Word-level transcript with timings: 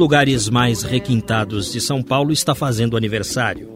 Lugares 0.00 0.48
mais 0.48 0.82
requintados 0.82 1.70
de 1.70 1.78
São 1.78 2.02
Paulo 2.02 2.32
está 2.32 2.54
fazendo 2.54 2.96
aniversário. 2.96 3.68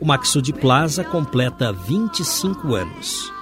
O 0.00 0.04
Maxud 0.04 0.52
Plaza 0.54 1.04
completa 1.04 1.72
25 1.72 2.74
anos. 2.74 3.32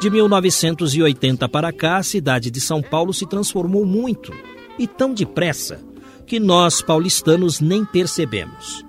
De 0.00 0.08
1980 0.08 1.46
para 1.50 1.70
cá, 1.70 1.98
a 1.98 2.02
cidade 2.02 2.50
de 2.50 2.62
São 2.62 2.80
Paulo 2.80 3.12
se 3.12 3.26
transformou 3.26 3.84
muito 3.84 4.32
e 4.78 4.86
tão 4.86 5.12
depressa 5.12 5.78
que 6.26 6.40
nós 6.40 6.80
paulistanos 6.80 7.60
nem 7.60 7.84
percebemos. 7.84 8.82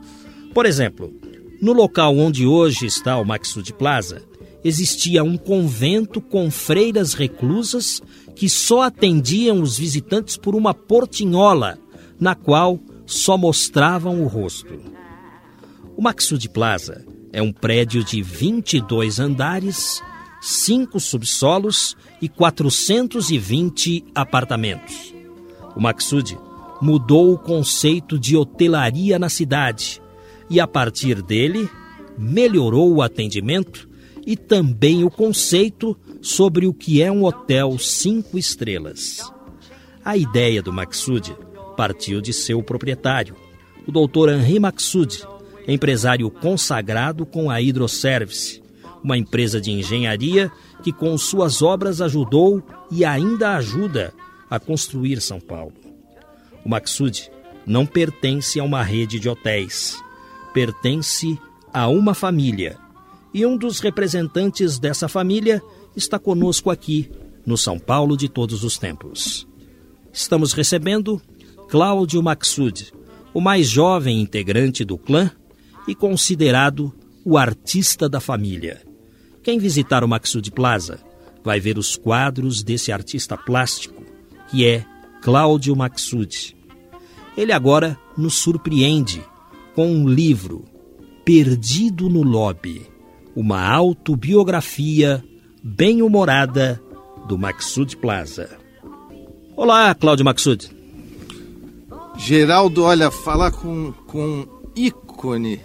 Por 0.54 0.66
exemplo, 0.66 1.14
no 1.62 1.74
local 1.74 2.18
onde 2.18 2.48
hoje 2.48 2.86
está 2.86 3.18
o 3.18 3.26
Maxud 3.26 3.74
Plaza, 3.74 4.22
existia 4.64 5.26
um 5.26 5.36
convento 5.36 6.22
com 6.22 6.50
freiras 6.50 7.14
reclusas 7.14 8.02
que 8.34 8.48
só 8.48 8.84
atendiam 8.84 9.62
os 9.62 9.78
visitantes 9.78 10.38
por 10.38 10.56
uma 10.56 10.74
portinhola, 10.74 11.78
na 12.20 12.36
qual 12.36 12.80
só 13.06 13.38
mostravam 13.38 14.22
o 14.22 14.28
rosto. 14.28 14.80
O 15.96 16.02
Maxud 16.02 16.48
Plaza 16.50 17.06
é 17.32 17.42
um 17.42 17.52
prédio 17.52 18.04
de 18.04 18.22
22 18.22 19.20
andares, 19.20 20.02
5 20.42 21.00
subsolos 21.00 21.96
e 22.22 22.28
420 22.28 24.06
apartamentos. 24.14 25.14
O 25.76 25.80
Maxud 25.82 26.38
mudou 26.82 27.34
o 27.34 27.38
conceito 27.38 28.18
de 28.18 28.36
hotelaria 28.38 29.20
na 29.20 29.30
cidade 29.30 30.02
e, 30.50 30.60
a 30.60 30.68
partir 30.68 31.22
dele, 31.22 31.70
melhorou 32.18 32.94
o 32.94 33.02
atendimento 33.02 33.88
e 34.26 34.36
também 34.36 35.04
o 35.04 35.10
conceito 35.10 35.98
sobre 36.22 36.68
o 36.68 36.74
que 36.74 37.02
é 37.02 37.12
um 37.12 37.24
hotel 37.24 37.78
cinco 37.78 38.38
estrelas. 38.38 39.32
A 40.04 40.18
ideia 40.18 40.62
do 40.62 40.72
Maxud 40.72 41.36
partiu 41.80 42.20
de 42.20 42.34
seu 42.34 42.62
proprietário, 42.62 43.38
o 43.88 43.92
Dr. 43.94 44.34
Henri 44.34 44.60
Maxud, 44.60 45.26
empresário 45.66 46.30
consagrado 46.30 47.26
com 47.26 47.50
a 47.50 47.62
Hidroservice, 47.62 48.62
uma 49.02 49.18
empresa 49.18 49.62
de 49.62 49.72
engenharia 49.72 50.52
que 50.84 50.92
com 50.92 51.18
suas 51.18 51.62
obras 51.62 52.02
ajudou 52.02 52.62
e 52.92 53.06
ainda 53.06 53.56
ajuda 53.56 54.14
a 54.50 54.60
construir 54.60 55.22
São 55.22 55.40
Paulo. 55.40 55.72
O 56.66 56.68
Maxud 56.68 57.32
não 57.66 57.86
pertence 57.86 58.60
a 58.60 58.64
uma 58.66 58.84
rede 58.84 59.18
de 59.18 59.30
hotéis, 59.30 60.04
pertence 60.54 61.40
a 61.74 61.88
uma 61.88 62.14
família. 62.14 62.78
E 63.34 63.46
um 63.46 63.56
dos 63.56 63.80
representantes 63.80 64.78
dessa 64.78 65.08
família 65.08 65.64
está 65.96 66.20
conosco 66.20 66.70
aqui 66.70 67.10
no 67.46 67.58
São 67.58 67.80
Paulo 67.80 68.18
de 68.18 68.28
todos 68.28 68.66
os 68.66 68.78
tempos. 68.78 69.48
Estamos 70.12 70.52
recebendo 70.52 71.22
Cláudio 71.70 72.24
Maxud, 72.24 72.92
o 73.32 73.40
mais 73.40 73.68
jovem 73.68 74.20
integrante 74.20 74.84
do 74.84 74.98
clã 74.98 75.30
e 75.88 75.94
considerado 75.94 76.92
o 77.24 77.38
artista 77.38 78.10
da 78.10 78.20
família. 78.20 78.82
Quem 79.44 79.60
visitar 79.60 80.04
o 80.04 80.08
Maxud 80.08 80.50
Plaza 80.50 81.00
vai 81.44 81.60
ver 81.60 81.78
os 81.78 81.96
quadros 81.96 82.64
desse 82.64 82.92
artista 82.92 83.38
plástico, 83.38 84.04
que 84.50 84.66
é 84.66 84.84
Cláudio 85.22 85.76
Maxud. 85.76 86.58
Ele 87.38 87.54
agora 87.54 87.96
nos 88.18 88.34
surpreende 88.34 89.24
com 89.76 89.92
um 89.92 90.10
livro, 90.10 90.66
Perdido 91.24 92.10
no 92.10 92.24
Lobby, 92.24 92.88
uma 93.36 93.62
autobiografia 93.62 95.24
bem-humorada 95.64 96.82
do 97.28 97.38
Maxud 97.38 97.96
Plaza. 97.98 98.58
Olá, 99.56 99.94
Cláudio 99.94 100.26
Maxud. 100.26 100.79
Geraldo, 102.20 102.84
olha, 102.84 103.10
falar 103.10 103.50
com, 103.52 103.94
com 104.06 104.22
um 104.42 104.48
ícone 104.76 105.62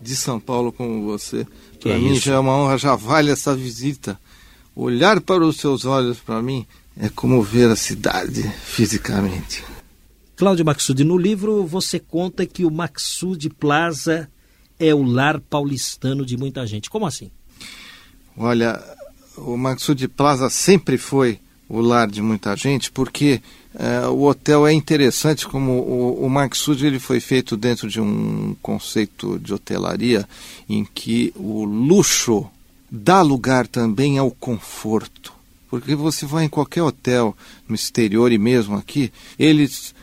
de 0.00 0.14
São 0.14 0.38
Paulo 0.38 0.70
como 0.70 1.04
você, 1.04 1.46
para 1.80 1.92
é 1.92 1.98
mim 1.98 2.12
isso? 2.12 2.26
já 2.26 2.34
é 2.34 2.38
uma 2.38 2.54
honra, 2.54 2.78
já 2.78 2.94
vale 2.94 3.30
essa 3.30 3.56
visita. 3.56 4.20
Olhar 4.76 5.20
para 5.20 5.44
os 5.44 5.56
seus 5.56 5.84
olhos, 5.86 6.18
para 6.18 6.40
mim, 6.42 6.66
é 6.96 7.08
como 7.08 7.42
ver 7.42 7.70
a 7.70 7.76
cidade 7.76 8.42
fisicamente. 8.64 9.64
Cláudio 10.36 10.64
Maxud, 10.64 11.02
no 11.02 11.18
livro 11.18 11.64
você 11.66 11.98
conta 11.98 12.46
que 12.46 12.64
o 12.64 12.70
Maxud 12.70 13.48
Plaza 13.50 14.30
é 14.78 14.94
o 14.94 15.02
lar 15.02 15.40
paulistano 15.40 16.24
de 16.24 16.36
muita 16.36 16.66
gente. 16.66 16.88
Como 16.88 17.06
assim? 17.06 17.30
Olha, 18.36 18.82
o 19.36 19.56
Maxud 19.56 20.06
Plaza 20.08 20.48
sempre 20.48 20.96
foi 20.96 21.40
o 21.70 21.80
lar 21.80 22.10
de 22.10 22.20
muita 22.20 22.56
gente, 22.56 22.90
porque 22.90 23.40
eh, 23.78 24.06
o 24.08 24.24
hotel 24.24 24.66
é 24.66 24.72
interessante 24.72 25.46
como 25.46 25.72
o, 25.72 26.26
o 26.26 26.28
Maxud 26.28 26.84
ele 26.84 26.98
foi 26.98 27.20
feito 27.20 27.56
dentro 27.56 27.88
de 27.88 28.00
um 28.00 28.56
conceito 28.60 29.38
de 29.38 29.54
hotelaria 29.54 30.28
em 30.68 30.84
que 30.84 31.32
o 31.36 31.64
luxo 31.64 32.44
dá 32.90 33.22
lugar 33.22 33.68
também 33.68 34.18
ao 34.18 34.32
conforto. 34.32 35.32
Porque 35.68 35.94
você 35.94 36.26
vai 36.26 36.44
em 36.44 36.48
qualquer 36.48 36.82
hotel 36.82 37.36
no 37.68 37.76
exterior 37.76 38.32
e 38.32 38.38
mesmo 38.38 38.76
aqui, 38.76 39.12
eles 39.38 39.94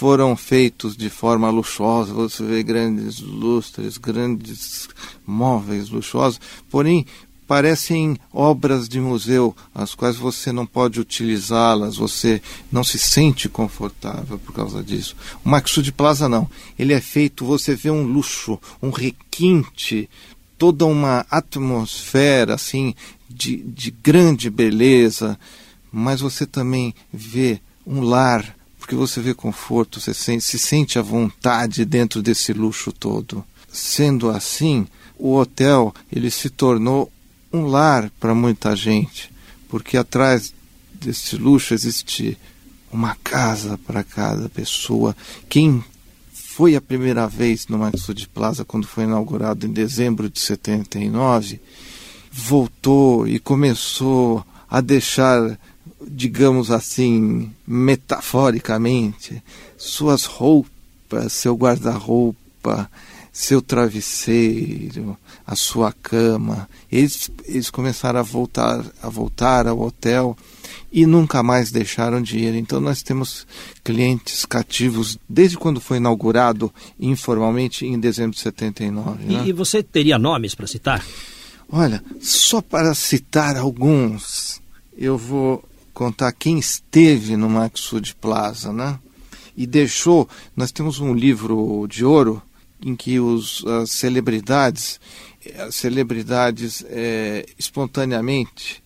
foram 0.00 0.34
feitos 0.34 0.96
de 0.96 1.10
forma 1.10 1.50
luxuosa, 1.50 2.14
você 2.14 2.42
vê 2.42 2.62
grandes 2.62 3.20
lustres, 3.20 3.98
grandes 3.98 4.88
móveis 5.26 5.90
luxuosos, 5.90 6.40
porém 6.70 7.04
parecem 7.50 8.16
obras 8.32 8.88
de 8.88 9.00
museu, 9.00 9.56
as 9.74 9.92
quais 9.92 10.14
você 10.14 10.52
não 10.52 10.64
pode 10.64 11.00
utilizá-las, 11.00 11.96
você 11.96 12.40
não 12.70 12.84
se 12.84 12.96
sente 12.96 13.48
confortável 13.48 14.38
por 14.38 14.52
causa 14.52 14.84
disso. 14.84 15.16
O 15.44 15.48
Maxud 15.48 15.90
Plaza 15.90 16.28
não, 16.28 16.48
ele 16.78 16.92
é 16.92 17.00
feito, 17.00 17.44
você 17.44 17.74
vê 17.74 17.90
um 17.90 18.04
luxo, 18.04 18.56
um 18.80 18.90
requinte, 18.90 20.08
toda 20.56 20.86
uma 20.86 21.26
atmosfera 21.28 22.54
assim 22.54 22.94
de, 23.28 23.56
de 23.56 23.90
grande 23.90 24.48
beleza, 24.48 25.36
mas 25.90 26.20
você 26.20 26.46
também 26.46 26.94
vê 27.12 27.60
um 27.84 28.00
lar, 28.00 28.56
porque 28.78 28.94
você 28.94 29.20
vê 29.20 29.34
conforto, 29.34 30.00
você 30.00 30.14
se, 30.14 30.40
se 30.40 30.56
sente 30.56 31.00
à 31.00 31.02
vontade 31.02 31.84
dentro 31.84 32.22
desse 32.22 32.52
luxo 32.52 32.92
todo. 32.92 33.44
Sendo 33.72 34.30
assim, 34.30 34.86
o 35.18 35.34
hotel 35.34 35.92
ele 36.12 36.30
se 36.30 36.48
tornou 36.48 37.10
um 37.52 37.66
lar 37.66 38.10
para 38.20 38.34
muita 38.34 38.74
gente, 38.76 39.30
porque 39.68 39.96
atrás 39.96 40.54
desse 40.92 41.36
luxo 41.36 41.74
existe 41.74 42.38
uma 42.92 43.16
casa 43.22 43.78
para 43.78 44.02
cada 44.04 44.48
pessoa. 44.48 45.16
Quem 45.48 45.82
foi 46.32 46.76
a 46.76 46.80
primeira 46.80 47.26
vez 47.26 47.66
no 47.68 47.78
Maxud 47.78 48.28
Plaza 48.28 48.64
quando 48.64 48.86
foi 48.86 49.04
inaugurado 49.04 49.66
em 49.66 49.72
dezembro 49.72 50.28
de 50.28 50.40
79, 50.40 51.60
voltou 52.30 53.26
e 53.26 53.38
começou 53.38 54.44
a 54.68 54.80
deixar, 54.80 55.58
digamos 56.06 56.70
assim, 56.70 57.50
metaforicamente, 57.66 59.42
suas 59.76 60.24
roupas, 60.24 61.32
seu 61.32 61.56
guarda-roupa 61.56 62.90
seu 63.32 63.62
travesseiro, 63.62 65.16
a 65.46 65.54
sua 65.54 65.92
cama. 65.92 66.68
Eles, 66.90 67.30
eles 67.46 67.70
começaram 67.70 68.20
a 68.20 68.22
voltar, 68.22 68.84
a 69.02 69.08
voltar 69.08 69.66
ao 69.66 69.80
hotel 69.80 70.36
e 70.92 71.06
nunca 71.06 71.42
mais 71.42 71.70
deixaram 71.70 72.20
de 72.20 72.38
ir. 72.38 72.54
Então 72.54 72.80
nós 72.80 73.02
temos 73.02 73.46
clientes 73.84 74.44
cativos 74.44 75.18
desde 75.28 75.56
quando 75.56 75.80
foi 75.80 75.98
inaugurado 75.98 76.72
informalmente 76.98 77.86
em 77.86 77.98
dezembro 77.98 78.32
de 78.32 78.40
79. 78.40 79.24
E, 79.24 79.26
né? 79.26 79.44
e 79.46 79.52
você 79.52 79.82
teria 79.82 80.18
nomes 80.18 80.54
para 80.54 80.66
citar? 80.66 81.04
Olha, 81.70 82.02
só 82.20 82.60
para 82.60 82.94
citar 82.94 83.56
alguns, 83.56 84.60
eu 84.98 85.16
vou 85.16 85.64
contar 85.94 86.32
quem 86.32 86.58
esteve 86.58 87.36
no 87.36 87.48
Maxud 87.48 88.14
Plaza, 88.20 88.72
né? 88.72 88.98
E 89.56 89.66
deixou, 89.66 90.28
nós 90.56 90.72
temos 90.72 90.98
um 90.98 91.14
livro 91.14 91.86
de 91.88 92.04
ouro 92.04 92.42
em 92.84 92.96
que 92.96 93.20
os, 93.20 93.64
as 93.66 93.90
celebridades, 93.90 95.00
as 95.58 95.74
celebridades 95.74 96.84
é, 96.88 97.46
espontaneamente 97.58 98.82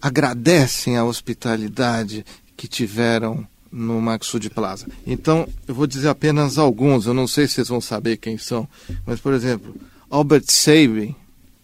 agradecem 0.00 0.96
a 0.96 1.04
hospitalidade 1.04 2.24
que 2.56 2.68
tiveram 2.68 3.46
no 3.70 4.00
Maxud 4.00 4.48
Plaza. 4.50 4.86
Então, 5.06 5.48
eu 5.66 5.74
vou 5.74 5.86
dizer 5.86 6.08
apenas 6.08 6.58
alguns, 6.58 7.06
eu 7.06 7.14
não 7.14 7.26
sei 7.26 7.48
se 7.48 7.54
vocês 7.54 7.68
vão 7.68 7.80
saber 7.80 8.18
quem 8.18 8.38
são, 8.38 8.68
mas, 9.04 9.20
por 9.20 9.32
exemplo, 9.32 9.74
Albert 10.08 10.44
Sabin, 10.48 11.14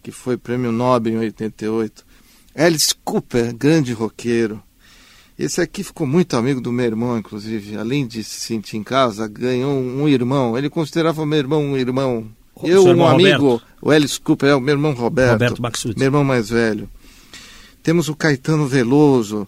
que 0.03 0.11
foi 0.11 0.35
prêmio 0.35 0.71
Nobel 0.71 1.13
em 1.13 1.17
88, 1.17 2.05
Alice 2.53 2.93
Cooper, 3.03 3.55
grande 3.55 3.93
roqueiro, 3.93 4.61
esse 5.43 5.59
aqui 5.59 5.83
ficou 5.83 6.05
muito 6.05 6.37
amigo 6.37 6.61
do 6.61 6.71
meu 6.71 6.85
irmão, 6.85 7.17
inclusive. 7.17 7.75
Além 7.75 8.05
de 8.05 8.23
se 8.23 8.39
sentir 8.41 8.77
em 8.77 8.83
casa, 8.83 9.27
ganhou 9.27 9.73
um 9.73 10.07
irmão. 10.07 10.55
Ele 10.55 10.69
considerava 10.69 11.25
meu 11.25 11.39
irmão 11.39 11.63
um 11.63 11.75
irmão. 11.75 12.27
O 12.55 12.67
eu, 12.67 12.83
seu 12.83 12.89
um 12.89 12.89
irmão 12.91 13.07
amigo, 13.07 13.47
Roberto? 13.47 13.67
o 13.81 13.89
Alice 13.89 14.21
Cooper, 14.21 14.49
é 14.49 14.55
o 14.55 14.61
meu 14.61 14.73
irmão 14.73 14.93
Roberto. 14.93 15.31
Roberto 15.31 15.61
Maxud. 15.61 15.97
Meu 15.97 16.05
irmão 16.05 16.23
mais 16.23 16.49
velho. 16.49 16.87
Temos 17.81 18.07
o 18.07 18.15
Caetano 18.15 18.67
Veloso, 18.67 19.47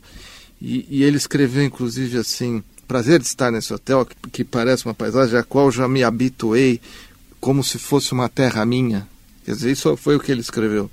e, 0.60 0.88
e 0.90 1.04
ele 1.04 1.18
escreveu, 1.18 1.64
inclusive, 1.64 2.18
assim: 2.18 2.64
Prazer 2.88 3.20
de 3.20 3.28
estar 3.28 3.52
nesse 3.52 3.72
hotel, 3.72 4.04
que, 4.06 4.16
que 4.32 4.44
parece 4.44 4.86
uma 4.86 4.96
paisagem 4.96 5.38
a 5.38 5.44
qual 5.44 5.72
já 5.72 5.88
me 5.88 6.04
habituei, 6.04 6.82
como 7.40 7.64
se 7.64 7.78
fosse 7.78 8.14
uma 8.14 8.28
terra 8.28 8.66
minha. 8.66 9.08
Quer 9.46 9.52
dizer, 9.52 9.72
isso 9.72 9.96
foi 9.98 10.16
o 10.16 10.20
que 10.20 10.32
ele 10.32 10.42
escreveu. 10.42 10.90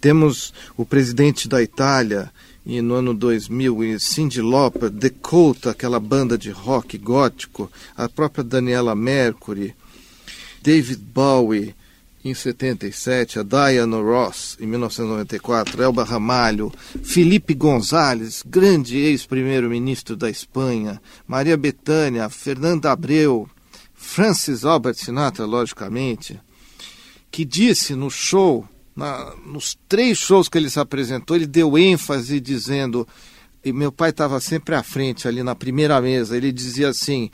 Temos 0.00 0.52
o 0.76 0.84
presidente 0.84 1.48
da 1.48 1.62
Itália, 1.62 2.30
e 2.64 2.80
no 2.80 2.94
ano 2.94 3.12
2000, 3.12 3.84
e 3.84 4.00
Cyndi 4.00 4.40
Lauper, 4.40 4.88
Dakota, 4.88 5.70
aquela 5.70 5.98
banda 5.98 6.38
de 6.38 6.50
rock 6.50 6.96
gótico, 6.96 7.70
a 7.96 8.08
própria 8.08 8.44
Daniela 8.44 8.94
Mercury, 8.94 9.74
David 10.62 11.00
Bowie, 11.12 11.74
em 12.24 12.34
77, 12.34 13.40
a 13.40 13.42
Diana 13.42 13.96
Ross, 13.96 14.56
em 14.60 14.66
1994, 14.66 15.82
Elba 15.82 16.04
Ramalho, 16.04 16.72
Felipe 17.02 17.52
González, 17.52 18.44
grande 18.46 18.96
ex-primeiro-ministro 18.96 20.14
da 20.14 20.30
Espanha, 20.30 21.02
Maria 21.26 21.56
Bethânia, 21.56 22.28
Fernanda 22.28 22.92
Abreu, 22.92 23.48
Francis 23.92 24.64
Albert 24.64 24.94
Sinatra, 24.94 25.44
logicamente, 25.44 26.40
que 27.28 27.44
disse 27.44 27.96
no 27.96 28.08
show, 28.08 28.68
na, 28.94 29.34
nos 29.46 29.78
três 29.88 30.18
shows 30.18 30.48
que 30.48 30.58
ele 30.58 30.70
se 30.70 30.80
apresentou, 30.80 31.36
ele 31.36 31.46
deu 31.46 31.78
ênfase 31.78 32.40
dizendo, 32.40 33.06
e 33.64 33.72
meu 33.72 33.92
pai 33.92 34.10
estava 34.10 34.40
sempre 34.40 34.74
à 34.74 34.82
frente, 34.82 35.26
ali 35.26 35.42
na 35.42 35.54
primeira 35.54 36.00
mesa, 36.00 36.36
ele 36.36 36.52
dizia 36.52 36.88
assim, 36.88 37.30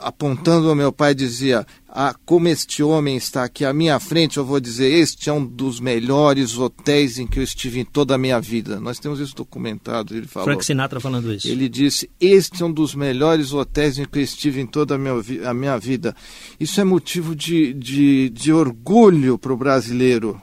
apontando 0.00 0.68
ao 0.68 0.74
meu 0.74 0.92
pai, 0.92 1.14
dizia: 1.14 1.66
ah, 1.88 2.14
Como 2.24 2.48
este 2.48 2.82
homem 2.82 3.16
está 3.16 3.44
aqui 3.44 3.64
à 3.64 3.72
minha 3.72 3.98
frente, 3.98 4.36
eu 4.36 4.44
vou 4.44 4.60
dizer: 4.60 4.86
Este 4.92 5.28
é 5.30 5.32
um 5.32 5.44
dos 5.44 5.80
melhores 5.80 6.56
hotéis 6.56 7.18
em 7.18 7.26
que 7.26 7.38
eu 7.38 7.42
estive 7.42 7.80
em 7.80 7.84
toda 7.84 8.14
a 8.14 8.18
minha 8.18 8.40
vida. 8.40 8.80
Nós 8.80 8.98
temos 8.98 9.20
isso 9.20 9.34
documentado. 9.34 10.14
Ele 10.14 10.26
falou. 10.26 10.46
Frank 10.46 10.64
Sinatra 10.64 11.00
falando 11.00 11.32
isso. 11.32 11.48
Ele 11.48 11.68
disse: 11.68 12.08
Este 12.20 12.62
é 12.62 12.66
um 12.66 12.72
dos 12.72 12.94
melhores 12.94 13.52
hotéis 13.52 13.98
em 13.98 14.04
que 14.04 14.18
eu 14.18 14.22
estive 14.22 14.60
em 14.60 14.66
toda 14.66 14.94
a 14.94 14.98
minha, 14.98 15.14
a 15.48 15.54
minha 15.54 15.78
vida. 15.78 16.14
Isso 16.58 16.80
é 16.80 16.84
motivo 16.84 17.34
de, 17.34 17.72
de, 17.74 18.30
de 18.30 18.52
orgulho 18.52 19.38
para 19.38 19.52
o 19.52 19.56
brasileiro, 19.56 20.40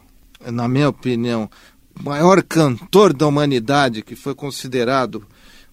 na 0.52 0.68
minha 0.68 0.90
opinião. 0.90 1.50
O 2.00 2.04
maior 2.04 2.42
cantor 2.44 3.14
da 3.14 3.28
humanidade, 3.28 4.02
que 4.02 4.16
foi 4.16 4.34
considerado 4.34 5.26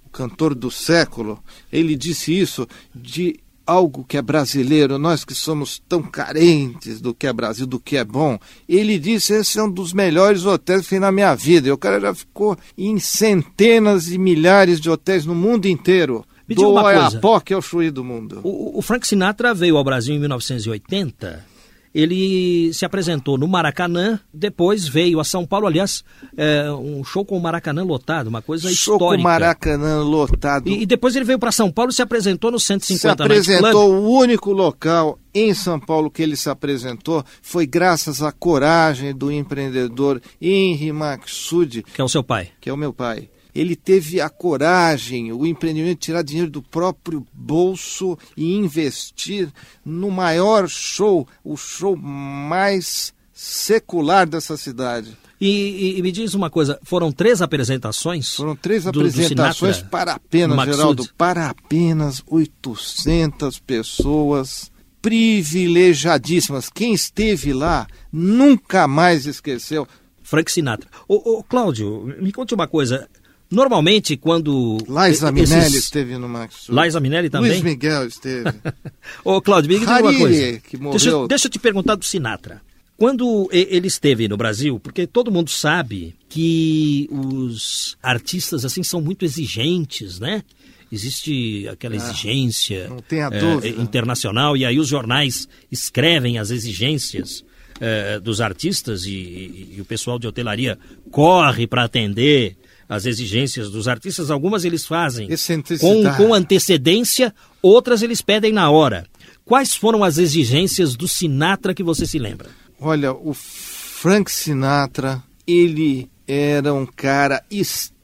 o 0.05 0.11
cantor 0.11 0.55
do 0.55 0.71
século, 0.71 1.43
ele 1.73 1.95
disse 1.95 2.37
isso 2.37 2.67
de 2.95 3.39
algo 3.67 4.05
que 4.05 4.17
é 4.17 4.23
brasileiro, 4.23 4.99
nós 4.99 5.25
que 5.25 5.35
somos 5.35 5.83
tão 5.89 6.03
carentes 6.03 7.01
do 7.01 7.13
que 7.13 7.27
é 7.27 7.33
Brasil, 7.33 7.67
do 7.67 7.81
que 7.81 7.97
é 7.97 8.05
bom. 8.05 8.39
Ele 8.69 8.99
disse: 8.99 9.35
esse 9.35 9.59
é 9.59 9.63
um 9.63 9.71
dos 9.71 9.93
melhores 9.93 10.47
hotéis 10.47 10.83
que 10.83 10.89
fiz 10.89 11.01
na 11.01 11.11
minha 11.11 11.35
vida. 11.35 11.69
E 11.69 11.73
o 11.73 11.79
cara 11.79 12.01
já 12.01 12.15
ficou 12.15 12.57
em 12.79 12.99
centenas 12.99 14.09
e 14.09 14.19
milhares 14.19 14.81
de 14.81 14.89
hotéis 14.89 15.27
no 15.27 15.35
mundo 15.35 15.67
inteiro. 15.67 16.25
Me 16.49 16.55
diga 16.55 16.67
do 16.67 16.73
uma 16.73 16.83
coisa. 16.83 17.09
Oiapoque 17.09 17.53
ao 17.53 17.61
Chuí 17.61 17.91
do 17.91 18.05
mundo. 18.05 18.41
O, 18.45 18.79
o 18.79 18.83
Frank 18.83 19.07
Sinatra 19.07 19.53
veio 19.53 19.77
ao 19.77 19.83
Brasil 19.83 20.15
em 20.15 20.21
1980. 20.21 21.56
Ele 21.97 22.75
se 22.75 22.85
apresentou 22.85 23.39
no 23.39 23.49
Maracanã, 23.49 24.21
depois 24.31 24.87
veio 24.87 25.19
a 25.19 25.25
São 25.25 25.47
Paulo. 25.47 25.67
Aliás, 25.67 26.05
é, 26.37 26.71
um 26.71 27.03
show 27.03 27.25
com 27.25 27.39
o 27.39 27.41
Maracanã 27.41 27.83
lotado, 27.83 28.27
uma 28.27 28.43
coisa 28.43 28.71
Show 28.71 28.99
com 28.99 29.05
o 29.05 29.07
histórica. 29.15 29.23
Maracanã 29.27 30.03
lotado. 30.03 30.69
E, 30.69 30.83
e 30.83 30.87
depois 30.87 31.17
ele 31.17 31.25
veio 31.25 31.39
para 31.39 31.51
São 31.51 31.73
Paulo 31.73 31.91
e 31.91 31.95
se 31.95 32.03
apresentou 32.03 32.51
no 32.51 32.61
150 32.61 32.99
se 33.01 33.09
apresentou, 33.09 33.91
o 33.95 34.11
único 34.11 34.53
local 34.53 35.19
em 35.35 35.55
São 35.55 35.81
Paulo 35.81 36.11
que 36.11 36.23
ele 36.23 36.37
se 36.37 36.51
apresentou 36.51 37.25
foi 37.41 37.67
graças 37.67 38.23
à 38.23 38.31
coragem 38.31 39.15
do 39.15 39.33
empreendedor 39.33 40.21
Henri 40.39 40.93
Maxud, 40.93 41.83
Que 41.95 42.03
é 42.03 42.05
o 42.05 42.09
seu 42.09 42.23
pai. 42.23 42.51
que 42.61 42.69
é 42.69 42.73
o 42.73 42.77
meu 42.77 42.93
pai. 42.93 43.31
Ele 43.59 43.75
teve 43.75 44.21
a 44.21 44.29
coragem, 44.29 45.33
o 45.33 45.47
empreendimento 45.47 45.99
de 46.01 46.05
tirar 46.07 46.23
dinheiro 46.23 46.51
do 46.51 46.61
próprio 46.63 47.27
bolso 47.33 48.19
e 48.37 48.55
investir 48.55 49.49
no 49.85 50.11
maior 50.11 50.69
show, 50.69 51.27
o 51.43 51.57
show 51.57 51.97
mais 51.97 53.15
secular 53.33 54.27
dessa 54.29 54.57
cidade. 54.57 55.17
E, 55.39 55.49
e- 55.49 55.99
e 55.99 56.03
me 56.03 56.11
diz 56.11 56.33
uma 56.33 56.49
coisa, 56.49 56.79
foram 56.83 57.13
três 57.13 57.43
apresentações? 57.43 58.35
Foram 58.35 58.57
três 58.57 58.85
do- 58.85 58.93
do 58.93 59.01
apresentações 59.01 59.77
Sinatra 59.77 59.91
para 59.91 60.13
apenas? 60.15 60.57
Geraldo, 60.65 61.09
para 61.19 61.51
apenas 61.51 62.23
800 62.27 63.59
pessoas 63.59 64.71
privilegiadíssimas. 65.03 66.69
Quem 66.71 66.95
esteve 66.95 67.53
lá 67.53 67.87
nunca 68.13 68.89
mais 68.89 69.27
esqueceu. 69.27 69.87
Frank 70.23 70.51
Sinatra. 70.51 70.89
Ô, 71.07 71.39
ô, 71.39 71.43
Cláudio, 71.45 72.15
me 72.21 72.33
conte 72.33 72.55
uma 72.55 72.67
coisa. 72.67 73.09
Normalmente, 73.51 74.17
quando. 74.17 74.79
Liza 74.89 75.31
esses- 75.31 75.51
Minelli 75.51 75.77
esteve 75.77 76.19
no 76.19 76.29
Max. 76.29 76.67
Liza 76.69 76.99
Minelli 77.01 77.31
também? 77.31 77.51
Luiz 77.53 77.63
Miguel 77.63 78.07
esteve. 78.09 78.51
Ô, 79.25 79.41
Cláudio, 79.41 79.71
me 79.71 79.79
diga 79.79 80.01
uma 80.03 80.15
coisa. 80.19 80.59
que 80.61 80.77
Deixa, 80.77 81.09
eu- 81.09 81.13
morreu. 81.15 81.29
deixa 81.29 81.47
eu 81.47 81.51
te 81.51 81.59
perguntar 81.59 81.95
do 81.95 82.05
Sinatra. 82.05 82.61
Quando 82.97 83.49
ele 83.53 83.87
esteve 83.89 84.27
no 84.27 84.37
Brasil, 84.39 84.81
porque 84.81 85.07
todo 85.07 85.31
mundo 85.31 85.51
sabe 85.51 86.15
que 86.31 87.07
os 87.13 87.97
artistas 88.03 88.65
assim 88.65 88.83
são 88.83 89.01
muito 89.03 89.25
exigentes, 89.25 90.19
né? 90.19 90.43
Existe 90.91 91.69
aquela 91.69 91.95
exigência 91.95 92.89
Ah, 92.91 93.29
eh, 93.33 93.39
dúvida. 93.41 93.83
internacional 93.83 94.57
e 94.57 94.65
aí 94.65 94.79
os 94.79 94.89
jornais 94.89 95.47
escrevem 95.71 96.39
as 96.39 96.51
exigências 96.51 97.45
eh, 97.81 98.19
dos 98.19 98.41
artistas 98.41 99.05
e, 99.05 99.11
e- 99.11 99.75
e 99.77 99.81
o 99.81 99.85
pessoal 99.85 100.19
de 100.19 100.27
hotelaria 100.27 100.79
corre 101.11 101.67
para 101.67 101.85
atender 101.85 102.57
as 102.89 103.07
exigências 103.07 103.71
dos 103.71 103.89
artistas. 103.89 104.31
Algumas 104.31 104.65
eles 104.65 104.87
fazem 104.87 105.27
com, 105.27 105.35
Excentricidade. 105.35 106.17
com 106.17 106.35
antecedência, 106.35 107.35
outras 107.63 108.03
eles 108.03 108.21
pedem 108.21 108.53
na 108.53 108.71
hora. 108.71 109.07
Quais 109.45 109.75
foram 109.75 110.03
as 110.03 110.19
exigências 110.19 110.97
do 110.97 111.07
Sinatra 111.07 111.75
que 111.75 111.83
você 111.83 112.07
se 112.07 112.19
lembra? 112.19 112.49
Olha, 112.81 113.13
o 113.13 113.33
Frank 113.33 114.31
Sinatra, 114.31 115.23
ele 115.47 116.11
era 116.27 116.75
um 116.75 116.85
cara 116.85 117.43
extremamente 117.51 117.96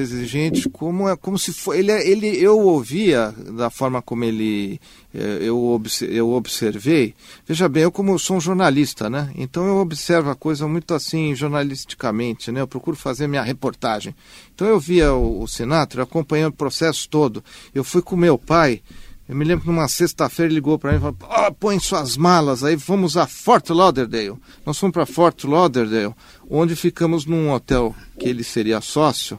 exigente, 0.00 0.68
como 0.68 1.08
é 1.08 1.16
como 1.16 1.38
se 1.38 1.52
foi 1.52 1.78
ele, 1.78 1.92
ele 1.92 2.42
eu 2.42 2.58
ouvia 2.58 3.34
da 3.56 3.70
forma 3.70 4.00
como 4.00 4.24
ele 4.24 4.80
eh, 5.14 5.38
eu, 5.40 5.80
eu 6.08 6.30
observei. 6.30 7.14
Veja 7.46 7.68
bem, 7.68 7.82
eu 7.82 7.92
como 7.92 8.18
sou 8.18 8.36
um 8.36 8.40
jornalista, 8.40 9.08
né? 9.10 9.30
Então 9.34 9.66
eu 9.66 9.76
observo 9.78 10.30
a 10.30 10.34
coisa 10.34 10.68
muito 10.68 10.94
assim 10.94 11.34
jornalisticamente, 11.34 12.52
né? 12.52 12.60
Eu 12.60 12.68
procuro 12.68 12.96
fazer 12.96 13.26
minha 13.26 13.42
reportagem. 13.42 14.14
Então 14.54 14.66
eu 14.66 14.78
via 14.78 15.12
o, 15.12 15.42
o 15.42 15.48
Sinatra 15.48 16.02
acompanhando 16.02 16.52
o 16.52 16.56
processo 16.56 17.08
todo. 17.08 17.42
Eu 17.74 17.82
fui 17.82 18.02
com 18.02 18.16
meu 18.16 18.38
pai 18.38 18.82
eu 19.28 19.36
me 19.36 19.44
lembro 19.44 19.64
que 19.64 19.70
numa 19.70 19.88
sexta-feira 19.88 20.48
ele 20.48 20.54
ligou 20.54 20.78
para 20.78 20.92
mim 20.92 20.96
e 20.96 21.00
falou: 21.00 21.16
"Ah, 21.28 21.52
põe 21.52 21.78
suas 21.78 22.16
malas 22.16 22.64
aí, 22.64 22.76
vamos 22.76 23.16
a 23.16 23.26
Fort 23.26 23.68
Lauderdale. 23.70 24.36
Nós 24.64 24.78
fomos 24.78 24.94
para 24.94 25.04
Fort 25.04 25.44
Lauderdale, 25.44 26.14
onde 26.48 26.74
ficamos 26.74 27.26
num 27.26 27.50
hotel 27.52 27.94
que 28.18 28.28
ele 28.28 28.42
seria 28.42 28.80
sócio 28.80 29.38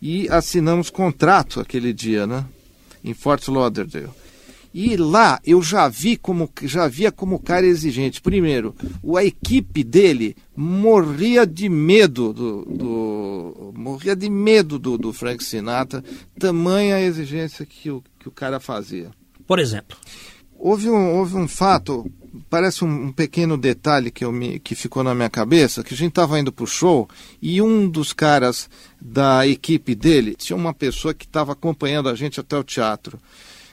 e 0.00 0.28
assinamos 0.28 0.90
contrato 0.90 1.60
aquele 1.60 1.92
dia, 1.92 2.26
né? 2.26 2.44
Em 3.02 3.12
Fort 3.12 3.48
Lauderdale. 3.48 4.10
E 4.74 4.96
lá 4.96 5.40
eu 5.46 5.62
já 5.62 5.88
vi 5.88 6.16
como 6.16 6.50
já 6.62 6.88
via 6.88 7.12
como 7.12 7.38
cara 7.38 7.64
exigente. 7.64 8.20
Primeiro, 8.20 8.74
a 9.16 9.24
equipe 9.24 9.84
dele 9.84 10.36
morria 10.56 11.46
de 11.46 11.68
medo 11.68 12.32
do, 12.32 12.64
do 12.64 13.72
morria 13.74 14.16
de 14.16 14.28
medo 14.28 14.78
do, 14.78 14.98
do, 14.98 15.12
Frank 15.12 15.44
Sinatra, 15.44 16.02
tamanha 16.38 16.96
a 16.96 17.00
exigência 17.00 17.64
que 17.64 17.88
o, 17.88 18.02
que 18.18 18.28
o 18.28 18.32
cara 18.32 18.58
fazia. 18.58 19.10
Por 19.46 19.58
exemplo, 19.58 19.96
houve 20.58 20.88
um, 20.88 21.18
houve 21.18 21.36
um 21.36 21.46
fato, 21.46 22.10
parece 22.48 22.84
um, 22.84 23.06
um 23.06 23.12
pequeno 23.12 23.56
detalhe 23.56 24.10
que, 24.10 24.24
eu 24.24 24.32
me, 24.32 24.58
que 24.58 24.74
ficou 24.74 25.04
na 25.04 25.14
minha 25.14 25.28
cabeça, 25.28 25.82
que 25.84 25.92
a 25.92 25.96
gente 25.96 26.10
estava 26.10 26.38
indo 26.38 26.50
para 26.50 26.64
o 26.64 26.66
show 26.66 27.08
e 27.40 27.60
um 27.60 27.88
dos 27.88 28.12
caras 28.12 28.68
da 29.00 29.46
equipe 29.46 29.94
dele 29.94 30.34
tinha 30.34 30.56
uma 30.56 30.72
pessoa 30.72 31.12
que 31.12 31.26
estava 31.26 31.52
acompanhando 31.52 32.08
a 32.08 32.14
gente 32.14 32.40
até 32.40 32.56
o 32.56 32.64
teatro. 32.64 33.18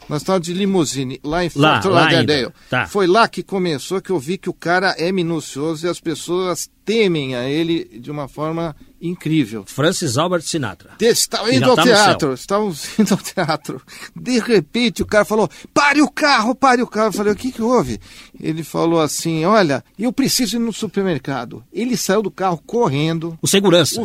Nós 0.10 0.24
estávamos 0.24 0.48
de 0.48 0.54
limusine 0.54 1.22
lá 1.24 1.46
em 1.46 1.50
Fort 1.50 1.86
Lauderdale. 1.86 2.52
Tá. 2.70 2.86
Foi 2.86 3.08
lá 3.08 3.30
que 3.30 3.42
começou 3.42 4.02
que 4.02 4.10
eu 4.10 4.20
vi 4.20 4.38
que 4.38 4.50
o 4.50 4.54
cara 4.54 4.94
é 4.98 5.10
minucioso 5.10 5.86
e 5.86 5.90
as 5.90 6.02
pessoas 6.02 6.70
temem 6.92 7.36
a 7.36 7.48
ele 7.48 7.86
de 7.86 8.12
uma 8.12 8.28
forma 8.28 8.76
incrível. 9.02 9.64
Francis 9.66 10.18
Albert 10.18 10.42
Sinatra. 10.42 10.92
Estavam 11.00 11.52
indo 11.52 11.70
ao 11.70 11.76
tá 11.76 11.84
teatro, 11.84 12.34
estávamos 12.34 12.88
indo 13.00 13.14
ao 13.14 13.18
teatro. 13.18 13.82
De 14.14 14.40
repente 14.40 15.02
o 15.02 15.06
cara 15.06 15.24
falou: 15.24 15.50
pare 15.74 16.02
o 16.02 16.12
carro, 16.12 16.54
pare 16.54 16.82
o 16.82 16.88
carro. 16.88 17.08
Eu 17.08 17.14
falei: 17.14 17.32
o 17.32 17.36
que, 17.36 17.52
que 17.52 17.62
houve? 17.62 17.98
Ele 18.38 18.62
falou 18.62 19.00
assim: 19.00 19.46
olha, 19.46 19.84
eu 19.98 20.12
preciso 20.12 20.58
ir 20.58 20.60
no 20.60 20.74
supermercado. 20.74 21.64
Ele 21.72 21.96
saiu 21.96 22.22
do 22.22 22.30
carro 22.30 22.62
correndo. 22.66 23.40
O 23.42 23.48
segurança. 23.48 24.02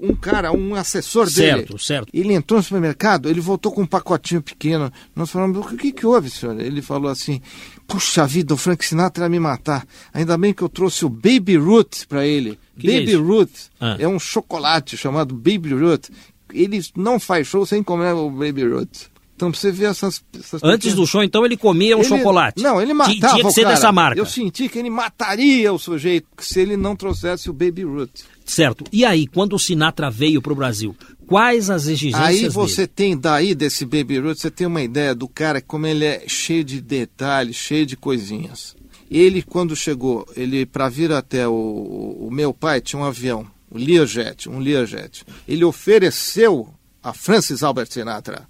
um 0.00 0.16
cara, 0.16 0.50
um 0.50 0.74
assessor 0.74 1.28
certo, 1.28 1.36
dele. 1.36 1.66
Certo, 1.66 1.78
certo. 1.78 2.08
Ele 2.14 2.32
entrou 2.32 2.58
no 2.58 2.64
supermercado, 2.64 3.28
ele 3.28 3.40
voltou 3.40 3.70
com 3.70 3.82
um 3.82 3.86
pacotinho 3.86 4.40
pequeno. 4.40 4.90
Nós 5.14 5.30
falamos: 5.30 5.58
o 5.58 5.76
que, 5.76 5.92
que 5.92 6.06
houve, 6.06 6.30
senhor? 6.30 6.58
Ele 6.58 6.80
falou 6.80 7.10
assim: 7.10 7.42
Puxa 7.86 8.26
vida, 8.26 8.54
o 8.54 8.56
Frank 8.56 8.84
Sinatra 8.84 9.24
ia 9.24 9.28
me 9.28 9.38
matar. 9.38 9.86
Ainda 10.12 10.36
bem 10.38 10.52
que 10.52 10.62
eu 10.62 10.68
trouxe 10.68 11.04
o 11.04 11.08
Baby 11.08 11.56
Ruth 11.56 12.06
para 12.08 12.26
ele. 12.26 12.58
Que 12.78 12.86
Baby 12.86 13.12
é 13.12 13.16
Ruth 13.16 13.56
ah. 13.80 13.96
é 13.98 14.08
um 14.08 14.18
chocolate 14.18 14.96
chamado 14.96 15.34
Baby 15.34 15.74
Ruth. 15.74 16.08
Ele 16.52 16.80
não 16.96 17.20
faz 17.20 17.46
show 17.46 17.64
sem 17.66 17.82
comer 17.82 18.12
o 18.14 18.30
Baby 18.30 18.64
Ruth. 18.64 19.14
Então, 19.36 19.52
você 19.52 19.72
ver 19.72 19.86
essas. 19.86 20.24
essas 20.32 20.62
Antes 20.62 20.90
pequenas... 20.90 20.94
do 20.94 21.06
show, 21.06 21.22
então, 21.22 21.44
ele 21.44 21.56
comia 21.56 21.96
um 21.96 22.00
ele... 22.00 22.08
chocolate. 22.08 22.62
Não, 22.62 22.80
ele 22.80 22.94
matava. 22.94 23.34
Tinha 23.34 23.44
que 23.44 23.52
ser 23.52 23.62
cara. 23.62 23.74
dessa 23.74 23.90
marca. 23.90 24.18
Eu 24.18 24.26
senti 24.26 24.68
que 24.68 24.78
ele 24.78 24.90
mataria 24.90 25.72
o 25.72 25.78
sujeito 25.78 26.28
se 26.38 26.60
ele 26.60 26.76
não 26.76 26.94
trouxesse 26.94 27.50
o 27.50 27.52
Baby 27.52 27.82
Ruth. 27.82 28.20
Certo. 28.44 28.84
E 28.92 29.04
aí, 29.04 29.26
quando 29.26 29.54
o 29.54 29.58
Sinatra 29.58 30.08
veio 30.08 30.40
para 30.40 30.52
o 30.52 30.56
Brasil, 30.56 30.94
quais 31.26 31.70
as 31.70 31.86
exigências 31.86 32.22
Aí 32.24 32.48
você 32.48 32.82
dele? 32.82 32.92
tem, 32.94 33.16
daí 33.16 33.54
desse 33.54 33.84
Baby 33.84 34.18
Ruth, 34.18 34.38
você 34.38 34.50
tem 34.50 34.66
uma 34.66 34.82
ideia 34.82 35.14
do 35.14 35.28
cara, 35.28 35.60
como 35.60 35.86
ele 35.86 36.04
é 36.04 36.24
cheio 36.26 36.64
de 36.64 36.80
detalhes, 36.80 37.56
cheio 37.56 37.86
de 37.86 37.96
coisinhas. 37.96 38.76
Ele, 39.10 39.42
quando 39.42 39.76
chegou, 39.76 40.26
ele 40.36 40.64
para 40.66 40.88
vir 40.88 41.12
até 41.12 41.46
o, 41.46 42.16
o 42.20 42.30
meu 42.30 42.52
pai, 42.52 42.80
tinha 42.80 43.00
um 43.00 43.04
avião, 43.04 43.46
o 43.70 43.78
Learjet, 43.78 44.48
um 44.48 44.58
Learjet. 44.58 45.24
Ele 45.46 45.64
ofereceu 45.64 46.68
a 47.02 47.12
Francis 47.12 47.62
Albert 47.62 47.88
Sinatra 47.90 48.46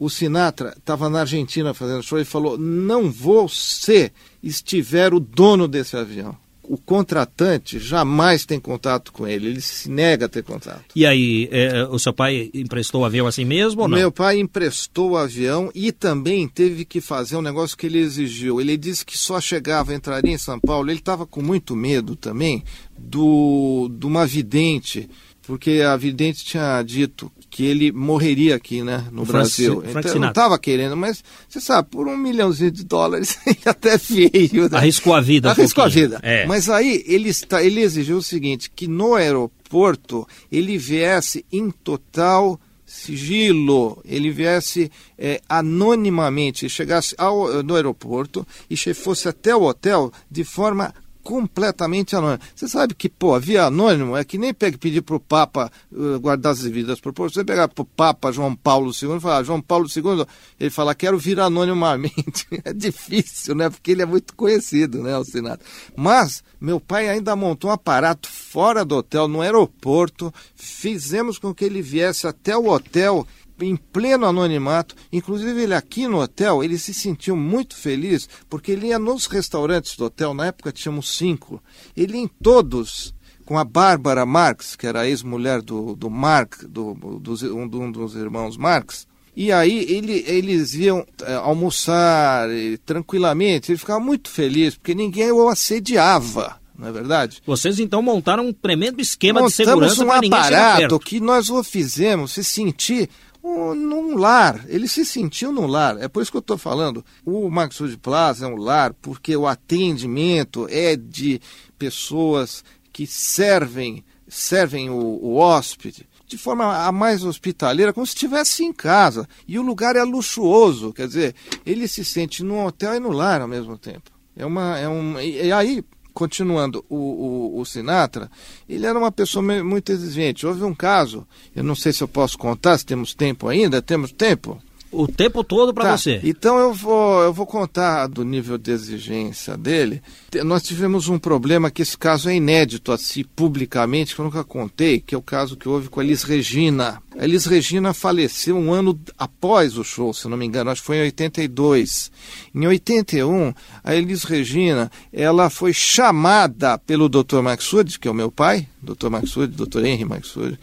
o 0.00 0.08
Sinatra 0.08 0.72
estava 0.78 1.10
na 1.10 1.20
Argentina 1.20 1.74
fazendo 1.74 2.02
show 2.02 2.18
e 2.18 2.24
falou: 2.24 2.56
Não 2.56 3.12
vou 3.12 3.50
se 3.50 4.10
estiver 4.42 5.12
o 5.12 5.20
dono 5.20 5.68
desse 5.68 5.94
avião. 5.94 6.34
O 6.70 6.78
contratante 6.78 7.80
jamais 7.80 8.46
tem 8.46 8.60
contato 8.60 9.12
com 9.12 9.26
ele, 9.26 9.48
ele 9.48 9.60
se 9.60 9.90
nega 9.90 10.26
a 10.26 10.28
ter 10.28 10.44
contato. 10.44 10.84
E 10.94 11.04
aí, 11.04 11.48
é, 11.50 11.82
o 11.90 11.98
seu 11.98 12.12
pai 12.12 12.48
emprestou 12.54 13.00
o 13.00 13.04
avião 13.04 13.26
assim 13.26 13.44
mesmo 13.44 13.82
ou 13.82 13.88
não? 13.88 13.98
Meu 13.98 14.12
pai 14.12 14.38
emprestou 14.38 15.10
o 15.10 15.16
avião 15.16 15.68
e 15.74 15.90
também 15.90 16.46
teve 16.46 16.84
que 16.84 17.00
fazer 17.00 17.34
um 17.34 17.42
negócio 17.42 17.76
que 17.76 17.86
ele 17.86 17.98
exigiu. 17.98 18.60
Ele 18.60 18.76
disse 18.76 19.04
que 19.04 19.18
só 19.18 19.40
chegava, 19.40 19.92
entraria 19.92 20.32
em 20.32 20.38
São 20.38 20.60
Paulo. 20.60 20.88
Ele 20.88 21.00
estava 21.00 21.26
com 21.26 21.42
muito 21.42 21.74
medo 21.74 22.14
também 22.14 22.62
do, 22.96 23.90
de 23.92 24.06
uma 24.06 24.24
vidente 24.24 25.10
porque 25.50 25.82
a 25.84 25.96
vidente 25.96 26.44
tinha 26.44 26.80
dito 26.82 27.32
que 27.60 27.66
ele 27.66 27.92
morreria 27.92 28.56
aqui, 28.56 28.82
né, 28.82 29.06
no 29.12 29.26
Brasil. 29.26 29.82
Frank 29.82 29.98
então, 29.98 30.12
eu 30.12 30.20
não 30.20 30.28
estava 30.30 30.58
querendo, 30.58 30.96
mas 30.96 31.22
você 31.46 31.60
sabe, 31.60 31.90
por 31.90 32.08
um 32.08 32.16
milhãozinho 32.16 32.70
de 32.70 32.82
dólares, 32.82 33.38
ele 33.46 33.58
até 33.66 33.98
veio. 33.98 34.62
Né? 34.70 34.78
Arriscou 34.78 35.12
a 35.12 35.20
vida. 35.20 35.50
Arriscou 35.50 35.84
um 35.84 35.86
a 35.86 35.90
vida. 35.90 36.18
É. 36.22 36.46
Mas 36.46 36.70
aí 36.70 37.04
ele, 37.06 37.28
está, 37.28 37.62
ele 37.62 37.82
exigiu 37.82 38.16
o 38.16 38.22
seguinte, 38.22 38.70
que 38.74 38.86
no 38.86 39.14
aeroporto 39.14 40.26
ele 40.50 40.78
viesse 40.78 41.44
em 41.52 41.70
total 41.70 42.58
sigilo, 42.86 44.00
ele 44.06 44.30
viesse 44.30 44.90
é, 45.18 45.42
anonimamente, 45.46 46.66
chegasse 46.66 47.14
ao, 47.18 47.62
no 47.62 47.76
aeroporto 47.76 48.46
e 48.70 48.76
fosse 48.94 49.28
até 49.28 49.54
o 49.54 49.64
hotel 49.64 50.10
de 50.30 50.44
forma 50.44 50.94
completamente 51.22 52.16
anônimo. 52.16 52.40
Você 52.54 52.68
sabe 52.68 52.94
que, 52.94 53.08
pô, 53.08 53.38
via 53.38 53.64
anônimo 53.64 54.16
é 54.16 54.24
que 54.24 54.38
nem 54.38 54.52
pedir 54.52 55.02
para 55.02 55.16
o 55.16 55.20
Papa 55.20 55.70
uh, 55.92 56.18
guardar 56.20 56.52
as 56.52 56.60
devidas 56.60 57.00
proporções. 57.00 57.34
Você 57.34 57.44
pegar 57.44 57.68
para 57.68 57.82
o 57.82 57.84
Papa 57.84 58.32
João 58.32 58.54
Paulo 58.54 58.90
II 58.90 59.16
e 59.16 59.20
falar, 59.20 59.42
João 59.42 59.60
Paulo 59.60 59.86
II, 59.94 60.24
ele 60.58 60.70
fala, 60.70 60.94
quero 60.94 61.18
vir 61.18 61.40
anonimamente. 61.40 62.46
é 62.64 62.72
difícil, 62.72 63.54
né? 63.54 63.70
Porque 63.70 63.92
ele 63.92 64.02
é 64.02 64.06
muito 64.06 64.34
conhecido, 64.34 65.02
né, 65.02 65.16
o 65.16 65.24
Senado. 65.24 65.60
Mas 65.96 66.42
meu 66.60 66.80
pai 66.80 67.08
ainda 67.08 67.34
montou 67.36 67.70
um 67.70 67.72
aparato 67.72 68.28
fora 68.28 68.84
do 68.84 68.96
hotel, 68.96 69.28
no 69.28 69.40
aeroporto, 69.40 70.32
fizemos 70.54 71.38
com 71.38 71.54
que 71.54 71.64
ele 71.64 71.80
viesse 71.80 72.26
até 72.26 72.56
o 72.56 72.68
hotel 72.68 73.26
em 73.66 73.76
pleno 73.76 74.26
anonimato. 74.26 74.94
Inclusive, 75.12 75.62
ele 75.62 75.74
aqui 75.74 76.06
no 76.06 76.20
hotel, 76.20 76.62
ele 76.62 76.78
se 76.78 76.94
sentiu 76.94 77.36
muito 77.36 77.76
feliz, 77.76 78.28
porque 78.48 78.72
ele 78.72 78.88
ia 78.88 78.98
nos 78.98 79.26
restaurantes 79.26 79.96
do 79.96 80.04
hotel, 80.04 80.34
na 80.34 80.46
época 80.46 80.72
tínhamos 80.72 81.16
cinco, 81.16 81.62
ele 81.96 82.14
ia 82.14 82.22
em 82.22 82.28
todos 82.28 83.14
com 83.44 83.58
a 83.58 83.64
Bárbara 83.64 84.24
Marx, 84.24 84.76
que 84.76 84.86
era 84.86 85.00
a 85.00 85.08
ex-mulher 85.08 85.60
do, 85.60 85.96
do 85.96 86.08
Marx, 86.08 86.64
do, 86.68 86.94
do, 86.94 87.34
um, 87.54 87.64
um 87.64 87.90
dos 87.90 88.14
irmãos 88.14 88.56
Marx, 88.56 89.08
e 89.34 89.50
aí 89.50 89.86
ele, 89.88 90.24
eles 90.26 90.74
iam 90.74 91.04
é, 91.22 91.34
almoçar 91.34 92.50
e, 92.50 92.78
tranquilamente, 92.78 93.72
ele 93.72 93.78
ficava 93.78 93.98
muito 93.98 94.28
feliz, 94.28 94.76
porque 94.76 94.94
ninguém 94.94 95.32
o 95.32 95.48
assediava 95.48 96.60
não 96.80 96.88
é 96.88 96.92
verdade? 96.92 97.42
Vocês 97.44 97.78
então 97.78 98.00
montaram 98.00 98.46
um 98.46 98.52
tremendo 98.54 99.02
esquema 99.02 99.40
Montamos 99.40 99.52
de 99.52 99.64
segurança 99.64 100.02
um 100.02 100.06
para 100.06 100.20
ninguém 100.22 100.38
aparato 100.38 100.98
que 100.98 101.20
nós 101.20 101.50
o 101.50 101.62
fizemos 101.62 102.32
se 102.32 102.42
sentir 102.42 103.10
num 103.42 104.16
lar. 104.16 104.64
Ele 104.68 104.86
se 104.86 105.04
sentiu 105.04 105.52
num 105.52 105.66
lar. 105.66 105.98
É 105.98 106.08
por 106.08 106.22
isso 106.22 106.30
que 106.30 106.36
eu 106.36 106.40
estou 106.40 106.58
falando. 106.58 107.04
O 107.24 107.50
Maxud 107.50 107.96
Plaza 107.98 108.46
é 108.46 108.48
um 108.48 108.56
lar 108.56 108.92
porque 108.94 109.36
o 109.36 109.46
atendimento 109.46 110.66
é 110.70 110.96
de 110.96 111.40
pessoas 111.78 112.64
que 112.92 113.06
servem 113.06 114.04
servem 114.28 114.88
o, 114.90 114.94
o 114.96 115.36
hóspede 115.36 116.08
de 116.30 116.38
forma 116.38 116.86
a 116.86 116.92
mais 116.92 117.24
hospitaleira, 117.24 117.92
como 117.92 118.06
se 118.06 118.14
estivesse 118.14 118.62
em 118.62 118.72
casa. 118.72 119.28
E 119.48 119.58
o 119.58 119.62
lugar 119.62 119.96
é 119.96 120.04
luxuoso, 120.04 120.92
quer 120.92 121.08
dizer, 121.08 121.34
ele 121.66 121.88
se 121.88 122.04
sente 122.04 122.44
no 122.44 122.64
hotel 122.64 122.94
e 122.94 123.00
no 123.00 123.10
lar 123.10 123.40
ao 123.40 123.48
mesmo 123.48 123.76
tempo. 123.76 124.12
É 124.36 124.46
uma, 124.46 124.78
é 124.78 124.88
um, 124.88 125.18
e 125.18 125.50
aí 125.50 125.84
continuando, 126.12 126.84
o, 126.88 126.96
o, 126.96 127.60
o, 127.60 127.64
Sinatra, 127.64 128.30
ele 128.68 128.86
era 128.86 128.98
uma 128.98 129.12
pessoa 129.12 129.42
muito 129.62 129.90
exigente. 129.90 130.46
Houve 130.46 130.64
um 130.64 130.74
caso, 130.74 131.26
eu 131.54 131.62
não 131.62 131.74
sei 131.74 131.92
se 131.92 132.02
eu 132.02 132.08
posso 132.08 132.38
contar, 132.38 132.78
se 132.78 132.86
temos 132.86 133.14
tempo 133.14 133.48
ainda, 133.48 133.82
temos 133.82 134.12
tempo? 134.12 134.60
O 134.92 135.06
tempo 135.06 135.44
todo 135.44 135.72
para 135.72 135.84
tá. 135.84 135.96
você. 135.96 136.20
Então 136.24 136.58
eu 136.58 136.74
vou, 136.74 137.22
eu 137.22 137.32
vou 137.32 137.46
contar 137.46 138.08
do 138.08 138.24
nível 138.24 138.58
de 138.58 138.72
exigência 138.72 139.56
dele. 139.56 140.02
Nós 140.44 140.64
tivemos 140.64 141.08
um 141.08 141.18
problema 141.18 141.70
que 141.70 141.82
esse 141.82 141.96
caso 141.96 142.28
é 142.28 142.34
inédito 142.34 142.90
assim 142.90 143.22
publicamente, 143.24 144.14
que 144.14 144.20
eu 144.20 144.24
nunca 144.24 144.42
contei, 144.42 145.00
que 145.00 145.14
é 145.14 145.18
o 145.18 145.22
caso 145.22 145.56
que 145.56 145.68
houve 145.68 145.88
com 145.88 146.00
a 146.00 146.04
Elis 146.04 146.24
Regina. 146.24 147.00
A 147.16 147.24
Elis 147.24 147.46
Regina 147.46 147.94
faleceu 147.94 148.56
um 148.56 148.72
ano 148.72 148.98
após 149.16 149.78
o 149.78 149.84
show, 149.84 150.12
se 150.12 150.26
não 150.26 150.36
me 150.36 150.46
engano, 150.46 150.70
acho 150.70 150.80
que 150.80 150.86
foi 150.86 150.96
em 150.96 151.02
82. 151.02 152.10
Em 152.52 152.66
81, 152.66 153.54
a 153.84 153.94
Elis 153.94 154.24
Regina, 154.24 154.90
ela 155.12 155.50
foi 155.50 155.72
chamada 155.72 156.78
pelo 156.78 157.08
Dr. 157.08 157.42
Maxud, 157.42 157.98
que 157.98 158.08
é 158.08 158.10
o 158.10 158.14
meu 158.14 158.30
pai, 158.30 158.66
Dr. 158.82 159.08
Maxud, 159.08 159.54
Dr. 159.54 159.84
Henry 159.84 160.04
Maxud, 160.04 160.58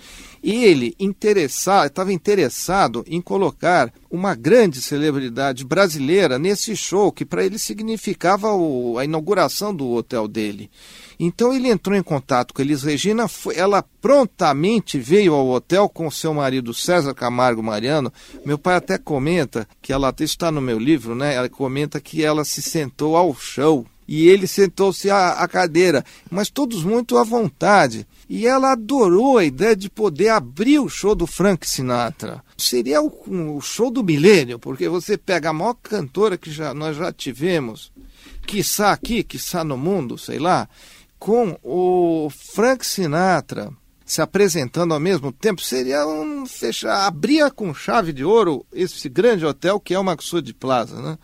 ele 0.50 0.96
interessado, 0.98 1.88
estava 1.88 2.13
interessado 2.13 3.04
em 3.08 3.20
colocar 3.22 3.92
uma 4.10 4.34
grande 4.34 4.82
celebridade 4.82 5.66
brasileira 5.66 6.39
nesse 6.39 6.75
show, 6.75 7.12
que 7.12 7.25
para 7.25 7.46
ele 7.46 7.60
significava 7.60 8.54
o, 8.54 8.98
a 8.98 9.04
inauguração 9.04 9.75
do 9.75 9.92
hotel 9.92 10.27
dele. 10.27 10.70
Então 11.20 11.51
ele 11.51 11.68
entrou 11.68 11.98
em 11.98 12.04
contato 12.04 12.54
com 12.54 12.62
Elis 12.62 12.84
Regina, 12.84 13.27
foi, 13.27 13.58
ela 13.58 13.84
prontamente 14.01 14.98
veio 14.98 15.34
ao 15.34 15.50
hotel 15.50 15.89
com 15.89 16.10
seu 16.10 16.34
marido 16.34 16.74
César 16.74 17.13
Camargo 17.13 17.62
Mariano. 17.62 18.13
Meu 18.46 18.58
pai 18.58 18.75
até 18.75 18.98
comenta 18.98 19.68
que 19.82 19.92
ela, 19.92 20.13
está 20.20 20.51
no 20.51 20.62
meu 20.62 20.80
livro, 20.80 21.16
né? 21.16 21.34
Ela 21.34 21.50
comenta 21.50 22.00
que 22.00 22.24
ela 22.24 22.46
se 22.46 22.62
sentou 22.62 23.18
ao 23.18 23.36
show 23.36 23.86
e 24.08 24.27
ele 24.27 24.48
sentou-se 24.48 25.10
à, 25.10 25.32
à 25.32 25.48
cadeira, 25.48 26.06
mas 26.32 26.50
todos 26.50 26.84
muito 26.84 27.18
à 27.18 27.24
vontade. 27.24 28.08
E 28.30 28.46
ela 28.46 28.74
adorou 28.74 29.38
a 29.38 29.46
ideia 29.46 29.76
de 29.76 29.90
poder 29.90 30.30
abrir 30.30 30.80
o 30.80 30.90
show 30.90 31.16
do 31.16 31.26
Frank 31.26 31.68
Sinatra. 31.68 32.44
Seria 32.58 33.02
o, 33.02 33.12
o 33.56 33.62
show 33.62 33.90
do 33.90 34.04
milênio, 34.04 34.60
porque 34.60 34.90
você 34.90 35.18
pega 35.18 35.50
a 35.50 35.54
maior 35.54 35.76
cantora 35.76 36.38
que 36.38 36.52
já, 36.52 36.74
nós 36.74 36.98
já 36.98 37.12
tivemos, 37.12 37.92
quiçá 38.46 38.92
aqui, 38.92 39.24
quiçá 39.24 39.64
no 39.64 39.78
mundo, 39.78 40.18
sei 40.18 40.40
lá, 40.40 40.68
com 41.18 41.58
o 41.64 42.30
Frank 42.30 42.86
Sinatra 42.86 43.72
se 44.08 44.22
apresentando 44.22 44.94
ao 44.94 45.02
mesmo 45.02 45.34
tempo, 45.34 45.62
seria 45.62 46.08
um 46.08 46.46
fechar, 46.46 47.06
abria 47.06 47.52
com 47.52 47.74
chave 47.74 48.14
de 48.14 48.24
ouro 48.24 48.66
esse 48.72 49.10
grande 49.10 49.46
hotel 49.46 49.82
que 49.82 49.94
é 49.94 50.00
o 50.00 50.04
Maxud 50.04 50.54
Plaza, 50.54 51.02
né? 51.02 51.18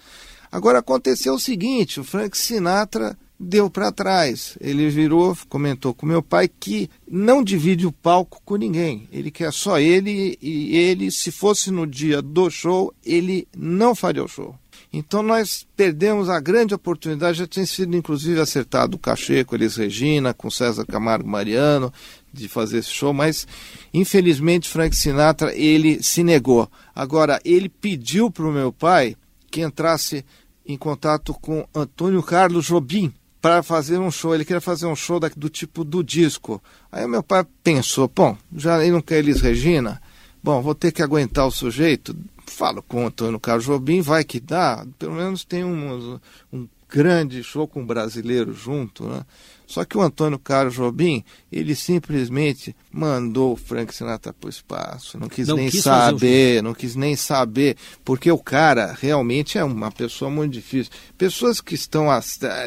Agora 0.51 0.79
aconteceu 0.79 1.33
o 1.33 1.39
seguinte, 1.39 2.01
o 2.01 2.03
Frank 2.03 2.37
Sinatra 2.37 3.17
deu 3.43 3.69
para 3.69 3.91
trás. 3.91 4.57
Ele 4.59 4.89
virou, 4.89 5.37
comentou 5.49 5.93
com 5.93 6.05
meu 6.05 6.23
pai 6.23 6.47
que 6.47 6.89
não 7.07 7.43
divide 7.43 7.85
o 7.85 7.91
palco 7.91 8.41
com 8.43 8.55
ninguém. 8.55 9.07
Ele 9.11 9.29
quer 9.29 9.51
só 9.53 9.79
ele 9.79 10.37
e 10.41 10.75
ele, 10.75 11.11
se 11.11 11.31
fosse 11.31 11.69
no 11.69 11.85
dia 11.85 12.21
do 12.21 12.49
show, 12.49 12.93
ele 13.05 13.47
não 13.55 13.93
faria 13.93 14.23
o 14.23 14.27
show. 14.27 14.55
Então 14.91 15.23
nós 15.23 15.65
perdemos 15.75 16.29
a 16.29 16.39
grande 16.39 16.75
oportunidade, 16.75 17.39
já 17.39 17.47
tinha 17.47 17.65
sido 17.65 17.97
inclusive 17.97 18.39
acertado 18.39 18.95
o 18.95 18.99
cachê 18.99 19.43
com 19.43 19.55
Elis 19.55 19.75
Regina, 19.75 20.35
com 20.35 20.51
César 20.51 20.85
Camargo 20.85 21.27
Mariano, 21.27 21.91
de 22.31 22.47
fazer 22.47 22.77
esse 22.77 22.91
show, 22.91 23.11
mas 23.11 23.47
infelizmente 23.91 24.69
Frank 24.69 24.95
Sinatra 24.95 25.55
ele 25.55 26.01
se 26.03 26.23
negou. 26.23 26.69
Agora, 26.93 27.39
ele 27.43 27.69
pediu 27.69 28.29
para 28.29 28.45
o 28.45 28.51
meu 28.51 28.71
pai 28.71 29.15
que 29.49 29.61
entrasse 29.61 30.23
em 30.65 30.77
contato 30.77 31.33
com 31.33 31.67
Antônio 31.73 32.21
Carlos 32.21 32.65
Jobim 32.65 33.11
para 33.43 33.61
fazer 33.61 33.97
um 33.97 34.09
show. 34.09 34.33
Ele 34.33 34.45
queria 34.45 34.61
fazer 34.61 34.85
um 34.85 34.95
show 34.95 35.19
do 35.19 35.49
tipo 35.49 35.83
do 35.83 36.01
disco. 36.01 36.63
Aí 36.89 37.05
meu 37.05 37.21
pai 37.21 37.45
pensou, 37.61 38.07
bom, 38.07 38.37
já 38.55 38.81
ele 38.81 38.93
não 38.93 39.01
quer 39.01 39.19
Elis 39.19 39.41
Regina, 39.41 40.01
bom, 40.41 40.61
vou 40.61 40.73
ter 40.73 40.93
que 40.93 41.03
aguentar 41.03 41.45
o 41.45 41.51
sujeito, 41.51 42.15
falo 42.47 42.81
com 42.81 43.03
o 43.03 43.07
Antônio 43.07 43.37
Carlos 43.41 43.65
Jobim, 43.65 43.99
vai 43.99 44.23
que 44.23 44.39
dá, 44.39 44.87
pelo 44.97 45.15
menos 45.15 45.43
tem 45.43 45.65
um, 45.65 46.17
um 46.53 46.69
grande 46.87 47.43
show 47.43 47.67
com 47.67 47.81
um 47.81 47.85
brasileiro 47.85 48.53
junto, 48.53 49.09
né? 49.09 49.25
Só 49.67 49.83
que 49.83 49.97
o 49.97 50.01
Antônio 50.01 50.39
Carlos 50.39 50.75
Jobim, 50.75 51.21
ele 51.51 51.75
simplesmente 51.75 52.73
mandou 52.93 53.53
o 53.53 53.55
Frank 53.55 53.93
Sinatra 53.93 54.31
para 54.31 54.47
o 54.47 54.49
espaço. 54.49 55.17
Não 55.17 55.27
quis 55.27 55.47
não 55.47 55.55
nem 55.55 55.67
quis 55.67 55.81
saber, 55.81 56.61
não 56.61 56.75
quis 56.75 56.95
nem 56.95 57.15
saber, 57.15 57.75
porque 58.05 58.31
o 58.31 58.37
cara 58.37 58.95
realmente 58.99 59.57
é 59.57 59.63
uma 59.63 59.91
pessoa 59.91 60.29
muito 60.29 60.53
difícil. 60.53 60.93
Pessoas 61.17 61.59
que 61.59 61.73
estão 61.73 62.07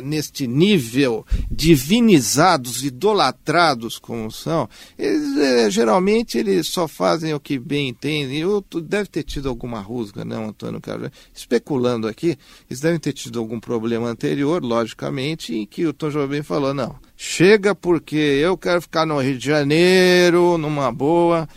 neste 0.03 0.49
nível 0.49 1.25
divinizados, 1.49 2.85
idolatrados 2.85 3.99
como 4.01 4.29
são, 4.33 4.69
eles, 4.99 5.37
é, 5.39 5.71
geralmente 5.71 6.37
eles 6.37 6.67
só 6.67 6.89
fazem 6.89 7.33
o 7.33 7.39
que 7.39 7.57
bem 7.57 7.91
entendem. 7.91 8.39
Eu, 8.39 8.65
deve 8.83 9.09
ter 9.09 9.23
tido 9.23 9.49
alguma 9.49 9.81
rusga, 9.81 10.25
não, 10.25 10.49
Antônio 10.49 10.81
Carlos? 10.81 11.11
Especulando 11.33 12.09
aqui, 12.09 12.37
eles 12.69 12.81
devem 12.81 12.99
ter 12.99 13.13
tido 13.13 13.39
algum 13.39 13.61
problema 13.61 14.09
anterior, 14.09 14.61
logicamente, 14.61 15.55
em 15.55 15.65
que 15.65 15.87
o 15.87 15.93
Tom 15.93 16.11
Jobim 16.11 16.43
falou, 16.43 16.75
não, 16.75 16.97
chega 17.17 17.75
porque 17.75 18.17
eu 18.17 18.57
quero 18.57 18.83
ficar 18.83 19.07
no 19.07 19.21
Rio 19.21 19.39
de 19.39 19.47
Janeiro, 19.47 20.59
numa 20.59 20.93
boa. 20.93 21.49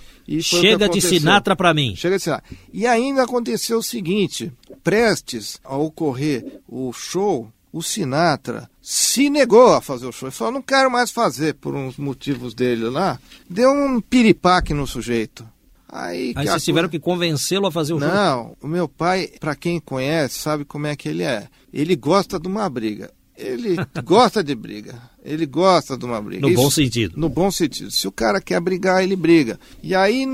Chega 0.42 0.88
de 0.88 1.02
Sinatra 1.02 1.56
para 1.56 1.74
mim. 1.74 1.96
Chega 1.96 2.18
de 2.18 2.24
Sinatra. 2.24 2.46
E 2.72 2.86
ainda 2.86 3.24
aconteceu 3.24 3.80
o 3.80 3.84
seguinte: 3.84 4.52
prestes 4.84 5.60
a 5.64 5.76
ocorrer 5.76 6.62
o 6.68 6.94
show, 6.94 7.52
o 7.74 7.82
Sinatra 7.82 8.70
se 8.82 9.30
negou 9.30 9.74
a 9.74 9.82
fazer 9.82 10.06
o 10.06 10.12
show. 10.12 10.28
Ele 10.28 10.36
falou: 10.36 10.54
não 10.54 10.62
quero 10.62 10.90
mais 10.90 11.12
fazer 11.12 11.56
por 11.56 11.76
uns 11.76 11.98
motivos 11.98 12.54
dele 12.54 12.90
lá. 12.90 13.20
Deu 13.50 13.72
um 13.72 14.00
piripaque 14.00 14.74
no 14.74 14.86
sujeito. 14.86 15.46
Aí, 15.92 16.34
Aí 16.36 16.48
vocês 16.48 16.64
tiveram 16.64 16.88
que 16.88 17.00
convencê-lo 17.00 17.66
a 17.66 17.72
fazer 17.72 17.94
o 17.94 18.00
não, 18.00 18.08
show? 18.08 18.16
Não, 18.16 18.58
o 18.62 18.68
meu 18.68 18.88
pai, 18.88 19.28
para 19.40 19.56
quem 19.56 19.80
conhece, 19.80 20.38
sabe 20.38 20.64
como 20.64 20.86
é 20.86 20.96
que 20.96 21.10
ele 21.10 21.24
é. 21.24 21.48
Ele 21.74 21.96
gosta 21.96 22.40
de 22.40 22.48
uma 22.48 22.70
briga 22.70 23.12
ele 23.40 23.78
gosta 24.04 24.44
de 24.44 24.54
briga. 24.54 25.02
Ele 25.24 25.46
gosta 25.46 25.98
de 25.98 26.06
uma 26.06 26.22
briga. 26.22 26.42
No 26.42 26.50
Isso, 26.50 26.62
bom 26.62 26.70
sentido. 26.70 27.14
No 27.18 27.30
bom 27.30 27.50
sentido. 27.50 27.90
Se 27.90 28.08
o 28.08 28.12
cara 28.12 28.42
quer 28.42 28.60
brigar, 28.60 29.04
ele 29.04 29.16
briga. 29.16 29.60
E 29.82 29.96
aí, 29.96 30.26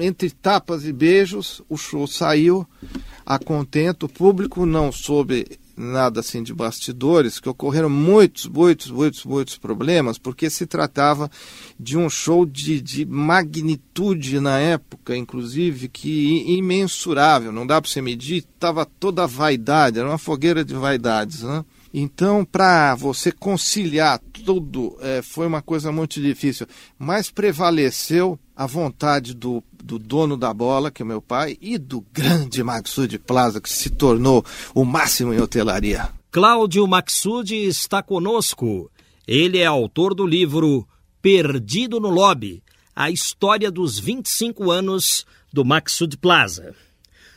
entre 0.00 0.30
tapas 0.30 0.84
e 0.84 0.92
beijos, 0.92 1.60
o 1.68 1.76
show 1.76 2.06
saiu 2.06 2.66
a 3.26 3.38
contento. 3.38 4.06
O 4.06 4.08
público 4.08 4.64
não 4.64 4.92
soube 4.92 5.46
nada 5.76 6.20
assim 6.20 6.42
de 6.42 6.54
bastidores, 6.54 7.40
que 7.40 7.48
ocorreram 7.48 7.90
muitos, 7.90 8.46
muitos, 8.46 8.92
muitos, 8.92 9.24
muitos 9.24 9.58
problemas, 9.58 10.18
porque 10.18 10.48
se 10.48 10.66
tratava 10.66 11.28
de 11.78 11.98
um 11.98 12.08
show 12.08 12.46
de, 12.46 12.80
de 12.80 13.04
magnitude 13.04 14.38
na 14.38 14.58
época, 14.60 15.16
inclusive, 15.16 15.88
que 15.88 16.44
imensurável, 16.46 17.50
não 17.50 17.66
dá 17.66 17.80
para 17.80 17.90
você 17.90 18.00
medir, 18.00 18.36
estava 18.36 18.86
toda 18.86 19.24
a 19.24 19.26
vaidade, 19.26 19.98
era 19.98 20.08
uma 20.08 20.16
fogueira 20.16 20.64
de 20.64 20.74
vaidades, 20.74 21.42
né? 21.42 21.64
Então, 21.96 22.44
para 22.44 22.96
você 22.96 23.30
conciliar 23.30 24.18
tudo, 24.18 24.98
é, 25.00 25.22
foi 25.22 25.46
uma 25.46 25.62
coisa 25.62 25.92
muito 25.92 26.20
difícil. 26.20 26.66
Mas 26.98 27.30
prevaleceu 27.30 28.36
a 28.56 28.66
vontade 28.66 29.32
do, 29.32 29.62
do 29.72 29.96
dono 29.96 30.36
da 30.36 30.52
bola, 30.52 30.90
que 30.90 31.02
é 31.02 31.04
meu 31.04 31.22
pai, 31.22 31.56
e 31.60 31.78
do 31.78 32.04
grande 32.12 32.64
Maxud 32.64 33.16
Plaza, 33.20 33.60
que 33.60 33.70
se 33.70 33.90
tornou 33.90 34.44
o 34.74 34.84
máximo 34.84 35.32
em 35.32 35.40
hotelaria. 35.40 36.08
Cláudio 36.32 36.84
Maxud 36.88 37.54
está 37.54 38.02
conosco. 38.02 38.90
Ele 39.24 39.58
é 39.58 39.66
autor 39.66 40.14
do 40.14 40.26
livro 40.26 40.84
Perdido 41.22 42.00
no 42.00 42.10
Lobby, 42.10 42.60
a 42.94 43.08
história 43.08 43.70
dos 43.70 44.00
25 44.00 44.68
anos 44.68 45.24
do 45.52 45.64
Maxud 45.64 46.16
Plaza. 46.16 46.74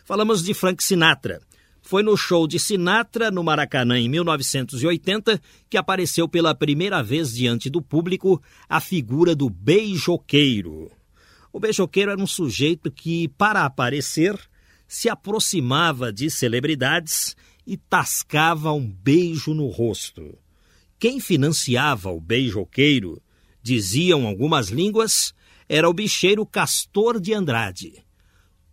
Falamos 0.03 0.43
de 0.43 0.55
Frank 0.55 0.83
Sinatra. 0.83 1.41
Foi 1.87 2.03
no 2.03 2.17
show 2.17 2.45
de 2.45 2.59
Sinatra, 2.59 3.31
no 3.31 3.41
Maracanã, 3.41 3.97
em 3.97 4.09
1980, 4.09 5.41
que 5.69 5.77
apareceu 5.77 6.27
pela 6.27 6.53
primeira 6.53 7.01
vez 7.01 7.33
diante 7.33 7.69
do 7.69 7.81
público 7.81 8.43
a 8.67 8.81
figura 8.81 9.33
do 9.33 9.49
beijoqueiro. 9.49 10.91
O 11.49 11.61
beijoqueiro 11.61 12.11
era 12.11 12.21
um 12.21 12.27
sujeito 12.27 12.91
que, 12.91 13.29
para 13.29 13.63
aparecer, 13.63 14.37
se 14.85 15.07
aproximava 15.07 16.11
de 16.11 16.29
celebridades 16.29 17.37
e 17.65 17.77
tascava 17.77 18.73
um 18.73 18.85
beijo 18.85 19.53
no 19.53 19.67
rosto. 19.67 20.37
Quem 20.99 21.21
financiava 21.21 22.11
o 22.11 22.19
beijoqueiro, 22.19 23.21
diziam 23.63 24.27
algumas 24.27 24.67
línguas, 24.67 25.33
era 25.69 25.89
o 25.89 25.93
bicheiro 25.93 26.45
Castor 26.45 27.17
de 27.17 27.33
Andrade. 27.33 28.03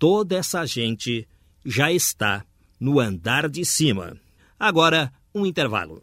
Toda 0.00 0.34
essa 0.34 0.66
gente 0.66 1.28
já 1.64 1.92
está 1.92 2.44
no 2.84 3.00
andar 3.00 3.48
de 3.48 3.64
cima. 3.64 4.14
Agora, 4.60 5.10
um 5.34 5.46
intervalo. 5.46 6.02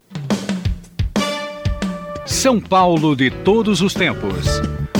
São 2.26 2.60
Paulo 2.60 3.14
de 3.14 3.30
todos 3.30 3.80
os 3.80 3.94
tempos. 3.94 4.46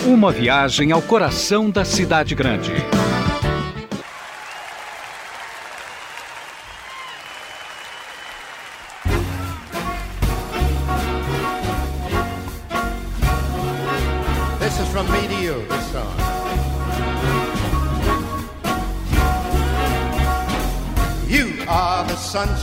Uma 0.06 0.30
viagem 0.30 0.92
ao 0.92 1.02
coração 1.02 1.68
da 1.68 1.84
cidade 1.84 2.36
grande. 2.36 2.70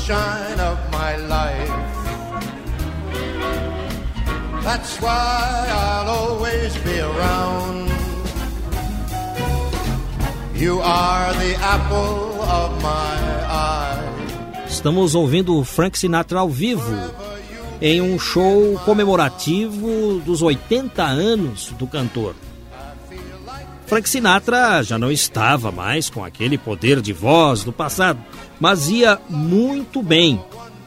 Sunshine 0.10 0.60
of 0.60 0.78
my 0.92 1.16
life. 1.18 1.70
That's 4.64 5.00
why 5.02 5.68
I'll 5.70 6.10
always 6.10 6.76
be 6.78 7.00
around. 7.00 7.90
You 10.56 10.80
are 10.82 11.34
the 11.34 11.56
apple 11.62 12.42
of 12.42 12.82
my 12.82 13.18
eye. 13.46 14.66
Estamos 14.68 15.14
ouvindo 15.16 15.64
Frank 15.64 15.98
Sinatra 15.98 16.40
ao 16.40 16.50
vivo 16.50 16.96
em 17.82 18.02
um 18.02 18.20
show 18.20 18.80
comemorativo 18.86 20.22
dos 20.26 20.42
80 20.42 21.04
anos 21.04 21.72
do 21.78 21.88
cantor. 21.88 22.36
Frank 23.90 24.08
Sinatra 24.08 24.84
já 24.84 25.00
não 25.00 25.12
estava 25.12 25.72
mais 25.72 26.12
com 26.12 26.24
aquele 26.24 26.60
poder 26.60 27.02
de 27.02 27.12
voz 27.12 27.64
do 27.64 27.74
passado, 27.74 28.24
mas 28.60 28.88
ia 28.88 29.20
muito 29.28 30.04
bem. 30.04 30.40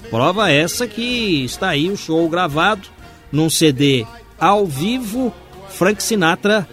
Prova 0.09 0.53
essa 0.53 0.87
que 0.87 1.45
está 1.45 1.71
aí 1.71 1.91
o 1.91 1.97
show 1.97 2.29
gravado 2.29 2.88
num 3.33 3.51
CD 3.51 4.07
ao 4.38 4.65
vivo, 4.67 5.35
Frank 5.69 6.01
Sinatra, 6.01 6.69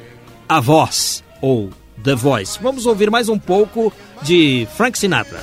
a 0.48 0.60
voz 0.60 1.24
ou 1.42 1.72
The 2.04 2.14
Voice. 2.14 2.60
Vamos 2.62 2.86
ouvir 2.86 3.10
mais 3.10 3.28
um 3.28 3.40
pouco 3.40 3.92
de 4.22 4.68
Frank 4.78 5.00
Sinatra. 5.00 5.42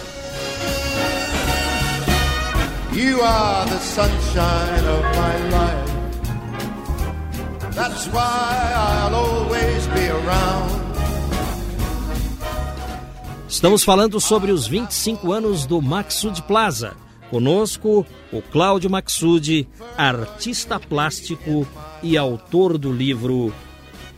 You 2.92 3.20
are 3.24 3.68
the 3.68 3.78
sunshine 3.78 4.86
of 4.88 5.02
my 5.18 5.50
life. 5.50 5.65
That's 7.76 8.06
why 8.06 8.72
I'll 8.74 9.14
always 9.14 9.86
be 9.88 10.08
around. 10.08 10.86
Estamos 13.46 13.84
falando 13.84 14.18
sobre 14.18 14.50
os 14.50 14.66
25 14.66 15.30
anos 15.30 15.66
do 15.66 15.82
Maxud 15.82 16.40
Plaza. 16.44 16.96
Conosco, 17.28 18.06
o 18.32 18.40
Cláudio 18.40 18.88
Maxud, 18.88 19.68
artista 19.94 20.80
plástico 20.80 21.68
e 22.02 22.16
autor 22.16 22.78
do 22.78 22.90
livro 22.90 23.52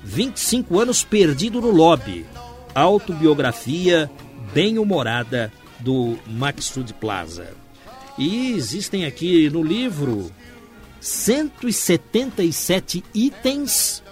25 0.04 0.78
anos 0.78 1.02
perdido 1.02 1.60
no 1.60 1.72
lobby. 1.72 2.24
Autobiografia 2.72 4.08
bem-humorada 4.54 5.52
do 5.80 6.16
Maxud 6.28 6.94
Plaza. 6.94 7.48
E 8.16 8.52
existem 8.52 9.04
aqui 9.04 9.50
no 9.50 9.64
livro 9.64 10.30
177 11.00 13.04
itens 13.14 14.02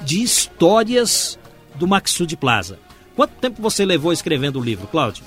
de 0.00 0.22
histórias 0.22 1.38
do 1.74 1.86
Maxud 1.86 2.34
Plaza. 2.36 2.78
Quanto 3.14 3.34
tempo 3.40 3.62
você 3.62 3.84
levou 3.84 4.12
escrevendo 4.12 4.60
o 4.60 4.62
livro, 4.62 4.86
Cláudio? 4.86 5.24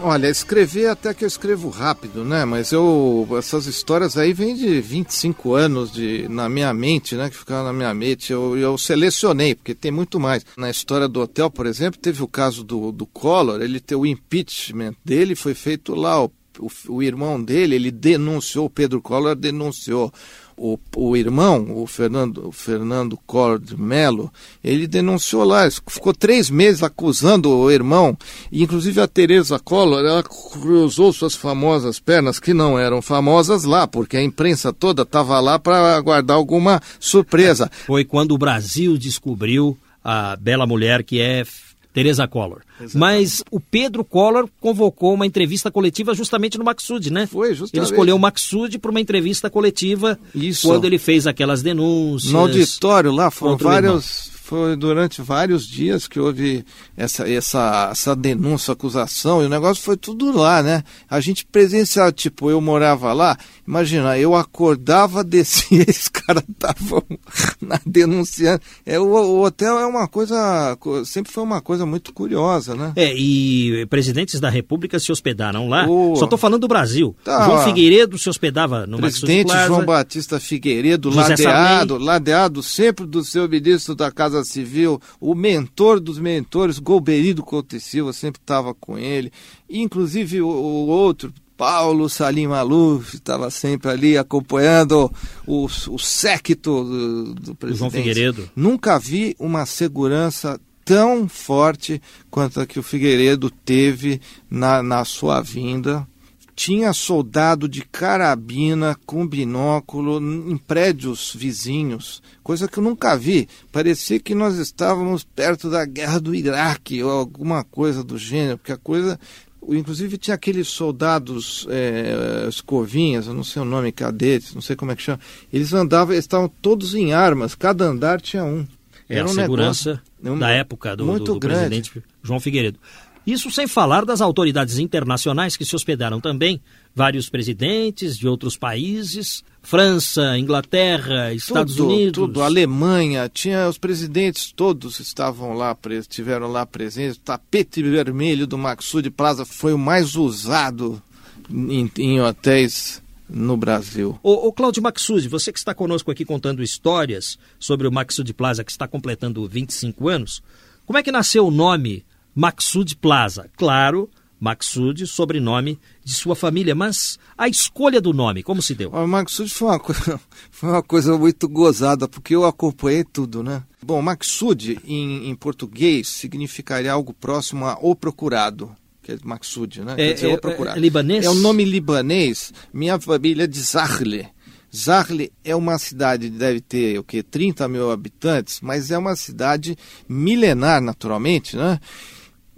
Olha, 0.00 0.28
escrever 0.28 0.88
até 0.88 1.14
que 1.14 1.24
eu 1.24 1.28
escrevo 1.28 1.68
rápido, 1.68 2.24
né? 2.24 2.44
Mas 2.44 2.72
eu 2.72 3.28
essas 3.38 3.66
histórias 3.66 4.16
aí 4.16 4.32
vêm 4.32 4.54
de 4.54 4.80
25 4.80 5.54
anos 5.54 5.92
de 5.92 6.26
na 6.28 6.48
minha 6.48 6.74
mente, 6.74 7.14
né? 7.14 7.30
Que 7.30 7.36
ficaram 7.36 7.64
na 7.64 7.72
minha 7.72 7.94
mente. 7.94 8.32
Eu, 8.32 8.58
eu 8.58 8.76
selecionei 8.76 9.54
porque 9.54 9.74
tem 9.74 9.92
muito 9.92 10.18
mais. 10.18 10.44
Na 10.56 10.68
história 10.68 11.06
do 11.06 11.20
hotel, 11.20 11.48
por 11.48 11.64
exemplo, 11.64 12.00
teve 12.00 12.22
o 12.22 12.28
caso 12.28 12.64
do, 12.64 12.90
do 12.90 13.06
Collor. 13.06 13.62
Ele 13.62 13.78
ter 13.78 13.94
o 13.94 14.04
impeachment 14.04 14.94
dele 15.04 15.36
foi 15.36 15.54
feito 15.54 15.94
lá. 15.94 16.24
O, 16.24 16.32
o, 16.58 16.68
o 16.88 17.02
irmão 17.02 17.42
dele, 17.42 17.74
ele 17.74 17.90
denunciou. 17.90 18.70
Pedro 18.70 19.00
Collor 19.00 19.34
denunciou 19.34 20.12
o, 20.56 20.78
o 20.96 21.16
irmão, 21.16 21.66
o 21.76 21.86
Fernando, 21.86 22.48
o 22.48 22.52
Fernando 22.52 23.18
Collor 23.26 23.58
de 23.58 23.76
Mello, 23.76 24.32
ele 24.62 24.86
denunciou 24.86 25.44
lá, 25.44 25.68
ficou 25.86 26.14
três 26.14 26.48
meses 26.48 26.82
acusando 26.82 27.50
o 27.50 27.70
irmão, 27.70 28.16
e 28.52 28.62
inclusive 28.62 29.00
a 29.00 29.08
Tereza 29.08 29.58
Collor, 29.58 30.00
ela 30.00 30.22
cruzou 30.22 31.12
suas 31.12 31.34
famosas 31.34 31.98
pernas, 31.98 32.38
que 32.38 32.54
não 32.54 32.78
eram 32.78 33.02
famosas 33.02 33.64
lá, 33.64 33.86
porque 33.86 34.16
a 34.16 34.22
imprensa 34.22 34.72
toda 34.72 35.02
estava 35.02 35.40
lá 35.40 35.58
para 35.58 35.96
aguardar 35.96 36.36
alguma 36.36 36.80
surpresa. 37.00 37.70
Foi 37.86 38.04
quando 38.04 38.32
o 38.32 38.38
Brasil 38.38 38.96
descobriu 38.96 39.76
a 40.02 40.36
bela 40.36 40.66
mulher 40.66 41.02
que 41.02 41.20
é 41.20 41.44
Teresa 41.94 42.26
Collor. 42.26 42.62
Exatamente. 42.80 42.98
Mas 42.98 43.44
o 43.52 43.60
Pedro 43.60 44.04
Collor 44.04 44.48
convocou 44.60 45.14
uma 45.14 45.24
entrevista 45.24 45.70
coletiva 45.70 46.12
justamente 46.12 46.58
no 46.58 46.64
Maxud, 46.64 47.10
né? 47.10 47.26
Foi, 47.26 47.54
justamente. 47.54 47.76
Ele 47.76 47.84
escolheu 47.84 48.16
o 48.16 48.18
Maxud 48.18 48.78
para 48.80 48.90
uma 48.90 49.00
entrevista 49.00 49.48
coletiva 49.48 50.18
Isso. 50.34 50.66
quando 50.66 50.86
ele 50.86 50.98
fez 50.98 51.24
aquelas 51.24 51.62
denúncias. 51.62 52.32
No 52.32 52.40
auditório 52.40 53.12
lá 53.12 53.30
foram 53.30 53.56
vários 53.56 54.33
foi 54.44 54.76
durante 54.76 55.22
vários 55.22 55.66
dias 55.66 56.06
que 56.06 56.20
houve 56.20 56.66
essa, 56.94 57.26
essa, 57.26 57.88
essa 57.90 58.14
denúncia, 58.14 58.72
acusação, 58.72 59.42
e 59.42 59.46
o 59.46 59.48
negócio 59.48 59.82
foi 59.82 59.96
tudo 59.96 60.30
lá, 60.36 60.62
né? 60.62 60.84
A 61.08 61.18
gente 61.18 61.46
presenciava, 61.46 62.12
tipo, 62.12 62.50
eu 62.50 62.60
morava 62.60 63.10
lá, 63.14 63.38
imagina, 63.66 64.18
eu 64.18 64.34
acordava, 64.34 65.24
descia, 65.24 65.82
esses 65.88 66.08
caras 66.08 66.44
estavam 66.46 67.02
denunciando. 67.86 68.60
É, 68.84 69.00
o, 69.00 69.06
o, 69.06 69.42
hotel 69.42 69.78
é 69.78 69.86
uma 69.86 70.06
coisa, 70.06 70.76
sempre 71.06 71.32
foi 71.32 71.42
uma 71.42 71.62
coisa 71.62 71.86
muito 71.86 72.12
curiosa, 72.12 72.74
né? 72.74 72.92
É, 72.96 73.14
e 73.16 73.86
presidentes 73.86 74.40
da 74.40 74.50
República 74.50 74.98
se 74.98 75.10
hospedaram 75.10 75.70
lá. 75.70 75.88
O... 75.88 76.16
Só 76.16 76.24
estou 76.24 76.38
falando 76.38 76.60
do 76.60 76.68
Brasil. 76.68 77.16
Tá. 77.24 77.46
João 77.46 77.64
Figueiredo 77.64 78.18
se 78.18 78.28
hospedava 78.28 78.86
no 78.86 78.98
Presidente 78.98 79.54
João 79.66 79.86
Batista 79.86 80.38
Figueiredo, 80.38 81.10
José 81.10 81.30
ladeado, 81.30 81.94
Sarney. 81.94 82.06
ladeado 82.06 82.62
sempre 82.62 83.06
do 83.06 83.24
seu 83.24 83.48
ministro 83.48 83.94
da 83.94 84.10
Casa 84.12 84.34
Civil, 84.44 85.00
o 85.20 85.34
mentor 85.34 86.00
dos 86.00 86.18
mentores, 86.18 86.78
Golberido 86.78 87.42
Couto 87.42 87.78
Silva, 87.80 88.12
sempre 88.12 88.40
estava 88.40 88.74
com 88.74 88.98
ele, 88.98 89.32
inclusive 89.68 90.42
o, 90.42 90.48
o 90.48 90.86
outro, 90.86 91.32
Paulo 91.56 92.08
Salim 92.08 92.48
Maluf 92.48 93.14
estava 93.14 93.50
sempre 93.50 93.90
ali 93.90 94.18
acompanhando 94.18 95.10
o, 95.46 95.66
o 95.66 95.98
séquito 95.98 96.84
do, 96.84 97.34
do 97.34 97.54
presidente. 97.54 97.78
João 97.78 97.90
Figueiredo. 97.90 98.50
Nunca 98.56 98.98
vi 98.98 99.36
uma 99.38 99.64
segurança 99.64 100.60
tão 100.84 101.28
forte 101.28 102.02
quanto 102.30 102.60
a 102.60 102.66
que 102.66 102.78
o 102.78 102.82
Figueiredo 102.82 103.50
teve 103.50 104.20
na, 104.50 104.82
na 104.82 105.04
sua 105.04 105.40
vinda 105.40 106.06
tinha 106.54 106.92
soldado 106.92 107.68
de 107.68 107.82
carabina 107.82 108.96
com 109.04 109.26
binóculo 109.26 110.18
em 110.18 110.56
prédios 110.56 111.34
vizinhos, 111.34 112.22
coisa 112.42 112.68
que 112.68 112.78
eu 112.78 112.82
nunca 112.82 113.16
vi. 113.16 113.48
Parecia 113.72 114.20
que 114.20 114.34
nós 114.34 114.56
estávamos 114.56 115.24
perto 115.24 115.68
da 115.68 115.84
guerra 115.84 116.20
do 116.20 116.34
Iraque 116.34 117.02
ou 117.02 117.10
alguma 117.10 117.64
coisa 117.64 118.04
do 118.04 118.16
gênero, 118.16 118.58
porque 118.58 118.72
a 118.72 118.76
coisa. 118.76 119.18
Inclusive 119.66 120.18
tinha 120.18 120.34
aqueles 120.34 120.68
soldados 120.68 121.66
é, 121.70 122.46
escovinhas, 122.50 123.26
eu 123.26 123.32
não 123.32 123.42
sei 123.42 123.62
o 123.62 123.64
nome, 123.64 123.90
cadetes, 123.92 124.54
não 124.54 124.60
sei 124.60 124.76
como 124.76 124.92
é 124.92 124.96
que 124.96 125.00
chama. 125.00 125.18
Eles 125.50 125.72
andavam, 125.72 126.12
eles 126.12 126.24
estavam 126.24 126.48
todos 126.60 126.94
em 126.94 127.14
armas, 127.14 127.54
cada 127.54 127.86
andar 127.86 128.20
tinha 128.20 128.44
um. 128.44 128.66
É 129.08 129.16
Era 129.16 129.24
a 129.26 129.30
um 129.30 129.34
segurança 129.34 130.02
negócio, 130.22 130.40
da 130.40 130.50
época 130.50 130.94
do, 130.94 131.06
do, 131.18 131.24
do 131.24 131.40
presidente 131.40 132.02
João 132.22 132.38
Figueiredo. 132.38 132.78
Isso 133.26 133.50
sem 133.50 133.66
falar 133.66 134.04
das 134.04 134.20
autoridades 134.20 134.78
internacionais 134.78 135.56
que 135.56 135.64
se 135.64 135.74
hospedaram 135.74 136.20
também, 136.20 136.60
vários 136.94 137.30
presidentes 137.30 138.18
de 138.18 138.28
outros 138.28 138.56
países, 138.56 139.42
França, 139.62 140.38
Inglaterra, 140.38 141.32
Estados 141.32 141.76
tudo, 141.76 141.88
Unidos. 141.88 142.12
Tudo, 142.12 142.42
Alemanha, 142.42 143.30
tinha 143.32 143.66
os 143.66 143.78
presidentes 143.78 144.52
todos 144.52 145.00
estavam 145.00 145.54
lá, 145.54 145.76
estiveram 145.90 146.48
lá 146.48 146.66
presentes. 146.66 147.16
O 147.16 147.20
tapete 147.20 147.82
vermelho 147.82 148.46
do 148.46 148.58
Maxud 148.58 149.08
Plaza 149.10 149.46
foi 149.46 149.72
o 149.72 149.78
mais 149.78 150.16
usado 150.16 151.02
em, 151.50 151.90
em 151.96 152.20
hotéis 152.20 153.02
no 153.26 153.56
Brasil. 153.56 154.18
O, 154.22 154.48
o 154.48 154.52
Cláudio 154.52 154.82
Maxud, 154.82 155.26
você 155.28 155.50
que 155.50 155.58
está 155.58 155.74
conosco 155.74 156.10
aqui 156.10 156.26
contando 156.26 156.62
histórias 156.62 157.38
sobre 157.58 157.88
o 157.88 157.92
Maxud 157.92 158.30
Plaza, 158.34 158.62
que 158.62 158.70
está 158.70 158.86
completando 158.86 159.48
25 159.48 160.10
anos, 160.10 160.42
como 160.84 160.98
é 160.98 161.02
que 161.02 161.10
nasceu 161.10 161.46
o 161.46 161.50
nome 161.50 162.04
Maxud 162.34 162.96
Plaza. 162.96 163.48
Claro, 163.56 164.10
Maxud, 164.40 165.06
sobrenome 165.06 165.78
de 166.04 166.12
sua 166.12 166.36
família, 166.36 166.74
mas 166.74 167.18
a 167.36 167.48
escolha 167.48 168.00
do 168.00 168.12
nome, 168.12 168.42
como 168.42 168.60
se 168.60 168.74
deu? 168.74 168.90
O 168.90 169.06
Maxud 169.06 169.48
foi 169.48 169.68
uma, 169.68 169.78
coisa, 169.80 170.20
foi 170.50 170.68
uma 170.68 170.82
coisa 170.82 171.16
muito 171.16 171.48
gozada, 171.48 172.06
porque 172.08 172.34
eu 172.34 172.44
acompanhei 172.44 173.04
tudo, 173.04 173.42
né? 173.42 173.62
Bom, 173.82 174.02
Maxud 174.02 174.78
em, 174.84 175.28
em 175.28 175.34
português 175.34 176.08
significaria 176.08 176.92
algo 176.92 177.14
próximo 177.14 177.66
a 177.66 177.78
o 177.80 177.94
procurado 177.94 178.74
que 179.04 179.12
é 179.12 179.18
Maxud, 179.22 179.82
né? 179.82 179.94
É, 179.98 180.12
dizer, 180.14 180.30
é, 180.30 180.34
o 180.34 180.38
procurado. 180.38 180.78
É, 180.78 180.80
libanês? 180.80 181.24
É 181.26 181.30
o 181.30 181.34
nome 181.34 181.62
libanês. 181.62 182.52
Minha 182.72 182.98
família 182.98 183.44
é 183.44 183.46
de 183.46 183.60
Zahle. 183.60 184.26
Zahle 184.74 185.30
é 185.44 185.54
uma 185.54 185.78
cidade, 185.78 186.30
deve 186.30 186.60
ter 186.60 186.98
o 186.98 187.04
que 187.04 187.22
30 187.22 187.68
mil 187.68 187.90
habitantes, 187.90 188.60
mas 188.60 188.90
é 188.90 188.98
uma 188.98 189.14
cidade 189.14 189.76
milenar, 190.08 190.80
naturalmente, 190.80 191.56
né? 191.56 191.78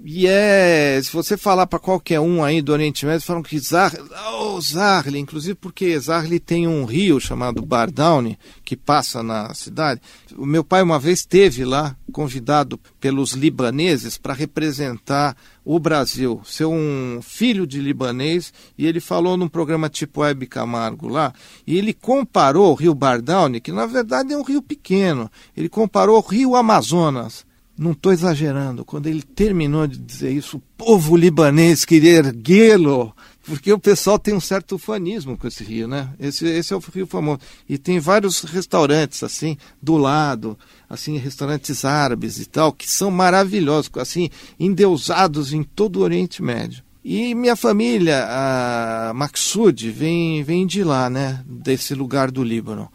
E 0.04 0.26
é, 0.26 1.00
se 1.02 1.10
você 1.10 1.38
falar 1.38 1.66
para 1.66 1.78
qualquer 1.78 2.20
um 2.20 2.44
aí 2.44 2.60
do 2.60 2.70
Oriente 2.70 3.06
Médio, 3.06 3.26
falam 3.26 3.42
que 3.42 3.58
Zarli, 3.58 3.98
oh, 4.34 4.60
Zarli, 4.60 5.18
inclusive 5.18 5.54
porque 5.54 5.98
Zarli 5.98 6.38
tem 6.38 6.68
um 6.68 6.84
rio 6.84 7.18
chamado 7.18 7.64
Bardauni, 7.64 8.38
que 8.62 8.76
passa 8.76 9.22
na 9.22 9.54
cidade. 9.54 10.02
O 10.36 10.44
meu 10.44 10.62
pai 10.62 10.82
uma 10.82 10.98
vez 10.98 11.20
esteve 11.20 11.64
lá, 11.64 11.96
convidado 12.12 12.78
pelos 13.00 13.32
libaneses 13.32 14.18
para 14.18 14.34
representar 14.34 15.34
o 15.64 15.78
Brasil, 15.78 16.42
ser 16.44 16.66
um 16.66 17.20
filho 17.22 17.66
de 17.66 17.80
libanês, 17.80 18.52
e 18.76 18.86
ele 18.86 19.00
falou 19.00 19.34
num 19.34 19.48
programa 19.48 19.88
tipo 19.88 20.20
Web 20.20 20.46
Camargo 20.46 21.08
lá, 21.08 21.32
e 21.66 21.76
ele 21.76 21.94
comparou 21.94 22.70
o 22.70 22.74
rio 22.74 22.94
Bardauni, 22.94 23.62
que 23.62 23.72
na 23.72 23.86
verdade 23.86 24.34
é 24.34 24.36
um 24.36 24.44
rio 24.44 24.60
pequeno, 24.60 25.30
ele 25.56 25.70
comparou 25.70 26.18
o 26.18 26.28
rio 26.28 26.54
Amazonas 26.54 27.45
não 27.78 27.92
estou 27.92 28.12
exagerando, 28.12 28.84
quando 28.84 29.06
ele 29.06 29.22
terminou 29.22 29.86
de 29.86 29.98
dizer 29.98 30.32
isso, 30.32 30.56
o 30.56 30.62
povo 30.76 31.16
libanês 31.16 31.84
queria 31.84 32.18
erguê-lo, 32.18 33.14
porque 33.44 33.72
o 33.72 33.78
pessoal 33.78 34.18
tem 34.18 34.34
um 34.34 34.40
certo 34.40 34.78
fanismo 34.78 35.36
com 35.36 35.46
esse 35.46 35.62
rio, 35.62 35.86
né? 35.86 36.08
Esse, 36.18 36.46
esse 36.46 36.72
é 36.72 36.76
o 36.76 36.82
rio 36.92 37.06
famoso. 37.06 37.40
E 37.68 37.78
tem 37.78 38.00
vários 38.00 38.40
restaurantes, 38.42 39.22
assim, 39.22 39.56
do 39.80 39.96
lado, 39.96 40.58
assim, 40.88 41.16
restaurantes 41.16 41.84
árabes 41.84 42.38
e 42.40 42.46
tal, 42.46 42.72
que 42.72 42.90
são 42.90 43.10
maravilhosos, 43.10 43.90
assim, 43.96 44.30
endeusados 44.58 45.52
em 45.52 45.62
todo 45.62 45.96
o 45.96 46.02
Oriente 46.02 46.42
Médio. 46.42 46.82
E 47.04 47.36
minha 47.36 47.54
família, 47.54 48.26
a 48.28 49.12
Maksud, 49.14 49.92
vem, 49.92 50.42
vem 50.42 50.66
de 50.66 50.82
lá, 50.82 51.08
né? 51.08 51.40
Desse 51.46 51.94
lugar 51.94 52.32
do 52.32 52.42
Líbano. 52.42 52.90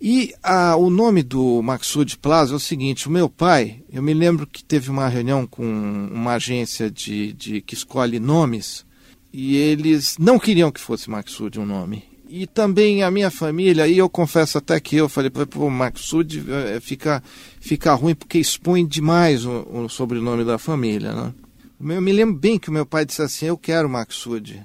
E 0.00 0.32
a, 0.42 0.76
o 0.76 0.90
nome 0.90 1.22
do 1.24 1.60
Maxud 1.60 2.18
Plaza 2.18 2.52
é 2.52 2.56
o 2.56 2.60
seguinte: 2.60 3.08
o 3.08 3.10
meu 3.10 3.28
pai, 3.28 3.82
eu 3.92 4.02
me 4.02 4.14
lembro 4.14 4.46
que 4.46 4.62
teve 4.62 4.90
uma 4.90 5.08
reunião 5.08 5.46
com 5.46 5.64
uma 5.64 6.34
agência 6.34 6.90
de, 6.90 7.32
de 7.32 7.60
que 7.60 7.74
escolhe 7.74 8.20
nomes, 8.20 8.86
e 9.32 9.56
eles 9.56 10.16
não 10.18 10.38
queriam 10.38 10.70
que 10.70 10.80
fosse 10.80 11.10
Maxud 11.10 11.58
um 11.58 11.66
nome. 11.66 12.04
E 12.28 12.46
também 12.46 13.02
a 13.02 13.10
minha 13.10 13.30
família, 13.30 13.88
e 13.88 13.96
eu 13.96 14.08
confesso 14.08 14.58
até 14.58 14.78
que 14.78 14.94
eu 14.96 15.08
falei, 15.08 15.30
pô, 15.30 15.70
Maxud 15.70 16.44
é, 16.46 16.78
fica, 16.78 17.22
fica 17.58 17.94
ruim 17.94 18.14
porque 18.14 18.38
expõe 18.38 18.86
demais 18.86 19.46
o, 19.46 19.66
o 19.70 19.88
sobrenome 19.88 20.44
da 20.44 20.58
família, 20.58 21.12
né? 21.12 21.34
Eu 21.80 22.02
me 22.02 22.12
lembro 22.12 22.36
bem 22.36 22.58
que 22.58 22.68
o 22.68 22.72
meu 22.72 22.84
pai 22.84 23.06
disse 23.06 23.22
assim, 23.22 23.46
eu 23.46 23.56
quero 23.56 23.88
Maxud. 23.88 24.62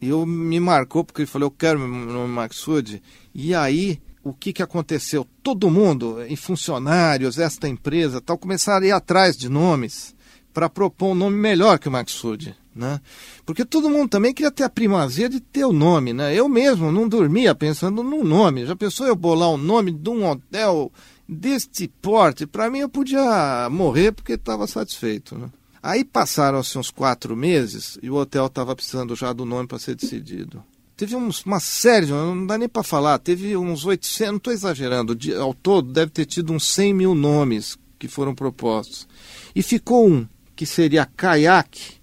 E 0.00 0.08
eu 0.08 0.26
me 0.26 0.60
marcou 0.60 1.02
porque 1.02 1.22
ele 1.22 1.26
falou, 1.26 1.46
eu 1.46 1.50
quero 1.50 1.78
meu 1.78 2.12
nome 2.12 2.32
Maxud. 2.32 3.02
E 3.34 3.54
aí, 3.54 3.98
o 4.28 4.34
que, 4.34 4.52
que 4.52 4.62
aconteceu? 4.62 5.26
Todo 5.42 5.70
mundo, 5.70 6.22
em 6.22 6.36
funcionários, 6.36 7.38
esta 7.38 7.68
empresa, 7.68 8.20
tal, 8.20 8.36
começaram 8.36 8.84
a 8.84 8.88
ir 8.88 8.92
atrás 8.92 9.36
de 9.36 9.48
nomes 9.48 10.14
para 10.52 10.68
propor 10.68 11.12
um 11.12 11.14
nome 11.14 11.36
melhor 11.36 11.78
que 11.78 11.88
o 11.88 11.92
Maxud. 11.92 12.54
Né? 12.74 13.00
Porque 13.44 13.64
todo 13.64 13.90
mundo 13.90 14.08
também 14.08 14.32
queria 14.32 14.52
ter 14.52 14.62
a 14.62 14.70
primazia 14.70 15.28
de 15.28 15.40
ter 15.40 15.64
o 15.64 15.72
nome. 15.72 16.12
Né? 16.12 16.34
Eu 16.34 16.48
mesmo 16.48 16.92
não 16.92 17.08
dormia 17.08 17.54
pensando 17.54 18.02
no 18.02 18.22
nome. 18.22 18.66
Já 18.66 18.76
pensou 18.76 19.06
eu 19.06 19.16
bolar 19.16 19.50
o 19.50 19.56
nome 19.56 19.90
de 19.90 20.08
um 20.10 20.28
hotel 20.28 20.92
deste 21.28 21.88
porte? 21.88 22.46
Para 22.46 22.70
mim 22.70 22.78
eu 22.80 22.88
podia 22.88 23.68
morrer 23.70 24.12
porque 24.12 24.34
estava 24.34 24.66
satisfeito. 24.66 25.36
Né? 25.36 25.48
Aí 25.82 26.04
passaram-se 26.04 26.78
uns 26.78 26.90
quatro 26.90 27.36
meses 27.36 27.98
e 28.02 28.10
o 28.10 28.14
hotel 28.14 28.46
estava 28.46 28.76
precisando 28.76 29.16
já 29.16 29.32
do 29.32 29.44
nome 29.44 29.66
para 29.66 29.78
ser 29.78 29.96
decidido. 29.96 30.62
Teve 30.98 31.14
uns, 31.14 31.44
uma 31.44 31.60
série, 31.60 32.06
não 32.06 32.44
dá 32.44 32.58
nem 32.58 32.68
para 32.68 32.82
falar, 32.82 33.20
teve 33.20 33.56
uns 33.56 33.84
800, 33.84 34.30
não 34.32 34.36
estou 34.38 34.52
exagerando, 34.52 35.14
de, 35.14 35.32
ao 35.32 35.54
todo 35.54 35.92
deve 35.92 36.10
ter 36.10 36.26
tido 36.26 36.52
uns 36.52 36.64
100 36.74 36.92
mil 36.92 37.14
nomes 37.14 37.78
que 38.00 38.08
foram 38.08 38.34
propostos. 38.34 39.06
E 39.54 39.62
ficou 39.62 40.08
um, 40.08 40.26
que 40.56 40.66
seria 40.66 41.06
Kayak, 41.06 42.00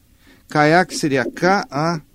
Kayak 0.48 0.96
seria 0.96 1.26
K-A-Y-A-K, 1.30 2.06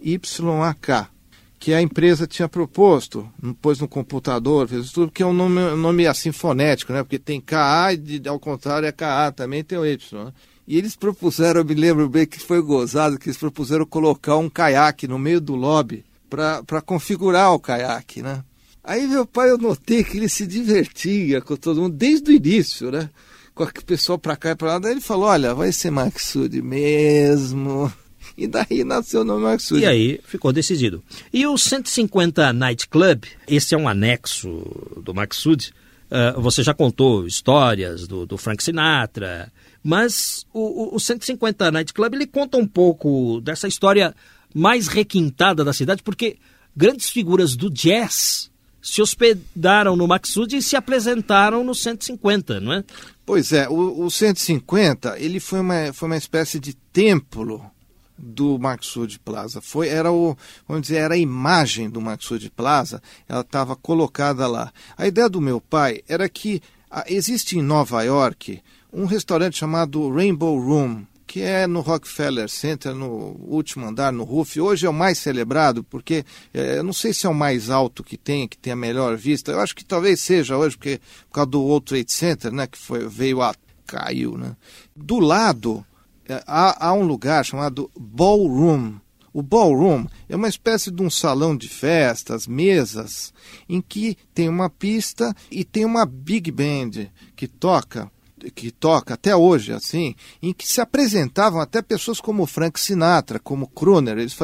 que 1.59 1.75
a 1.75 1.83
empresa 1.83 2.27
tinha 2.27 2.49
proposto, 2.49 3.31
pôs 3.61 3.79
no 3.79 3.87
computador, 3.87 4.67
fez 4.67 4.91
tudo, 4.91 5.09
porque 5.09 5.23
é 5.23 5.27
um 5.27 5.35
nome, 5.35 5.61
um 5.61 5.77
nome 5.77 6.07
assim 6.07 6.33
fonético, 6.33 6.95
né? 6.95 7.03
Porque 7.03 7.19
tem 7.19 7.43
K-A 7.43 7.93
e 7.93 8.23
ao 8.27 8.41
contrário 8.41 8.89
é 8.89 8.93
K-A, 8.93 9.31
também 9.33 9.63
tem 9.63 9.77
o 9.77 9.85
Y. 9.85 10.25
Né? 10.25 10.33
E 10.67 10.79
eles 10.79 10.97
propuseram, 10.97 11.61
eu 11.61 11.65
me 11.67 11.75
lembro 11.75 12.09
bem 12.09 12.25
que 12.25 12.41
foi 12.41 12.63
gozado, 12.63 13.19
que 13.19 13.29
eles 13.29 13.37
propuseram 13.37 13.85
colocar 13.85 14.39
um 14.39 14.49
caiaque 14.49 15.07
no 15.07 15.19
meio 15.19 15.43
do 15.43 15.55
lobby 15.55 16.09
para 16.31 16.81
configurar 16.81 17.53
o 17.53 17.59
caiaque, 17.59 18.23
né? 18.23 18.45
Aí 18.83 19.07
meu 19.07 19.27
pai, 19.27 19.51
eu 19.51 19.59
notei 19.59 20.03
que 20.03 20.17
ele 20.17 20.29
se 20.29 20.47
divertia 20.47 21.41
com 21.41 21.57
todo 21.57 21.83
mundo 21.83 21.97
desde 21.97 22.31
o 22.31 22.35
início, 22.35 22.91
né? 22.91 23.11
Com 23.55 23.65
o 23.65 23.85
pessoal 23.85 24.19
para 24.19 24.37
cá 24.37 24.51
e 24.53 24.57
para 24.57 24.69
lá. 24.69 24.79
Daí 24.79 24.93
ele 24.93 25.01
falou, 25.01 25.27
olha, 25.27 25.55
vai 25.55 25.71
ser 25.73 25.91
Maxud 25.91 26.63
mesmo. 26.63 27.93
E 28.37 28.47
daí 28.47 28.85
nasceu 28.85 29.21
o 29.21 29.25
nome 29.25 29.43
Maxud. 29.43 29.83
E 29.83 29.87
aí 29.87 30.21
ficou 30.25 30.53
decidido. 30.53 31.03
E 31.33 31.47
o 31.47 31.59
150 31.59 32.53
Night 32.53 32.89
Club, 32.89 33.25
esse 33.47 33.75
é 33.75 33.79
um 33.79 33.89
anexo 33.89 34.63
do 35.03 35.13
Maxud. 35.13 35.73
Uh, 36.11 36.41
você 36.41 36.63
já 36.63 36.73
contou 36.73 37.27
histórias 37.27 38.09
do, 38.09 38.27
do 38.27 38.39
Frank 38.39 38.63
Sinatra, 38.63 39.53
mas 39.83 40.47
o, 40.53 40.95
o, 40.95 40.97
o 40.97 41.01
150 41.01 41.71
Night 41.71 41.93
Club 41.93 42.15
ele 42.15 42.27
conta 42.27 42.57
um 42.57 42.67
pouco 42.67 43.41
dessa 43.41 43.69
história 43.69 44.15
mais 44.55 44.89
requintada 44.89 45.65
da 45.65 45.73
cidade, 45.73 46.03
porque 46.03 46.37
grandes 46.77 47.09
figuras 47.09 47.57
do 47.57 47.71
jazz 47.71 48.51
se 48.83 49.03
hospedaram 49.03 49.95
no 49.95 50.09
Maxud 50.09 50.57
e 50.57 50.63
se 50.63 50.75
apresentaram 50.75 51.63
no 51.63 51.75
150, 51.75 52.61
não 52.61 52.73
é? 52.73 52.85
Pois 53.27 53.53
é, 53.53 53.69
o, 53.69 54.05
o 54.05 54.11
150 54.11 55.19
ele 55.19 55.39
foi 55.39 55.61
uma, 55.61 55.93
foi 55.93 56.09
uma 56.09 56.17
espécie 56.17 56.59
de 56.59 56.75
templo 56.75 57.71
do 58.17 58.59
Maxud 58.59 59.19
Plaza. 59.21 59.61
Foi, 59.61 59.89
era 59.89 60.13
o, 60.13 60.37
vamos 60.67 60.83
dizer, 60.83 60.97
era 60.97 61.15
a 61.15 61.19
imagem 61.19 61.89
do 61.89 62.01
Maxud 62.01 62.51
Plaza, 62.51 63.03
ela 63.29 63.41
estava 63.41 63.75
colocada 63.77 64.47
lá. 64.47 64.73
A 64.97 65.07
ideia 65.07 65.29
do 65.29 65.41
meu 65.41 65.61
pai 65.61 66.03
era 66.09 66.29
que 66.29 66.63
ah, 66.91 67.05
existe 67.07 67.59
em 67.59 67.63
Nova 67.63 68.03
York 68.03 68.63
um 68.93 69.05
restaurante 69.05 69.57
chamado 69.57 70.11
Rainbow 70.11 70.59
Room, 70.59 71.05
que 71.31 71.43
é 71.43 71.65
no 71.65 71.81
Rockefeller 71.81 72.49
Center, 72.49 72.93
no 72.93 73.37
último 73.47 73.87
andar, 73.87 74.13
no 74.13 74.25
roof. 74.25 74.59
Hoje 74.59 74.85
é 74.85 74.91
o 74.91 74.93
mais 74.93 75.17
celebrado, 75.17 75.85
porque 75.85 76.25
é, 76.53 76.79
eu 76.79 76.83
não 76.83 76.93
sei 76.93 77.13
se 77.13 77.25
é 77.25 77.29
o 77.29 77.35
mais 77.35 77.71
alto 77.71 78.03
que 78.03 78.17
tem, 78.17 78.49
que 78.49 78.59
tem 78.59 78.73
a 78.73 78.77
melhor 78.77 79.17
vista. 79.17 79.53
Eu 79.53 79.61
acho 79.61 79.77
que 79.77 79.85
talvez 79.85 80.21
seja 80.21 80.57
hoje, 80.57 80.77
porque 80.77 81.01
por 81.29 81.35
causa 81.35 81.51
do 81.51 81.63
World 81.63 81.87
Trade 81.87 82.11
Center, 82.11 82.51
né, 82.53 82.67
que 82.67 82.77
foi, 82.77 83.07
veio 83.07 83.41
a 83.43 83.55
caiu, 83.87 84.37
né? 84.37 84.57
Do 84.97 85.21
lado 85.21 85.87
é, 86.29 86.43
há, 86.49 86.89
há 86.89 86.93
um 86.95 87.05
lugar 87.05 87.45
chamado 87.45 87.89
Ballroom. 87.97 88.95
O 89.33 89.41
ballroom 89.41 90.07
é 90.29 90.35
uma 90.35 90.49
espécie 90.49 90.91
de 90.91 91.01
um 91.01 91.09
salão 91.09 91.57
de 91.57 91.69
festas, 91.69 92.49
mesas, 92.49 93.33
em 93.69 93.81
que 93.81 94.19
tem 94.35 94.49
uma 94.49 94.69
pista 94.69 95.33
e 95.49 95.63
tem 95.63 95.85
uma 95.85 96.05
big 96.05 96.51
band 96.51 97.07
que 97.37 97.47
toca 97.47 98.11
que 98.55 98.71
toca 98.71 99.15
até 99.15 99.35
hoje, 99.35 99.73
assim, 99.73 100.15
em 100.43 100.53
que 100.53 100.67
se 100.67 100.81
apresentavam 100.81 101.61
até 101.61 101.83
pessoas 101.83 102.21
como 102.21 102.47
Frank 102.47 102.79
Sinatra, 102.81 103.39
como 103.39 103.67
Kruner, 103.67 104.19
eles 104.19 104.37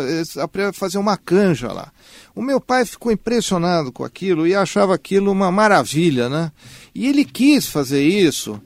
faziam 0.75 1.01
uma 1.01 1.17
canja 1.17 1.73
lá. 1.73 1.93
O 2.35 2.43
meu 2.43 2.61
pai 2.61 2.85
ficou 2.85 3.11
impressionado 3.11 3.91
com 3.91 4.05
aquilo 4.05 4.47
e 4.47 4.55
achava 4.55 4.95
aquilo 4.95 5.33
uma 5.33 5.51
maravilha, 5.51 6.29
né? 6.29 6.53
E 6.95 7.07
ele 7.07 7.25
quis 7.25 7.67
fazer 7.67 8.03
isso 8.03 8.61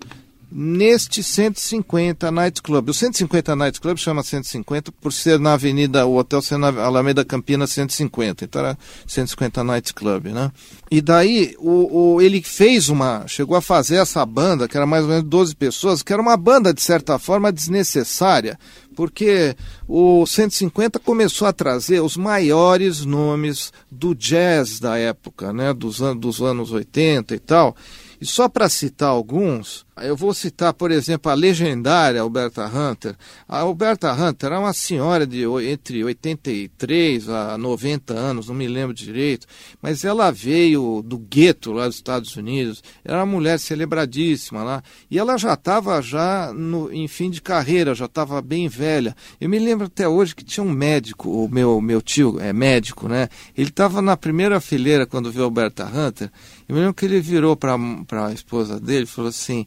neste 0.51 1.23
150 1.23 2.31
Night 2.31 2.63
Club. 2.63 2.89
O 2.89 2.95
150 2.95 3.55
Night 3.55 3.81
Club 3.81 3.97
chama 3.97 4.23
150 4.23 4.91
por 4.93 5.13
ser 5.13 5.39
na 5.39 5.53
Avenida, 5.53 6.05
o 6.07 6.17
hotel 6.17 6.43
ser 6.43 6.59
na 6.59 6.69
Alameda 6.69 7.25
Campinas 7.25 7.71
150, 7.71 8.45
então 8.45 8.61
era 8.61 8.79
150 9.07 9.63
Night 9.63 9.95
Club, 9.95 10.27
né? 10.27 10.51
E 10.91 11.01
daí 11.01 11.55
o, 11.59 12.15
o, 12.15 12.21
ele 12.21 12.43
fez 12.43 12.89
uma, 12.89 13.27
chegou 13.29 13.57
a 13.57 13.61
fazer 13.61 13.97
essa 13.97 14.25
banda, 14.27 14.67
que 14.67 14.77
era 14.77 14.87
mais 14.87 15.05
ou 15.05 15.11
menos 15.11 15.25
12 15.25 15.55
pessoas, 15.55 16.03
que 16.03 16.13
era 16.13 16.21
uma 16.21 16.37
banda 16.37 16.75
de 16.75 16.83
certa 16.83 17.19
forma 17.19 17.53
desnecessária, 17.53 18.59
porque 18.97 19.57
o 19.87 20.27
150 20.27 20.99
começou 20.99 21.47
a 21.47 21.53
trazer 21.53 22.01
os 22.01 22.17
maiores 22.17 23.05
nomes 23.05 23.73
do 23.91 24.15
jazz 24.15 24.81
da 24.81 24.99
época, 24.99 25.53
né, 25.53 25.73
dos, 25.73 26.03
an 26.03 26.17
dos 26.17 26.41
anos 26.43 26.73
80 26.73 27.35
e 27.35 27.39
tal. 27.39 27.77
E 28.21 28.27
só 28.27 28.49
para 28.51 28.69
citar 28.69 29.09
alguns, 29.09 29.87
eu 30.03 30.17
vou 30.17 30.33
citar, 30.35 30.73
por 30.75 30.91
exemplo, 30.91 31.31
a 31.31 31.35
legendária 31.35 32.21
Alberta 32.21 32.67
Hunter. 32.67 33.17
A 33.49 33.61
Alberta 33.61 34.13
Hunter 34.13 34.49
era 34.49 34.61
uma 34.61 34.73
senhora 34.73 35.27
de 35.27 35.45
entre 35.69 36.03
83 36.05 37.29
a 37.29 37.59
90 37.59 38.15
anos, 38.15 38.49
não 38.49 38.55
me 38.55 38.67
lembro 38.67 38.95
direito, 38.95 39.47
mas 39.81 40.05
ela 40.05 40.31
veio 40.31 41.03
do 41.03 41.19
gueto 41.19 41.73
lá 41.73 41.87
dos 41.87 41.97
Estados 41.97 42.37
Unidos. 42.37 42.83
Era 43.05 43.19
uma 43.19 43.27
mulher 43.27 43.59
celebradíssima 43.59 44.63
lá. 44.63 44.83
E 45.11 45.19
ela 45.19 45.37
já 45.37 45.55
estava 45.55 46.01
já 46.01 46.53
no, 46.53 46.93
em 46.93 47.07
fim 47.09 47.31
de 47.31 47.41
carreira, 47.41 47.95
já 47.95 48.07
estava 48.07 48.41
bem 48.43 48.69
velha. 48.69 49.15
Eu 49.41 49.49
me 49.49 49.59
lembro 49.59 49.87
até 49.87 50.09
hoje 50.09 50.35
que 50.35 50.45
tinha 50.45 50.65
um 50.65 50.71
médico, 50.71 51.29
o 51.31 51.49
meu, 51.49 51.81
meu 51.81 52.01
tio 52.01 52.39
é 52.41 52.53
médico, 52.53 53.09
né? 53.09 53.29
Ele 53.57 53.69
estava 53.69 54.03
na 54.03 54.17
primeira 54.17 54.61
fileira 54.61 55.07
quando 55.07 55.31
viu 55.33 55.45
Alberta 55.45 55.85
Hunter 55.85 56.31
eu 56.71 56.75
me 56.75 56.83
lembro 56.83 56.95
que 56.95 57.05
ele 57.05 57.21
virou 57.21 57.57
para 57.57 57.75
a 58.27 58.33
esposa 58.33 58.79
dele 58.79 59.03
e 59.03 59.07
falou 59.07 59.29
assim: 59.29 59.67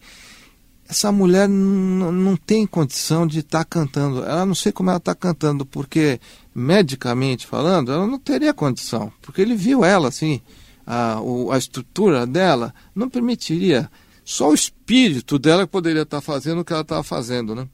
essa 0.88 1.12
mulher 1.12 1.48
não 1.48 2.36
tem 2.36 2.68
condição 2.68 3.26
de 3.26 3.40
estar 3.40 3.60
tá 3.60 3.66
cantando. 3.66 4.24
Ela 4.24 4.46
não 4.46 4.56
sei 4.56 4.72
como 4.72 4.90
ela 4.90 4.98
está 4.98 5.16
cantando, 5.16 5.66
porque 5.66 6.20
medicamente 6.54 7.48
falando, 7.48 7.92
ela 7.92 8.06
não 8.06 8.20
teria 8.20 8.54
condição. 8.54 9.12
Porque 9.22 9.42
ele 9.42 9.56
viu 9.56 9.84
ela 9.84 10.10
assim, 10.10 10.42
a, 10.86 11.18
a 11.52 11.58
estrutura 11.58 12.28
dela 12.28 12.74
não 12.94 13.10
permitiria. 13.10 13.90
Só 14.26 14.50
o 14.50 14.54
espírito 14.54 15.40
dela 15.40 15.66
poderia 15.68 16.04
estar 16.04 16.18
tá 16.18 16.22
fazendo 16.22 16.62
o 16.62 16.66
que 16.66 16.74
ela 16.74 16.82
estava 16.82 17.04
fazendo, 17.04 17.56
né? 17.56 17.68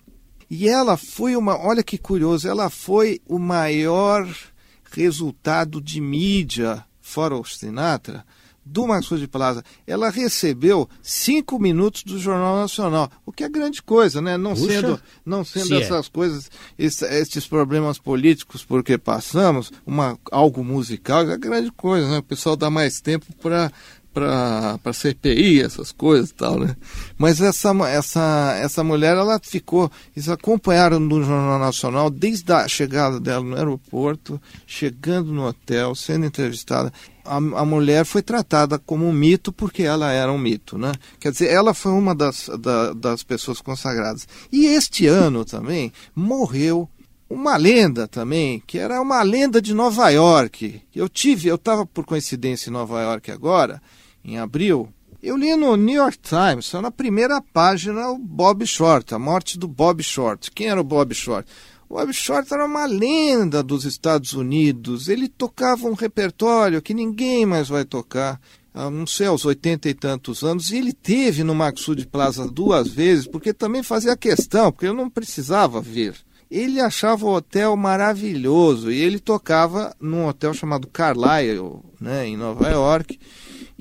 E 0.49 0.67
ela 0.67 0.97
foi 0.97 1.35
uma, 1.35 1.57
olha 1.59 1.83
que 1.83 1.97
curioso, 1.97 2.47
ela 2.47 2.71
foi 2.71 3.21
o 3.27 3.37
maior 3.37 4.27
resultado 4.91 5.79
de 5.79 6.01
mídia, 6.01 6.83
fora 7.01 7.35
o 7.35 7.45
Sinatra, 7.45 8.25
do 8.71 8.88
Maxud 8.88 9.27
Plaza, 9.27 9.63
ela 9.88 10.10
recebeu 10.10 10.88
cinco 11.01 11.60
minutos 11.60 12.03
do 12.03 12.19
Jornal 12.19 12.58
Nacional, 12.58 13.12
o 13.25 13.32
que 13.32 13.43
é 13.43 13.49
grande 13.49 13.82
coisa, 13.82 14.21
né? 14.21 14.38
Não 14.38 14.53
Puxa, 14.53 14.67
sendo, 14.67 15.01
não 15.25 15.43
sendo 15.43 15.73
é. 15.73 15.82
essas 15.82 16.05
é. 16.05 16.10
coisas, 16.10 16.51
esses 16.77 17.47
problemas 17.47 17.97
políticos 17.97 18.63
porque 18.63 18.97
passamos, 18.97 19.71
uma, 19.86 20.17
algo 20.32 20.63
musical, 20.63 21.29
é 21.29 21.38
grande 21.38 21.71
coisa, 21.71 22.08
né? 22.10 22.17
O 22.19 22.23
pessoal 22.23 22.55
dá 22.55 22.69
mais 22.69 23.01
tempo 23.01 23.25
para 23.41 23.71
para 24.19 24.93
CPI, 24.93 25.62
essas 25.62 25.91
coisas 25.91 26.29
e 26.29 26.34
tal, 26.34 26.60
né? 26.60 26.75
Mas 27.17 27.41
essa, 27.41 27.71
essa, 27.88 28.58
essa 28.62 28.84
mulher, 28.84 29.15
ela 29.17 29.39
ficou, 29.41 29.91
eles 30.15 30.29
acompanharam 30.29 30.99
no 30.99 31.23
Jornal 31.23 31.60
Nacional 31.60 32.10
desde 32.10 32.51
a 32.51 32.67
chegada 32.67 33.19
dela 33.19 33.43
no 33.43 33.55
aeroporto, 33.55 34.41
chegando 34.65 35.32
no 35.32 35.47
hotel, 35.47 35.95
sendo 35.95 36.25
entrevistada. 36.25 36.91
A, 37.23 37.36
a 37.36 37.65
mulher 37.65 38.05
foi 38.05 38.21
tratada 38.21 38.79
como 38.79 39.05
um 39.05 39.13
mito 39.13 39.51
porque 39.51 39.84
ela 39.84 40.12
era 40.12 40.32
um 40.32 40.38
mito, 40.38 40.77
né? 40.77 40.91
Quer 41.19 41.32
dizer, 41.32 41.49
ela 41.49 41.73
foi 41.73 41.91
uma 41.91 42.15
das, 42.15 42.49
da, 42.60 42.93
das 42.93 43.23
pessoas 43.23 43.62
consagradas. 43.62 44.27
E 44.51 44.65
este 44.65 45.08
ano 45.08 45.45
também 45.45 45.91
morreu 46.15 46.89
uma 47.29 47.55
lenda 47.55 48.08
também, 48.08 48.62
que 48.65 48.79
era 48.79 48.99
uma 48.99 49.21
lenda 49.21 49.62
de 49.62 49.73
Nova 49.73 50.10
York. 50.10 50.82
Eu 50.95 51.08
tive, 51.08 51.47
eu 51.47 51.55
estava 51.55 51.86
por 51.86 52.03
coincidência 52.03 52.69
em 52.69 52.73
Nova 52.73 53.01
York 53.01 53.29
agora, 53.29 53.79
em 54.23 54.38
abril. 54.38 54.89
Eu 55.21 55.36
li 55.36 55.55
no 55.55 55.75
New 55.75 55.95
York 55.95 56.17
Times, 56.19 56.65
só 56.65 56.82
na 56.82 56.91
primeira 56.91 57.41
página, 57.41 58.10
o 58.10 58.17
Bob 58.17 58.65
Short, 58.65 59.13
a 59.13 59.19
morte 59.19 59.58
do 59.58 59.67
Bob 59.67 60.01
Short. 60.01 60.49
Quem 60.51 60.67
era 60.67 60.79
o 60.79 60.84
Bob 60.84 61.13
Short? 61.13 61.49
O 61.89 61.95
Bob 61.95 62.13
Short 62.13 62.53
era 62.53 62.65
uma 62.65 62.86
lenda 62.86 63.62
dos 63.62 63.84
Estados 63.84 64.34
Unidos. 64.34 65.10
Ele 65.10 65.27
tocava 65.27 65.88
um 65.88 65.93
repertório 65.93 66.82
que 66.82 66.93
ninguém 66.93 67.45
mais 67.45 67.67
vai 67.67 67.84
tocar. 67.84 68.39
Não 68.73 69.05
sei, 69.05 69.27
aos 69.27 69.43
oitenta 69.43 69.89
e 69.89 69.93
tantos 69.93 70.41
anos, 70.41 70.69
e 70.69 70.77
ele 70.77 70.93
teve 70.93 71.43
no 71.43 71.53
Maxud 71.53 72.05
Plaza 72.08 72.47
duas 72.47 72.88
vezes, 72.88 73.27
porque 73.27 73.51
também 73.51 73.84
fazia 73.84 74.15
questão, 74.15 74.71
porque 74.71 74.88
eu 74.88 74.93
não 74.93 75.10
precisava 75.10 75.82
vir. 75.82 76.15
Ele 76.49 76.79
achava 76.79 77.25
o 77.25 77.34
hotel 77.34 77.75
maravilhoso 77.75 78.89
e 78.89 78.97
ele 79.01 79.19
tocava 79.19 79.93
num 79.99 80.27
hotel 80.27 80.53
chamado 80.53 80.88
Carlyle, 80.88 81.79
né, 81.99 82.27
em 82.27 82.38
Nova 82.38 82.69
York, 82.69 83.19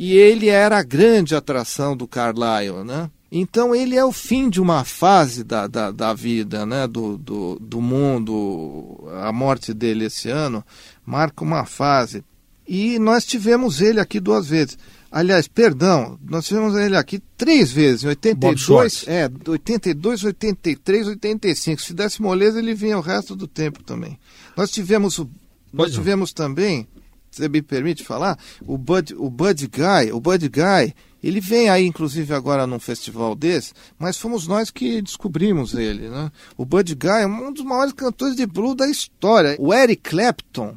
e 0.01 0.17
ele 0.17 0.49
era 0.49 0.79
a 0.79 0.83
grande 0.85 1.35
atração 1.35 1.97
do 1.97 2.07
Carlyle, 2.07 2.85
né? 2.85 3.11
Então 3.33 3.75
ele 3.75 3.97
é 3.97 4.05
o 4.05 4.13
fim 4.13 4.49
de 4.49 4.61
uma 4.61 4.85
fase 4.85 5.43
da, 5.43 5.67
da, 5.67 5.91
da 5.91 6.15
vida, 6.15 6.65
né, 6.65 6.87
do, 6.87 7.19
do, 7.19 7.59
do 7.61 7.81
mundo. 7.81 9.11
A 9.21 9.33
morte 9.33 9.75
dele 9.75 10.05
esse 10.05 10.31
ano 10.31 10.65
marca 11.05 11.43
uma 11.43 11.67
fase. 11.67 12.23
E 12.67 12.97
nós 13.01 13.27
tivemos 13.27 13.81
ele 13.81 13.99
aqui 13.99 14.21
duas 14.21 14.47
vezes. 14.47 14.79
Aliás, 15.11 15.49
perdão, 15.49 16.17
nós 16.23 16.47
tivemos 16.47 16.77
ele 16.77 16.97
aqui 16.97 17.21
três 17.37 17.73
vezes, 17.73 18.05
em 18.05 18.09
82, 18.09 19.05
é, 19.09 19.29
82, 19.49 20.23
83, 20.23 21.09
85. 21.09 21.83
Se 21.83 21.93
desse 21.93 22.23
moleza, 22.23 22.61
ele 22.61 22.73
vinha 22.73 22.99
o 22.99 23.03
resto 23.03 23.35
do 23.35 23.49
tempo 23.49 23.83
também. 23.83 24.17
Nós 24.57 24.71
tivemos, 24.71 25.19
o, 25.19 25.29
nós 25.73 25.93
tivemos 25.93 26.33
também, 26.33 26.87
você 27.31 27.49
me 27.49 27.63
permite 27.63 28.05
falar, 28.05 28.39
o 28.67 28.77
Bud, 28.79 29.15
o 29.15 29.31
Bud 29.31 29.67
Guy, 29.69 30.13
o 30.13 30.21
Bud 30.21 30.49
Guy, 30.49 30.95
ele 31.23 31.41
vem 31.41 31.69
aí, 31.69 31.87
inclusive, 31.87 32.33
agora 32.33 32.67
num 32.67 32.79
festival 32.79 33.35
desse, 33.35 33.73
mas 33.99 34.19
fomos 34.19 34.47
nós 34.47 34.71
que 34.71 35.03
descobrimos 35.03 35.75
ele, 35.75 36.09
né? 36.09 36.31
O 36.57 36.65
Bud 36.65 36.95
Guy 36.95 37.23
é 37.23 37.27
um 37.27 37.53
dos 37.53 37.65
maiores 37.65 37.93
cantores 37.93 38.37
de 38.37 38.47
blues 38.47 38.77
da 38.77 38.89
história. 38.89 39.57
O 39.59 39.75
Eric 39.75 40.11
Clapton, 40.11 40.77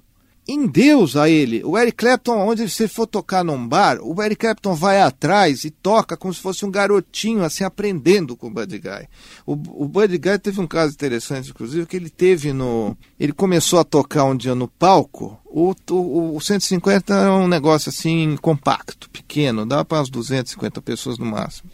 em 0.52 0.68
Deus 0.68 1.16
a 1.16 1.30
ele. 1.30 1.64
O 1.64 1.78
Eric 1.78 1.98
Clapton, 1.98 2.38
onde 2.38 2.70
você 2.70 2.88
for 2.88 3.08
tocar 3.08 3.44
num 3.44 3.68
bar, 3.68 4.00
o 4.02 4.22
Eric 4.22 4.42
Clapton 4.42 4.76
vai 4.76 5.02
atrás 5.02 5.64
e 5.64 5.72
toca 5.72 6.18
como 6.18 6.34
se 6.34 6.40
fosse 6.40 6.66
um 6.66 6.72
garotinho, 6.72 7.44
assim, 7.44 7.64
aprendendo 7.64 8.36
com 8.36 8.48
o 8.48 8.52
Buddy 8.52 8.80
Guy. 8.80 9.08
O, 9.46 9.54
o 9.54 9.88
Buddy 9.88 10.18
Guy 10.18 10.40
teve 10.40 10.60
um 10.60 10.68
caso 10.68 10.94
interessante, 10.94 11.50
inclusive, 11.50 11.86
que 11.86 11.96
ele 11.96 12.10
teve 12.10 12.54
no... 12.54 12.98
Ele 13.20 13.34
começou 13.34 13.80
a 13.80 13.84
tocar 13.84 14.26
um 14.26 14.36
dia 14.36 14.56
no 14.56 14.68
palco, 14.68 15.40
o, 15.46 15.76
o, 15.90 16.36
o 16.38 16.42
150 16.42 17.14
é 17.14 17.30
um 17.30 17.48
negócio 17.48 17.90
assim, 17.90 18.38
compacto, 18.42 19.10
pequeno, 19.10 19.66
dá 19.66 19.84
para 19.84 19.98
umas 19.98 20.10
250 20.10 20.82
pessoas 20.82 21.18
no 21.18 21.26
máximo. 21.26 21.70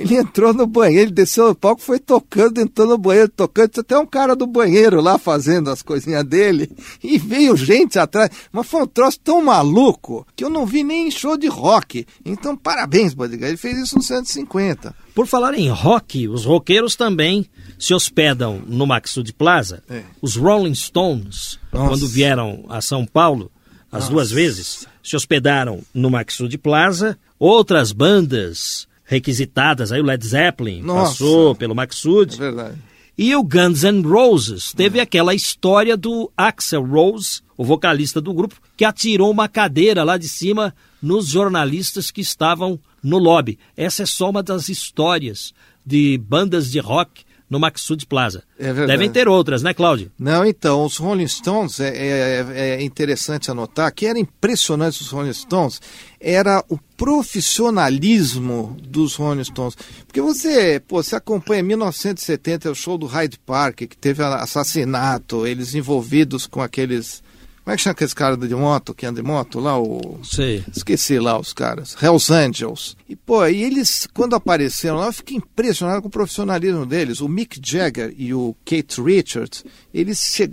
Ele 0.00 0.16
entrou 0.16 0.52
no 0.54 0.66
banheiro, 0.66 1.08
ele 1.08 1.12
desceu 1.12 1.48
no 1.48 1.54
palco, 1.54 1.82
foi 1.82 1.98
tocando, 1.98 2.60
entrou 2.60 2.86
no 2.86 2.98
banheiro, 2.98 3.28
tocando. 3.28 3.68
Tinha 3.68 3.82
até 3.82 3.98
um 3.98 4.06
cara 4.06 4.34
do 4.36 4.46
banheiro 4.46 5.00
lá 5.00 5.18
fazendo 5.18 5.70
as 5.70 5.82
coisinhas 5.82 6.24
dele. 6.24 6.70
E 7.02 7.18
veio 7.18 7.56
gente 7.56 7.98
atrás. 7.98 8.30
Mas 8.52 8.66
foi 8.66 8.82
um 8.82 8.86
troço 8.86 9.18
tão 9.20 9.42
maluco 9.42 10.26
que 10.36 10.44
eu 10.44 10.50
não 10.50 10.66
vi 10.66 10.82
nem 10.84 11.08
em 11.08 11.10
show 11.10 11.36
de 11.36 11.48
rock. 11.48 12.06
Então, 12.24 12.56
parabéns, 12.56 13.14
Buddy 13.14 13.42
Ele 13.42 13.56
fez 13.56 13.78
isso 13.78 13.96
no 13.96 14.02
150. 14.02 14.94
Por 15.14 15.26
falar 15.26 15.54
em 15.54 15.68
rock, 15.68 16.28
os 16.28 16.44
roqueiros 16.44 16.94
também 16.94 17.46
se 17.78 17.92
hospedam 17.92 18.62
no 18.66 18.86
Maxud 18.86 19.32
Plaza. 19.32 19.82
É. 19.88 20.02
Os 20.22 20.36
Rolling 20.36 20.74
Stones, 20.74 21.58
Nossa. 21.72 21.88
quando 21.88 22.08
vieram 22.08 22.64
a 22.68 22.80
São 22.80 23.04
Paulo, 23.04 23.50
as 23.90 24.02
Nossa. 24.02 24.12
duas 24.12 24.30
vezes, 24.30 24.86
se 25.02 25.16
hospedaram 25.16 25.82
no 25.92 26.10
Maxud 26.10 26.56
Plaza. 26.58 27.18
Outras 27.38 27.92
bandas 27.92 28.86
requisitadas. 29.08 29.90
Aí 29.90 30.00
o 30.00 30.04
Led 30.04 30.24
Zeppelin 30.24 30.82
Nossa. 30.82 31.10
passou 31.10 31.54
pelo 31.56 31.74
Maxud. 31.74 32.34
É 32.34 32.36
verdade. 32.36 32.78
E 33.16 33.34
o 33.34 33.42
Guns 33.42 33.82
N' 33.82 34.02
Roses 34.02 34.72
teve 34.72 35.00
aquela 35.00 35.34
história 35.34 35.96
do 35.96 36.30
Axel 36.36 36.84
Rose, 36.84 37.40
o 37.56 37.64
vocalista 37.64 38.20
do 38.20 38.32
grupo, 38.32 38.54
que 38.76 38.84
atirou 38.84 39.28
uma 39.28 39.48
cadeira 39.48 40.04
lá 40.04 40.16
de 40.16 40.28
cima 40.28 40.72
nos 41.02 41.26
jornalistas 41.26 42.12
que 42.12 42.20
estavam 42.20 42.78
no 43.02 43.18
lobby. 43.18 43.58
Essa 43.76 44.04
é 44.04 44.06
só 44.06 44.30
uma 44.30 44.40
das 44.40 44.68
histórias 44.68 45.52
de 45.84 46.16
bandas 46.18 46.70
de 46.70 46.78
rock 46.78 47.24
no 47.48 47.58
Maxud 47.58 48.04
Plaza. 48.06 48.42
É 48.58 48.72
Devem 48.72 49.10
ter 49.10 49.28
outras, 49.28 49.62
né, 49.62 49.72
Cláudio? 49.72 50.12
Não, 50.18 50.44
então, 50.44 50.84
os 50.84 50.96
Rolling 50.96 51.28
Stones, 51.28 51.80
é, 51.80 51.88
é, 51.88 52.46
é, 52.54 52.82
interessante 52.82 53.50
anotar 53.50 53.92
que 53.92 54.06
era 54.06 54.18
impressionante 54.18 55.00
os 55.00 55.08
Rolling 55.10 55.32
Stones, 55.32 55.80
era 56.20 56.62
o 56.68 56.78
profissionalismo 56.96 58.76
dos 58.82 59.14
Rolling 59.14 59.44
Stones. 59.44 59.76
Porque 60.06 60.20
você, 60.20 60.80
pô, 60.86 61.02
você 61.02 61.16
acompanha 61.16 61.62
1970, 61.62 62.70
o 62.70 62.74
show 62.74 62.98
do 62.98 63.06
Hyde 63.06 63.38
Park, 63.38 63.76
que 63.76 63.96
teve 63.96 64.22
assassinato, 64.22 65.46
eles 65.46 65.74
envolvidos 65.74 66.46
com 66.46 66.60
aqueles 66.60 67.22
como 67.68 67.74
é 67.74 67.76
que 67.76 67.82
chama 67.82 67.92
aqueles 67.92 68.14
caras 68.14 68.38
de 68.38 68.54
moto, 68.54 68.94
que 68.94 69.04
anda 69.04 69.20
de 69.20 69.28
moto 69.28 69.60
lá? 69.60 69.78
O... 69.78 70.20
Sei. 70.24 70.64
Esqueci 70.74 71.18
lá 71.18 71.38
os 71.38 71.52
caras. 71.52 71.94
Hells 72.02 72.32
Angels. 72.32 72.96
E, 73.06 73.14
pô, 73.14 73.46
e 73.46 73.62
eles, 73.62 74.08
quando 74.14 74.34
apareceram 74.34 74.96
lá, 74.96 75.08
eu 75.08 75.12
fiquei 75.12 75.36
impressionado 75.36 76.00
com 76.00 76.08
o 76.08 76.10
profissionalismo 76.10 76.86
deles. 76.86 77.20
O 77.20 77.28
Mick 77.28 77.60
Jagger 77.62 78.14
e 78.16 78.32
o 78.32 78.56
Kate 78.64 79.02
Richards, 79.02 79.66
eles 79.92 80.18
che... 80.18 80.48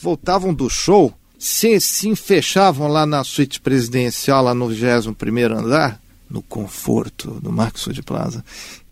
voltavam 0.00 0.54
do 0.54 0.70
show, 0.70 1.12
se, 1.36 1.80
se 1.80 2.14
fechavam 2.14 2.86
lá 2.86 3.04
na 3.04 3.24
suíte 3.24 3.60
presidencial, 3.60 4.44
lá 4.44 4.54
no 4.54 4.68
21 4.68 5.58
andar, 5.58 6.00
no 6.30 6.40
conforto 6.40 7.32
do 7.40 7.50
Marcos 7.50 7.92
de 7.92 8.00
Plaza. 8.00 8.44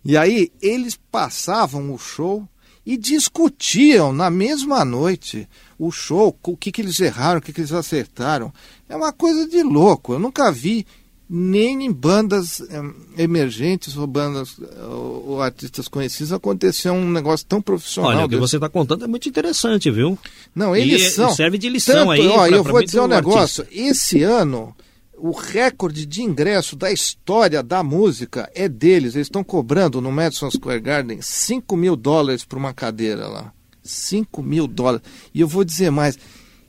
E 0.05 0.17
aí 0.17 0.51
eles 0.61 0.99
passavam 1.12 1.95
o 1.95 1.99
show 1.99 2.45
e 2.85 2.97
discutiam 2.97 4.12
na 4.12 4.31
mesma 4.31 4.85
noite 4.85 5.47
o 5.79 5.91
show, 5.91 6.37
o 6.43 6.57
que, 6.57 6.73
que 6.73 6.83
eles 6.83 6.99
erraram, 7.01 7.38
o 7.38 7.43
que, 7.43 7.53
que 7.53 7.61
eles 7.61 7.73
acertaram. 7.73 8.53
É 8.88 8.97
uma 8.97 9.12
coisa 9.12 9.47
de 9.47 9.62
louco. 9.62 10.12
Eu 10.12 10.19
nunca 10.19 10.51
vi 10.51 10.87
nem 11.31 11.85
em 11.85 11.93
bandas 11.93 12.61
é, 12.61 13.23
emergentes 13.23 13.97
ou 13.97 14.07
bandas 14.07 14.57
ou, 14.91 15.29
ou, 15.29 15.43
artistas 15.43 15.87
conhecidos 15.87 16.33
acontecer 16.33 16.88
um 16.91 17.11
negócio 17.11 17.45
tão 17.47 17.61
profissional. 17.61 18.12
Olha, 18.12 18.25
o 18.25 18.29
que 18.29 18.37
você 18.37 18.57
está 18.57 18.69
contando 18.69 19.05
é 19.05 19.09
muito 19.09 19.29
interessante, 19.29 19.91
viu? 19.91 20.19
Não, 20.55 20.75
eles 20.75 21.03
e, 21.03 21.11
são. 21.11 21.31
serve 21.31 21.59
de 21.59 21.69
lição 21.69 21.95
tanto, 21.95 22.12
aí. 22.12 22.27
Ó, 22.27 22.47
pra, 22.47 22.57
eu 22.57 22.64
vou 22.64 22.83
dizer 22.83 23.01
um 23.01 23.07
negócio. 23.07 23.62
Artista. 23.62 23.88
Esse 23.88 24.23
ano 24.23 24.75
o 25.19 25.33
recorde 25.33 26.07
de 26.07 26.23
ingresso 26.23 26.77
da 26.77 26.91
história 26.91 27.62
da 27.62 27.83
música 27.83 28.51
é 28.55 28.69
deles. 28.69 29.14
Eles 29.14 29.27
estão 29.27 29.45
cobrando 29.45 30.01
no 30.01 30.12
Madison 30.12 30.51
Square 30.51 30.81
Garden 30.81 31.21
5 31.21 31.77
mil 31.77 31.97
dólares 31.97 32.45
por 32.45 32.57
uma 32.57 32.73
cadeira 32.73 33.27
lá. 33.27 33.53
5 33.90 34.42
mil 34.42 34.66
dólares. 34.66 35.07
E 35.35 35.40
eu 35.40 35.48
vou 35.48 35.64
dizer 35.64 35.90
mais, 35.90 36.18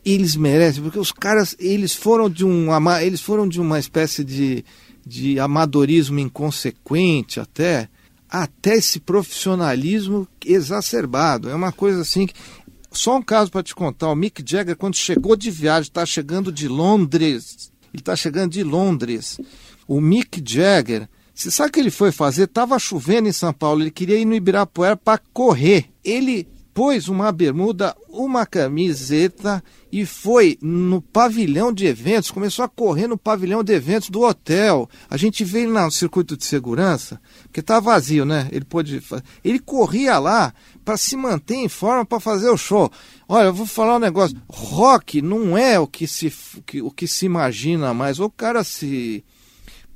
eles 0.05 0.35
merecem, 0.35 0.81
porque 0.81 0.99
os 0.99 1.11
caras, 1.11 1.55
eles 1.59 1.93
foram 1.93 2.29
de, 2.29 2.45
um, 2.45 2.67
eles 3.01 3.21
foram 3.21 3.47
de 3.47 3.59
uma 3.59 3.79
espécie 3.79 4.23
de, 4.23 4.63
de 5.05 5.39
amadorismo 5.39 6.19
inconsequente 6.19 7.39
até, 7.39 7.89
até 8.29 8.75
esse 8.75 8.99
profissionalismo 8.99 10.27
exacerbado. 10.45 11.49
É 11.49 11.55
uma 11.55 11.71
coisa 11.71 12.01
assim 12.01 12.27
que. 12.27 12.33
Só 12.91 13.17
um 13.17 13.21
caso 13.21 13.51
para 13.51 13.61
te 13.61 13.75
contar: 13.75 14.09
o 14.09 14.15
Mick 14.15 14.43
Jagger, 14.43 14.75
quando 14.75 14.95
chegou 14.95 15.35
de 15.35 15.51
viagem, 15.51 15.89
está 15.89 16.03
chegando 16.07 16.51
de 16.51 16.67
Londres 16.67 17.69
ele 17.93 18.01
está 18.01 18.15
chegando 18.15 18.51
de 18.51 18.63
Londres. 18.63 19.39
O 19.87 19.99
Mick 19.99 20.41
Jagger, 20.45 21.09
você 21.33 21.49
sabe 21.49 21.69
o 21.69 21.73
que 21.73 21.79
ele 21.79 21.91
foi 21.91 22.11
fazer? 22.11 22.47
Tava 22.47 22.77
chovendo 22.77 23.27
em 23.27 23.33
São 23.33 23.53
Paulo, 23.53 23.81
ele 23.81 23.91
queria 23.91 24.17
ir 24.17 24.25
no 24.25 24.35
Ibirapuera 24.35 24.95
para 24.95 25.19
correr. 25.33 25.85
Ele 26.03 26.47
pôs 26.79 27.09
uma 27.09 27.29
bermuda, 27.29 27.93
uma 28.07 28.45
camiseta 28.45 29.61
e 29.91 30.05
foi 30.05 30.57
no 30.61 31.01
pavilhão 31.01 31.73
de 31.73 31.85
eventos, 31.85 32.31
começou 32.31 32.63
a 32.63 32.69
correr 32.69 33.05
no 33.05 33.17
pavilhão 33.17 33.61
de 33.61 33.73
eventos 33.73 34.09
do 34.09 34.21
hotel. 34.21 34.89
A 35.09 35.17
gente 35.17 35.43
veio 35.43 35.73
lá 35.73 35.83
no 35.83 35.91
circuito 35.91 36.37
de 36.37 36.45
segurança, 36.45 37.19
porque 37.43 37.61
tá 37.61 37.81
vazio, 37.81 38.23
né? 38.23 38.47
Ele 38.49 38.63
pôde, 38.63 39.03
ele 39.43 39.59
corria 39.59 40.17
lá 40.19 40.53
para 40.85 40.95
se 40.95 41.17
manter 41.17 41.55
em 41.55 41.67
forma 41.67 42.05
para 42.05 42.21
fazer 42.21 42.49
o 42.49 42.55
show. 42.55 42.89
Olha, 43.27 43.47
eu 43.47 43.53
vou 43.53 43.65
falar 43.65 43.97
um 43.97 43.99
negócio. 43.99 44.41
Rock 44.47 45.21
não 45.21 45.57
é 45.57 45.77
o 45.77 45.85
que 45.85 46.07
se, 46.07 46.33
o 46.81 46.91
que 46.91 47.09
se 47.09 47.25
imagina 47.25 47.93
mais. 47.93 48.21
O 48.21 48.29
cara 48.29 48.63
se 48.63 49.21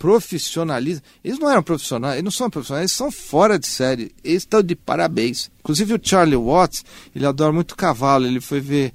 profissionaliza. 0.03 1.01
Eles 1.23 1.39
não 1.39 1.49
eram 1.49 1.63
profissionais, 1.63 2.15
eles 2.15 2.25
não 2.25 2.31
são 2.31 2.49
profissionais, 2.49 2.81
eles 2.81 2.91
são 2.91 3.09
fora 3.09 3.57
de 3.57 3.65
série. 3.65 4.11
Eles 4.21 4.41
estão 4.41 4.61
de 4.61 4.75
parabéns. 4.75 5.49
Inclusive 5.61 5.93
o 5.93 5.99
Charlie 6.03 6.35
Watts, 6.35 6.83
ele 7.15 7.25
adora 7.25 7.53
muito 7.53 7.73
cavalo. 7.73 8.25
Ele 8.25 8.41
foi 8.41 8.59
ver. 8.59 8.91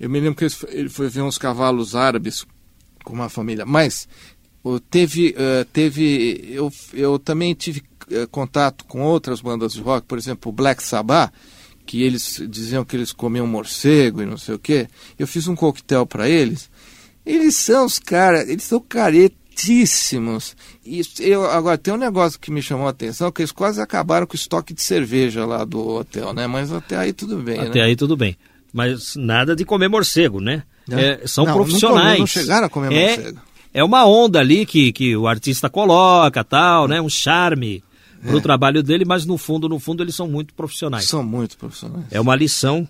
Eu 0.00 0.08
me 0.08 0.18
lembro 0.18 0.34
que 0.34 0.46
ele 0.70 0.88
foi 0.88 1.10
ver 1.10 1.20
uns 1.20 1.36
cavalos 1.36 1.94
árabes 1.94 2.46
com 3.04 3.12
uma 3.12 3.28
família. 3.28 3.66
Mas 3.66 4.08
teve, 4.90 5.36
uh, 5.36 5.66
teve 5.74 6.48
eu, 6.48 6.72
eu 6.94 7.18
também 7.18 7.52
tive 7.52 7.82
uh, 8.10 8.26
contato 8.28 8.86
com 8.86 9.02
outras 9.02 9.42
bandas 9.42 9.74
de 9.74 9.82
rock, 9.82 10.06
por 10.06 10.16
exemplo, 10.16 10.50
o 10.50 10.54
Black 10.54 10.82
Sabbath 10.82 11.34
que 11.84 12.02
eles 12.02 12.42
diziam 12.48 12.84
que 12.84 12.96
eles 12.96 13.12
comiam 13.12 13.46
morcego 13.46 14.22
e 14.22 14.26
não 14.26 14.38
sei 14.38 14.54
o 14.54 14.58
quê. 14.58 14.88
Eu 15.18 15.26
fiz 15.26 15.46
um 15.48 15.54
coquetel 15.54 16.06
para 16.06 16.28
eles. 16.28 16.70
Eles 17.24 17.56
são 17.56 17.84
os 17.84 17.98
caras, 17.98 18.48
eles 18.48 18.64
são 18.64 18.80
caretíssimos. 19.56 20.56
E 20.84 21.02
eu, 21.20 21.44
agora, 21.50 21.76
tem 21.78 21.94
um 21.94 21.96
negócio 21.98 22.38
que 22.38 22.50
me 22.50 22.62
chamou 22.62 22.86
a 22.86 22.90
atenção, 22.90 23.30
que 23.32 23.42
eles 23.42 23.52
quase 23.52 23.80
acabaram 23.80 24.26
com 24.26 24.34
o 24.34 24.36
estoque 24.36 24.72
de 24.74 24.82
cerveja 24.82 25.44
lá 25.44 25.64
do 25.64 25.86
hotel, 25.86 26.32
né? 26.32 26.46
Mas 26.46 26.72
até 26.72 26.96
aí 26.96 27.12
tudo 27.12 27.38
bem, 27.38 27.58
Até 27.60 27.80
né? 27.80 27.84
aí 27.86 27.96
tudo 27.96 28.16
bem. 28.16 28.36
Mas 28.72 29.14
nada 29.16 29.56
de 29.56 29.64
comer 29.64 29.88
morcego, 29.88 30.40
né? 30.40 30.62
Não. 30.86 30.98
É, 30.98 31.26
são 31.26 31.44
Não, 31.44 31.52
não 31.56 31.64
profissionais. 31.64 32.08
come- 32.10 32.18
não 32.20 32.26
chegaram 32.26 32.66
a 32.66 32.70
comer 32.70 32.92
é, 32.92 33.16
morcego. 33.16 33.40
É 33.74 33.84
uma 33.84 34.06
onda 34.06 34.38
ali 34.40 34.64
que, 34.64 34.92
que 34.92 35.16
o 35.16 35.26
artista 35.26 35.68
coloca, 35.68 36.44
tal, 36.44 36.86
né? 36.86 37.00
Um 37.00 37.08
charme 37.08 37.82
pro 38.22 38.40
trabalho 38.40 38.82
dele, 38.82 39.04
mas 39.04 39.24
no 39.26 39.36
fundo, 39.38 39.68
no 39.68 39.78
fundo, 39.78 40.02
eles 40.02 40.14
são 40.14 40.26
muito 40.28 40.52
profissionais. 40.54 41.04
São 41.06 41.22
muito 41.22 41.56
profissionais. 41.56 42.06
É 42.10 42.20
uma 42.20 42.34
lição 42.34 42.88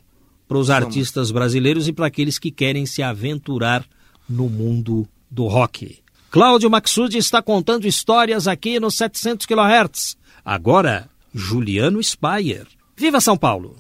para 0.49 0.59
os 0.59 0.71
artistas 0.71 1.31
brasileiros 1.31 1.89
e 1.89 1.93
para 1.93 2.07
aqueles 2.07 2.39
que 2.39 2.51
querem 2.51 2.87
se 2.87 3.03
aventurar 3.03 3.85
no 4.29 4.49
mundo 4.49 5.07
do 5.31 5.47
rock. 5.47 5.99
Cláudio 6.37 6.68
Maxud 6.68 7.16
está 7.16 7.41
contando 7.41 7.87
histórias 7.87 8.47
aqui 8.47 8.78
no 8.78 8.91
700 8.91 9.47
kHz. 9.47 10.18
Agora, 10.45 11.09
Juliano 11.32 11.99
Spayer. 12.03 12.66
Viva 12.95 13.22
São 13.22 13.39
Paulo! 13.39 13.74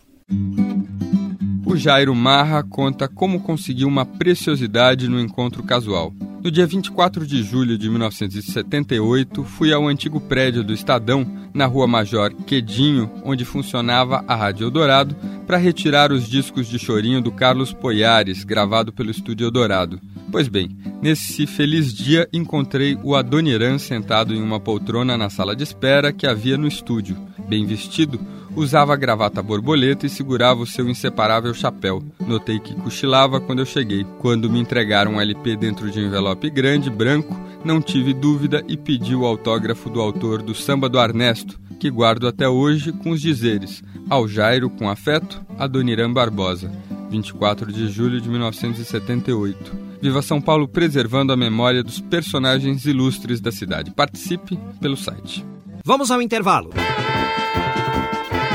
O 1.66 1.76
Jairo 1.76 2.14
Marra 2.14 2.62
conta 2.62 3.08
como 3.08 3.40
conseguiu 3.42 3.86
uma 3.86 4.06
preciosidade 4.06 5.06
no 5.06 5.20
encontro 5.20 5.62
casual. 5.64 6.14
No 6.42 6.50
dia 6.50 6.66
24 6.66 7.26
de 7.26 7.42
julho 7.42 7.76
de 7.76 7.90
1978, 7.90 9.44
fui 9.44 9.70
ao 9.70 9.86
antigo 9.86 10.18
prédio 10.18 10.64
do 10.64 10.72
Estadão, 10.72 11.30
na 11.52 11.66
Rua 11.66 11.86
Major 11.86 12.32
Quedinho, 12.46 13.10
onde 13.22 13.44
funcionava 13.44 14.24
a 14.26 14.34
Rádio 14.34 14.64
Eldorado, 14.64 15.14
para 15.46 15.58
retirar 15.58 16.10
os 16.10 16.26
discos 16.26 16.66
de 16.66 16.78
chorinho 16.78 17.20
do 17.20 17.30
Carlos 17.30 17.74
Poiares, 17.74 18.44
gravado 18.44 18.94
pelo 18.94 19.10
Estúdio 19.10 19.46
Eldorado. 19.46 20.00
Pois 20.30 20.48
bem, 20.48 20.76
nesse 21.00 21.46
feliz 21.46 21.92
dia 21.92 22.28
encontrei 22.32 22.98
o 23.02 23.14
Adoniran 23.14 23.78
sentado 23.78 24.34
em 24.34 24.42
uma 24.42 24.58
poltrona 24.58 25.16
na 25.16 25.30
sala 25.30 25.54
de 25.54 25.62
espera 25.62 26.12
que 26.12 26.26
havia 26.26 26.58
no 26.58 26.66
estúdio. 26.66 27.16
Bem 27.48 27.64
vestido, 27.64 28.20
usava 28.56 28.96
gravata 28.96 29.40
borboleta 29.40 30.04
e 30.04 30.10
segurava 30.10 30.62
o 30.62 30.66
seu 30.66 30.88
inseparável 30.88 31.54
chapéu. 31.54 32.02
Notei 32.26 32.58
que 32.58 32.74
cochilava 32.74 33.40
quando 33.40 33.60
eu 33.60 33.66
cheguei. 33.66 34.04
Quando 34.18 34.50
me 34.50 34.58
entregaram 34.58 35.14
um 35.14 35.20
LP 35.20 35.56
dentro 35.56 35.90
de 35.90 36.00
um 36.00 36.06
envelope 36.06 36.50
grande, 36.50 36.90
branco, 36.90 37.38
não 37.64 37.80
tive 37.80 38.12
dúvida 38.12 38.64
e 38.66 38.76
pedi 38.76 39.14
o 39.14 39.24
autógrafo 39.24 39.88
do 39.88 40.00
autor 40.00 40.42
do 40.42 40.54
Samba 40.54 40.88
do 40.88 40.98
Arnesto, 40.98 41.60
que 41.78 41.88
guardo 41.88 42.26
até 42.26 42.48
hoje 42.48 42.90
com 42.90 43.10
os 43.10 43.20
dizeres 43.20 43.82
Ao 44.10 44.26
Jairo 44.26 44.70
com 44.70 44.88
afeto, 44.88 45.40
Adoniran 45.58 46.12
Barbosa, 46.12 46.70
24 47.10 47.72
de 47.72 47.88
julho 47.88 48.20
de 48.20 48.28
1978. 48.28 49.85
Viva 50.00 50.22
São 50.22 50.40
Paulo 50.40 50.68
preservando 50.68 51.32
a 51.32 51.36
memória 51.36 51.82
dos 51.82 52.00
personagens 52.00 52.84
ilustres 52.84 53.40
da 53.40 53.50
cidade. 53.50 53.90
Participe 53.90 54.58
pelo 54.80 54.96
site. 54.96 55.44
Vamos 55.84 56.10
ao 56.10 56.20
intervalo. 56.20 56.70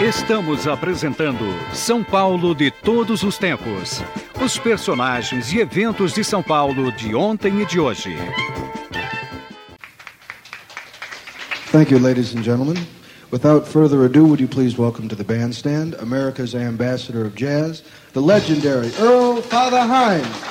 Estamos 0.07 0.67
apresentando 0.67 1.45
São 1.73 2.03
Paulo 2.03 2.55
de 2.55 2.71
todos 2.71 3.23
os 3.23 3.37
tempos. 3.37 4.03
Os 4.43 4.57
personagens 4.57 5.53
e 5.53 5.59
eventos 5.59 6.13
de 6.13 6.23
São 6.23 6.41
Paulo 6.41 6.91
de 6.91 7.13
ontem 7.13 7.61
e 7.61 7.65
de 7.65 7.79
hoje. 7.79 8.15
Thank 11.71 11.93
you, 11.93 11.99
ladies 11.99 12.35
and 12.35 12.43
gentlemen. 12.43 12.75
Without 13.31 13.65
further 13.65 14.03
ado, 14.03 14.25
would 14.25 14.41
you 14.41 14.47
please 14.47 14.77
welcome 14.77 15.07
to 15.07 15.15
the 15.15 15.23
bandstand 15.23 15.95
America's 16.01 16.53
ambassador 16.53 17.25
of 17.25 17.33
jazz, 17.33 17.81
the 18.11 18.19
legendary 18.19 18.91
Earl 18.99 19.41
Father 19.41 19.83
Hines. 19.87 20.50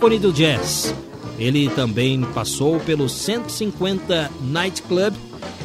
Ícone 0.00 0.18
do 0.18 0.32
jazz. 0.32 0.94
Ele 1.38 1.68
também 1.68 2.22
passou 2.32 2.80
pelo 2.80 3.06
150 3.06 4.30
Night 4.40 4.80
Club. 4.84 5.14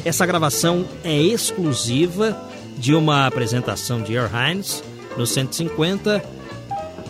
Essa 0.04 0.26
gravação 0.26 0.84
é 1.02 1.18
exclusiva 1.18 2.38
de 2.76 2.94
uma 2.94 3.26
apresentação 3.26 4.02
de 4.02 4.12
Earl 4.12 4.28
Hines 4.36 4.84
no 5.16 5.26
150, 5.26 6.22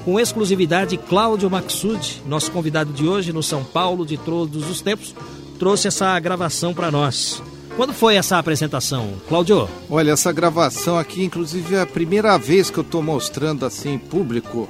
com 0.04 0.20
exclusividade 0.20 0.96
Cláudio 0.96 1.50
Maxud, 1.50 2.22
nosso 2.28 2.52
convidado 2.52 2.92
de 2.92 3.08
hoje 3.08 3.32
no 3.32 3.42
São 3.42 3.64
Paulo 3.64 4.06
de 4.06 4.16
todos 4.16 4.70
os 4.70 4.80
tempos, 4.80 5.12
trouxe 5.58 5.88
essa 5.88 6.16
gravação 6.20 6.72
para 6.72 6.92
nós. 6.92 7.42
Quando 7.76 7.92
foi 7.92 8.14
essa 8.14 8.38
apresentação, 8.38 9.14
Cláudio? 9.28 9.68
Olha, 9.90 10.12
essa 10.12 10.30
gravação 10.30 10.96
aqui, 10.96 11.24
inclusive, 11.24 11.74
é 11.74 11.80
a 11.80 11.86
primeira 11.86 12.38
vez 12.38 12.70
que 12.70 12.78
eu 12.78 12.84
estou 12.84 13.02
mostrando 13.02 13.66
assim 13.66 13.94
em 13.94 13.98
público, 13.98 14.68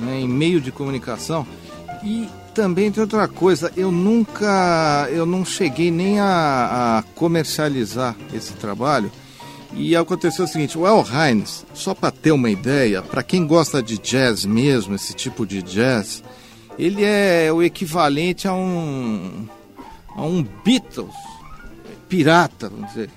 né, 0.00 0.20
em 0.20 0.28
meio 0.28 0.60
de 0.60 0.72
comunicação. 0.72 1.46
E 2.02 2.28
também 2.54 2.90
tem 2.90 3.00
outra 3.02 3.28
coisa, 3.28 3.70
eu 3.76 3.92
nunca, 3.92 5.06
eu 5.12 5.24
não 5.24 5.44
cheguei 5.44 5.90
nem 5.90 6.18
a, 6.18 6.98
a 6.98 7.02
comercializar 7.14 8.16
esse 8.34 8.54
trabalho. 8.54 9.10
E 9.72 9.94
aconteceu 9.94 10.44
o 10.44 10.48
seguinte, 10.48 10.76
o 10.76 10.84
El 10.86 11.04
Hines, 11.06 11.64
só 11.74 11.94
para 11.94 12.10
ter 12.10 12.32
uma 12.32 12.50
ideia, 12.50 13.02
para 13.02 13.22
quem 13.22 13.46
gosta 13.46 13.80
de 13.82 13.98
jazz 13.98 14.44
mesmo, 14.44 14.96
esse 14.96 15.14
tipo 15.14 15.46
de 15.46 15.62
jazz, 15.62 16.24
ele 16.76 17.04
é 17.04 17.52
o 17.52 17.62
equivalente 17.62 18.48
a 18.48 18.54
um 18.54 19.46
a 20.16 20.22
um 20.24 20.42
Beatles 20.64 21.14
pirata, 22.08 22.68
vamos 22.68 22.88
dizer. 22.88 23.10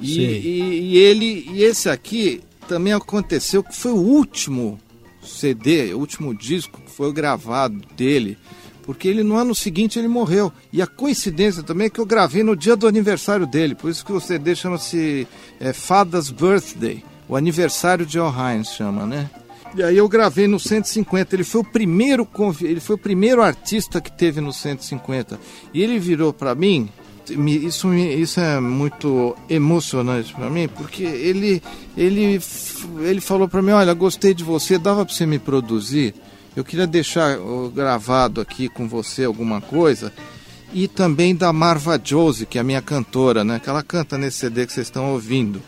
E, 0.00 0.18
e- 0.20 0.80
e 0.94 0.96
ele 0.98 1.46
e 1.52 1.62
esse 1.62 1.88
aqui 1.88 2.40
também 2.66 2.92
aconteceu 2.92 3.62
que 3.62 3.74
foi 3.76 3.92
o 3.92 3.96
último 3.96 4.80
CD, 5.30 5.94
o 5.94 5.98
último 5.98 6.34
disco 6.34 6.80
que 6.80 6.90
foi 6.90 7.12
gravado 7.12 7.80
dele, 7.96 8.36
porque 8.82 9.08
ele 9.08 9.22
no 9.22 9.36
ano 9.36 9.54
seguinte 9.54 9.98
ele 9.98 10.08
morreu. 10.08 10.52
E 10.72 10.82
a 10.82 10.86
coincidência 10.86 11.62
também 11.62 11.86
é 11.86 11.90
que 11.90 12.00
eu 12.00 12.06
gravei 12.06 12.42
no 12.42 12.56
dia 12.56 12.76
do 12.76 12.86
aniversário 12.86 13.46
dele, 13.46 13.74
por 13.74 13.90
isso 13.90 14.04
que 14.04 14.12
o 14.12 14.20
CD 14.20 14.54
chama-se 14.54 15.26
é, 15.58 15.72
Father's 15.72 16.30
Birthday, 16.30 17.04
o 17.28 17.36
aniversário 17.36 18.04
de 18.04 18.18
Al 18.18 18.32
Hines 18.32 18.72
chama, 18.72 19.06
né? 19.06 19.30
E 19.74 19.82
aí 19.82 19.96
eu 19.96 20.08
gravei 20.08 20.48
no 20.48 20.58
150. 20.58 21.36
Ele 21.36 21.44
foi 21.44 21.60
o 21.60 21.64
primeiro 21.64 22.28
ele 22.62 22.80
foi 22.80 22.96
o 22.96 22.98
primeiro 22.98 23.40
artista 23.40 24.00
que 24.00 24.10
teve 24.10 24.40
no 24.40 24.52
150. 24.52 25.38
E 25.72 25.80
ele 25.80 25.98
virou 25.98 26.32
para 26.32 26.54
mim, 26.54 26.88
isso 27.30 27.92
isso 27.94 28.40
é 28.40 28.60
muito 28.60 29.36
emocionante 29.48 30.32
para 30.34 30.50
mim, 30.50 30.68
porque 30.68 31.02
ele 31.02 31.62
ele 31.96 32.40
ele 33.00 33.20
falou 33.20 33.48
para 33.48 33.62
mim, 33.62 33.72
olha, 33.72 33.92
gostei 33.94 34.34
de 34.34 34.44
você, 34.44 34.78
dava 34.78 35.04
para 35.04 35.14
você 35.14 35.26
me 35.26 35.38
produzir. 35.38 36.14
Eu 36.56 36.64
queria 36.64 36.86
deixar 36.86 37.38
gravado 37.74 38.40
aqui 38.40 38.68
com 38.68 38.88
você 38.88 39.24
alguma 39.24 39.60
coisa. 39.60 40.12
E 40.72 40.86
também 40.86 41.34
da 41.34 41.52
Marva 41.52 42.00
Josie, 42.02 42.46
que 42.46 42.58
é 42.58 42.60
a 42.60 42.64
minha 42.64 42.82
cantora, 42.82 43.42
né? 43.42 43.60
Que 43.62 43.68
ela 43.68 43.82
canta 43.82 44.16
nesse 44.16 44.38
CD 44.38 44.66
que 44.66 44.72
vocês 44.72 44.86
estão 44.86 45.12
ouvindo. 45.12 45.62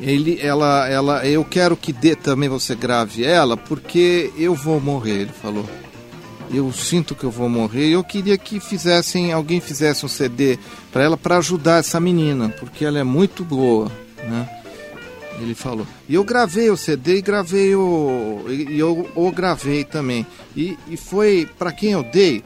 Ele, 0.00 0.38
ela, 0.40 0.88
ela, 0.88 1.26
eu 1.26 1.44
quero 1.44 1.76
que 1.76 1.92
dê 1.92 2.16
também 2.16 2.48
você 2.48 2.74
grave 2.74 3.22
ela, 3.22 3.56
porque 3.56 4.32
eu 4.36 4.54
vou 4.54 4.80
morrer, 4.80 5.22
ele 5.22 5.32
falou. 5.32 5.68
Eu 6.52 6.72
sinto 6.72 7.14
que 7.14 7.24
eu 7.24 7.30
vou 7.30 7.48
morrer. 7.48 7.88
Eu 7.88 8.02
queria 8.02 8.36
que 8.36 8.58
fizessem, 8.58 9.32
alguém 9.32 9.60
fizesse 9.60 10.04
um 10.04 10.08
CD 10.08 10.58
para 10.92 11.04
ela 11.04 11.16
para 11.16 11.36
ajudar 11.38 11.78
essa 11.78 12.00
menina, 12.00 12.48
porque 12.58 12.84
ela 12.84 12.98
é 12.98 13.04
muito 13.04 13.44
boa, 13.44 13.90
né? 14.18 14.48
Ele 15.40 15.54
falou. 15.54 15.86
E 16.08 16.14
eu 16.14 16.24
gravei 16.24 16.68
o 16.68 16.76
CD 16.76 17.18
e 17.18 17.22
gravei 17.22 17.74
o. 17.74 18.44
E 18.48 18.78
eu 18.78 19.08
o 19.14 19.30
gravei 19.30 19.84
também. 19.84 20.26
E, 20.54 20.76
e 20.88 20.96
foi, 20.96 21.48
para 21.58 21.72
quem 21.72 21.92
eu 21.92 22.02
dei, 22.02 22.42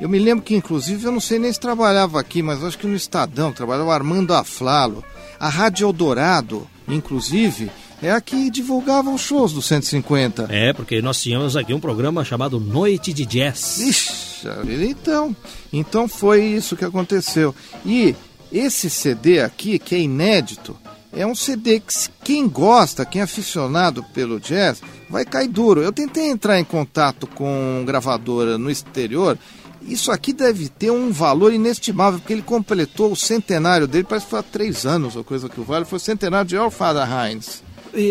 Eu 0.00 0.08
me 0.08 0.18
lembro 0.18 0.44
que, 0.44 0.54
inclusive, 0.54 1.04
eu 1.04 1.12
não 1.12 1.20
sei 1.20 1.40
nem 1.40 1.52
se 1.52 1.58
trabalhava 1.58 2.20
aqui, 2.20 2.40
mas 2.40 2.62
acho 2.62 2.78
que 2.78 2.86
no 2.86 2.94
Estadão, 2.94 3.52
trabalhava 3.52 3.92
Armando 3.92 4.32
Aflalo. 4.32 5.04
A 5.40 5.48
Rádio 5.48 5.86
Eldorado, 5.86 6.68
inclusive, 6.86 7.70
é 8.02 8.10
a 8.10 8.20
que 8.20 8.50
divulgava 8.50 9.10
os 9.10 9.20
shows 9.20 9.52
do 9.52 9.60
150. 9.60 10.46
É, 10.50 10.72
porque 10.72 11.02
nós 11.02 11.20
tínhamos 11.20 11.56
aqui 11.56 11.74
um 11.74 11.80
programa 11.80 12.24
chamado 12.24 12.60
Noite 12.60 13.12
de 13.12 13.26
Jazz. 13.26 13.78
Ixi, 13.78 14.48
então, 14.88 15.34
então 15.72 16.08
foi 16.08 16.44
isso 16.44 16.76
que 16.76 16.84
aconteceu. 16.84 17.54
E 17.84 18.14
esse 18.52 18.88
CD 18.88 19.40
aqui, 19.40 19.78
que 19.78 19.94
é 19.94 20.00
inédito, 20.00 20.76
é 21.12 21.26
um 21.26 21.34
CD 21.34 21.80
que 21.80 21.94
quem 22.22 22.48
gosta, 22.48 23.04
quem 23.04 23.20
é 23.20 23.24
aficionado 23.24 24.02
pelo 24.14 24.38
jazz, 24.38 24.80
vai 25.08 25.24
cair 25.24 25.48
duro. 25.48 25.82
Eu 25.82 25.92
tentei 25.92 26.28
entrar 26.28 26.58
em 26.58 26.64
contato 26.64 27.26
com 27.26 27.82
gravadora 27.86 28.58
no 28.58 28.70
exterior. 28.70 29.38
Isso 29.82 30.12
aqui 30.12 30.32
deve 30.32 30.68
ter 30.68 30.90
um 30.90 31.10
valor 31.10 31.52
inestimável, 31.52 32.18
porque 32.18 32.32
ele 32.32 32.42
completou 32.42 33.12
o 33.12 33.16
centenário 33.16 33.86
dele, 33.86 34.04
parece 34.04 34.26
que 34.26 34.30
foi 34.30 34.40
há 34.40 34.42
três 34.42 34.84
anos 34.84 35.16
ou 35.16 35.24
coisa 35.24 35.48
que 35.48 35.60
o 35.60 35.64
vale, 35.64 35.84
foi 35.84 35.96
o 35.96 36.00
centenário 36.00 36.48
de 36.48 36.56
Father 36.70 37.08
Heinz. 37.10 37.62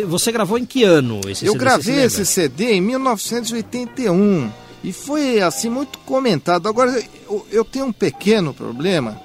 Você 0.08 0.32
gravou 0.32 0.58
em 0.58 0.66
que 0.66 0.84
ano 0.84 1.22
esse 1.28 1.46
Eu 1.46 1.54
CD? 1.54 1.64
gravei 1.64 2.04
esse 2.04 2.26
CD 2.26 2.74
em 2.74 2.82
1981 2.82 4.52
e 4.84 4.94
foi 4.94 5.42
assim 5.42 5.70
muito 5.70 6.00
comentado. 6.00 6.68
Agora 6.68 6.92
eu, 7.30 7.46
eu 7.52 7.66
tenho 7.66 7.86
um 7.86 7.94
pequeno 7.94 8.54
problema 8.54 9.20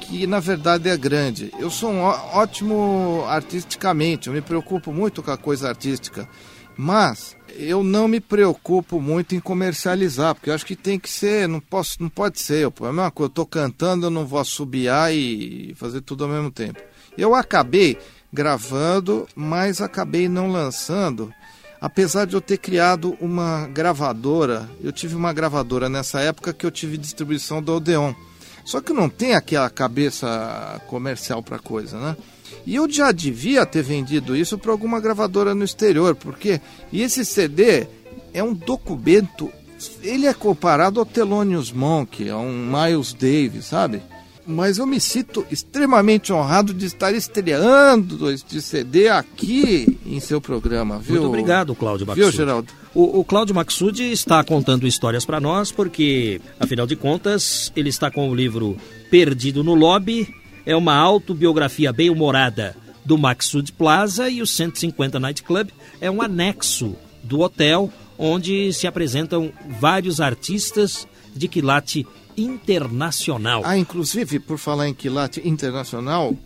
que 0.00 0.26
na 0.26 0.40
verdade 0.40 0.88
é 0.88 0.96
grande. 0.96 1.52
Eu 1.58 1.70
sou 1.70 1.90
um 1.90 2.00
ótimo 2.00 3.24
artisticamente, 3.28 4.28
eu 4.28 4.32
me 4.32 4.40
preocupo 4.40 4.92
muito 4.92 5.22
com 5.22 5.30
a 5.30 5.36
coisa 5.36 5.68
artística, 5.68 6.28
mas 6.76 7.36
eu 7.56 7.82
não 7.82 8.06
me 8.08 8.20
preocupo 8.20 9.00
muito 9.00 9.34
em 9.34 9.40
comercializar, 9.40 10.34
porque 10.34 10.48
eu 10.48 10.54
acho 10.54 10.64
que 10.64 10.76
tem 10.76 10.98
que 10.98 11.10
ser, 11.10 11.48
não 11.48 11.60
posso, 11.60 11.96
não 12.00 12.08
pode 12.08 12.40
ser. 12.40 12.62
Eu, 12.62 12.72
é 12.80 12.84
a 12.84 12.92
mesma 12.92 13.10
coisa, 13.10 13.26
eu 13.28 13.32
estou 13.32 13.46
cantando, 13.46 14.06
eu 14.06 14.10
não 14.10 14.26
vou 14.26 14.38
assobiar 14.38 15.12
e 15.14 15.74
fazer 15.76 16.00
tudo 16.00 16.24
ao 16.24 16.30
mesmo 16.30 16.50
tempo. 16.50 16.80
Eu 17.16 17.34
acabei 17.34 17.98
gravando, 18.32 19.26
mas 19.34 19.80
acabei 19.80 20.28
não 20.28 20.50
lançando. 20.50 21.32
Apesar 21.80 22.26
de 22.26 22.34
eu 22.34 22.40
ter 22.40 22.58
criado 22.58 23.16
uma 23.20 23.68
gravadora, 23.68 24.68
eu 24.82 24.92
tive 24.92 25.14
uma 25.14 25.32
gravadora 25.32 25.88
nessa 25.88 26.20
época 26.20 26.52
que 26.52 26.66
eu 26.66 26.70
tive 26.70 26.98
distribuição 26.98 27.62
do 27.62 27.74
Odeon. 27.74 28.12
Só 28.64 28.80
que 28.80 28.92
não 28.92 29.08
tem 29.08 29.34
aquela 29.34 29.70
cabeça 29.70 30.80
comercial 30.88 31.42
para 31.42 31.58
coisa, 31.58 31.98
né? 31.98 32.16
E 32.66 32.74
eu 32.74 32.90
já 32.90 33.12
devia 33.12 33.64
ter 33.64 33.82
vendido 33.82 34.36
isso 34.36 34.58
para 34.58 34.72
alguma 34.72 35.00
gravadora 35.00 35.54
no 35.54 35.64
exterior, 35.64 36.14
porque 36.14 36.60
e 36.92 37.00
esse 37.00 37.24
CD 37.24 37.86
é 38.34 38.42
um 38.42 38.52
documento, 38.52 39.50
ele 40.02 40.26
é 40.26 40.34
comparado 40.34 41.00
ao 41.00 41.06
Thelonious 41.06 41.72
Monk, 41.72 42.28
a 42.28 42.36
um 42.36 42.66
Miles 42.66 43.14
Davis, 43.14 43.66
sabe? 43.66 44.02
Mas 44.48 44.78
eu 44.78 44.86
me 44.86 44.98
sinto 44.98 45.46
extremamente 45.50 46.32
honrado 46.32 46.72
de 46.72 46.86
estar 46.86 47.12
estreando 47.14 48.30
este 48.30 48.62
CD 48.62 49.08
aqui 49.08 49.98
em 50.06 50.18
seu 50.20 50.40
programa, 50.40 50.98
viu? 50.98 51.16
Muito 51.16 51.28
obrigado, 51.28 51.74
Cláudio 51.74 52.06
Maxud. 52.06 52.22
Viu, 52.22 52.32
Geraldo? 52.32 52.72
O, 52.94 53.20
o 53.20 53.24
Cláudio 53.24 53.54
Maxud 53.54 54.00
está 54.10 54.42
contando 54.42 54.86
histórias 54.86 55.26
para 55.26 55.38
nós, 55.38 55.70
porque, 55.70 56.40
afinal 56.58 56.86
de 56.86 56.96
contas, 56.96 57.70
ele 57.76 57.90
está 57.90 58.10
com 58.10 58.30
o 58.30 58.34
livro 58.34 58.78
Perdido 59.10 59.62
no 59.62 59.74
Lobby, 59.74 60.34
é 60.64 60.74
uma 60.74 60.96
autobiografia 60.96 61.92
bem-humorada 61.92 62.74
do 63.04 63.18
Maxud 63.18 63.70
Plaza 63.72 64.30
e 64.30 64.40
o 64.40 64.46
150 64.46 65.20
Night 65.20 65.42
Club 65.42 65.68
é 66.00 66.10
um 66.10 66.22
anexo 66.22 66.96
do 67.22 67.40
hotel 67.40 67.92
onde 68.16 68.72
se 68.72 68.86
apresentam 68.86 69.52
vários 69.78 70.20
artistas 70.20 71.06
de 71.38 71.48
quilate 71.48 72.06
internacional. 72.36 73.62
Ah, 73.64 73.78
inclusive, 73.78 74.38
por 74.38 74.58
falar 74.58 74.88
em 74.88 74.94
quilate 74.94 75.46
internacional, 75.46 76.36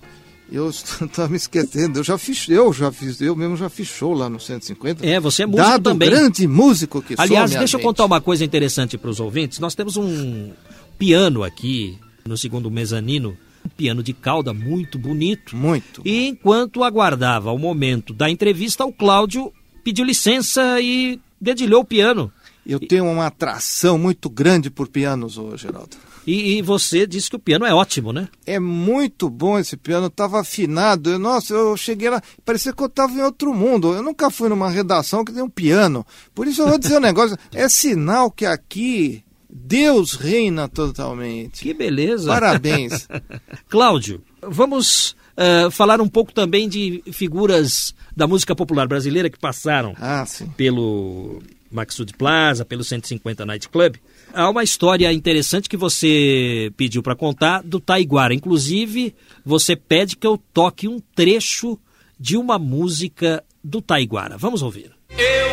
eu 0.51 0.69
estava 0.71 1.29
me 1.29 1.37
esquecendo, 1.37 1.99
eu 1.99 2.05
já 2.05 2.19
fiz, 2.19 2.49
eu 2.49 2.73
já 2.73 2.93
fiz, 2.93 3.21
eu 3.21 3.35
mesmo 3.35 3.57
já 3.57 3.69
fiz 3.69 3.89
show 3.89 4.13
lá 4.13 4.29
no 4.29 4.39
150. 4.39 5.05
É, 5.07 5.19
você 5.19 5.43
é 5.43 5.47
músico 5.47 5.69
Dado 5.69 5.91
também. 5.91 6.09
grande 6.09 6.47
músico 6.47 7.03
que 7.03 7.15
Aliás, 7.17 7.51
sou, 7.51 7.59
deixa 7.59 7.77
eu 7.77 7.81
contar 7.81 8.05
uma 8.05 8.21
coisa 8.21 8.45
interessante 8.45 8.99
para 8.99 9.11
os 9.11 9.19
ouvintes. 9.19 9.59
Nós 9.59 9.75
temos 9.75 9.97
um 9.97 10.53
piano 10.99 11.43
aqui 11.43 11.99
no 12.25 12.37
segundo 12.37 12.71
mezanino, 12.71 13.37
um 13.65 13.69
piano 13.71 14.03
de 14.03 14.13
cauda 14.13 14.53
muito 14.53 14.99
bonito. 14.99 15.57
Muito. 15.57 16.03
E 16.05 16.29
enquanto 16.29 16.85
aguardava 16.85 17.51
o 17.51 17.59
momento 17.59 18.13
da 18.13 18.31
entrevista, 18.31 18.85
o 18.85 18.93
Cláudio 18.93 19.53
pediu 19.83 20.05
licença 20.05 20.81
e 20.81 21.19
dedilhou 21.41 21.81
o 21.81 21.85
piano. 21.85 22.33
Eu 22.65 22.79
tenho 22.79 23.05
uma 23.05 23.27
atração 23.27 23.99
muito 23.99 24.31
grande 24.31 24.71
por 24.71 24.89
pianos, 24.89 25.37
ô 25.37 25.57
Geraldo. 25.57 25.97
E, 26.27 26.59
e 26.59 26.63
você 26.63 27.07
disse 27.07 27.29
que 27.29 27.37
o 27.37 27.41
piano 27.41 27.65
é 27.65 27.75
ótimo, 27.75 28.13
né? 28.13 28.29
É 28.47 28.61
muito 28.61 29.29
bom 29.29 29.59
esse 29.59 29.77
piano, 29.77 30.07
estava 30.07 30.41
afinado. 30.41 31.11
Eu, 31.11 31.19
nossa, 31.19 31.53
eu 31.53 31.77
cheguei 31.77 32.09
lá, 32.09 32.23
parecia 32.45 32.73
que 32.73 32.83
eu 32.83 32.87
estava 32.87 33.13
em 33.13 33.23
outro 33.23 33.53
mundo. 33.53 33.93
Eu 33.93 34.03
nunca 34.03 34.31
fui 34.31 34.49
numa 34.49 34.71
redação 34.71 35.25
que 35.25 35.33
tem 35.33 35.43
um 35.43 35.51
piano. 35.51 36.07
Por 36.35 36.47
isso 36.47 36.63
eu 36.63 36.69
vou 36.69 36.79
dizer 36.79 36.97
um 36.97 37.01
negócio: 37.01 37.37
é 37.53 37.69
sinal 37.69 38.31
que 38.31 38.47
aqui 38.47 39.25
Deus 39.51 40.15
reina 40.15 40.69
totalmente. 40.69 41.63
Que 41.63 41.75
beleza! 41.75 42.29
Parabéns. 42.29 43.09
Cláudio, 43.69 44.23
vamos 44.41 45.17
uh, 45.37 45.71
falar 45.73 46.01
um 46.01 46.09
pouco 46.09 46.33
também 46.33 46.69
de 46.69 47.03
figuras 47.13 47.95
da 48.17 48.29
música 48.29 48.55
popular 48.55 48.87
brasileira 48.87 49.29
que 49.29 49.39
passaram 49.39 49.95
ah, 50.01 50.25
pelo 50.57 51.43
Maxud 51.73 52.13
Plaza, 52.17 52.65
pelo 52.65 52.85
150 52.85 53.45
Night 53.45 53.69
Club. 53.69 53.97
Há 54.33 54.49
uma 54.49 54.63
história 54.63 55.13
interessante 55.13 55.69
que 55.69 55.77
você 55.77 56.73
pediu 56.77 57.03
para 57.03 57.17
contar 57.17 57.63
do 57.63 57.81
Taiguara. 57.81 58.35
Inclusive, 58.35 59.15
você 59.45 59.77
pede 59.77 60.17
que 60.17 60.27
eu 60.27 60.39
toque 60.53 60.89
um 60.89 61.01
trecho 61.15 61.79
de 62.19 62.37
uma 62.37 62.59
música 62.59 63.43
do 63.63 63.81
Taiguara. 63.83 64.37
Vamos 64.39 64.63
ouvir. 64.63 64.91
Eu 65.11 65.53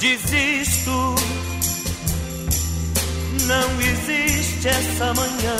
desisto. 0.00 0.90
Não 3.46 3.80
existe 3.80 4.68
essa 4.68 5.14
manhã 5.14 5.56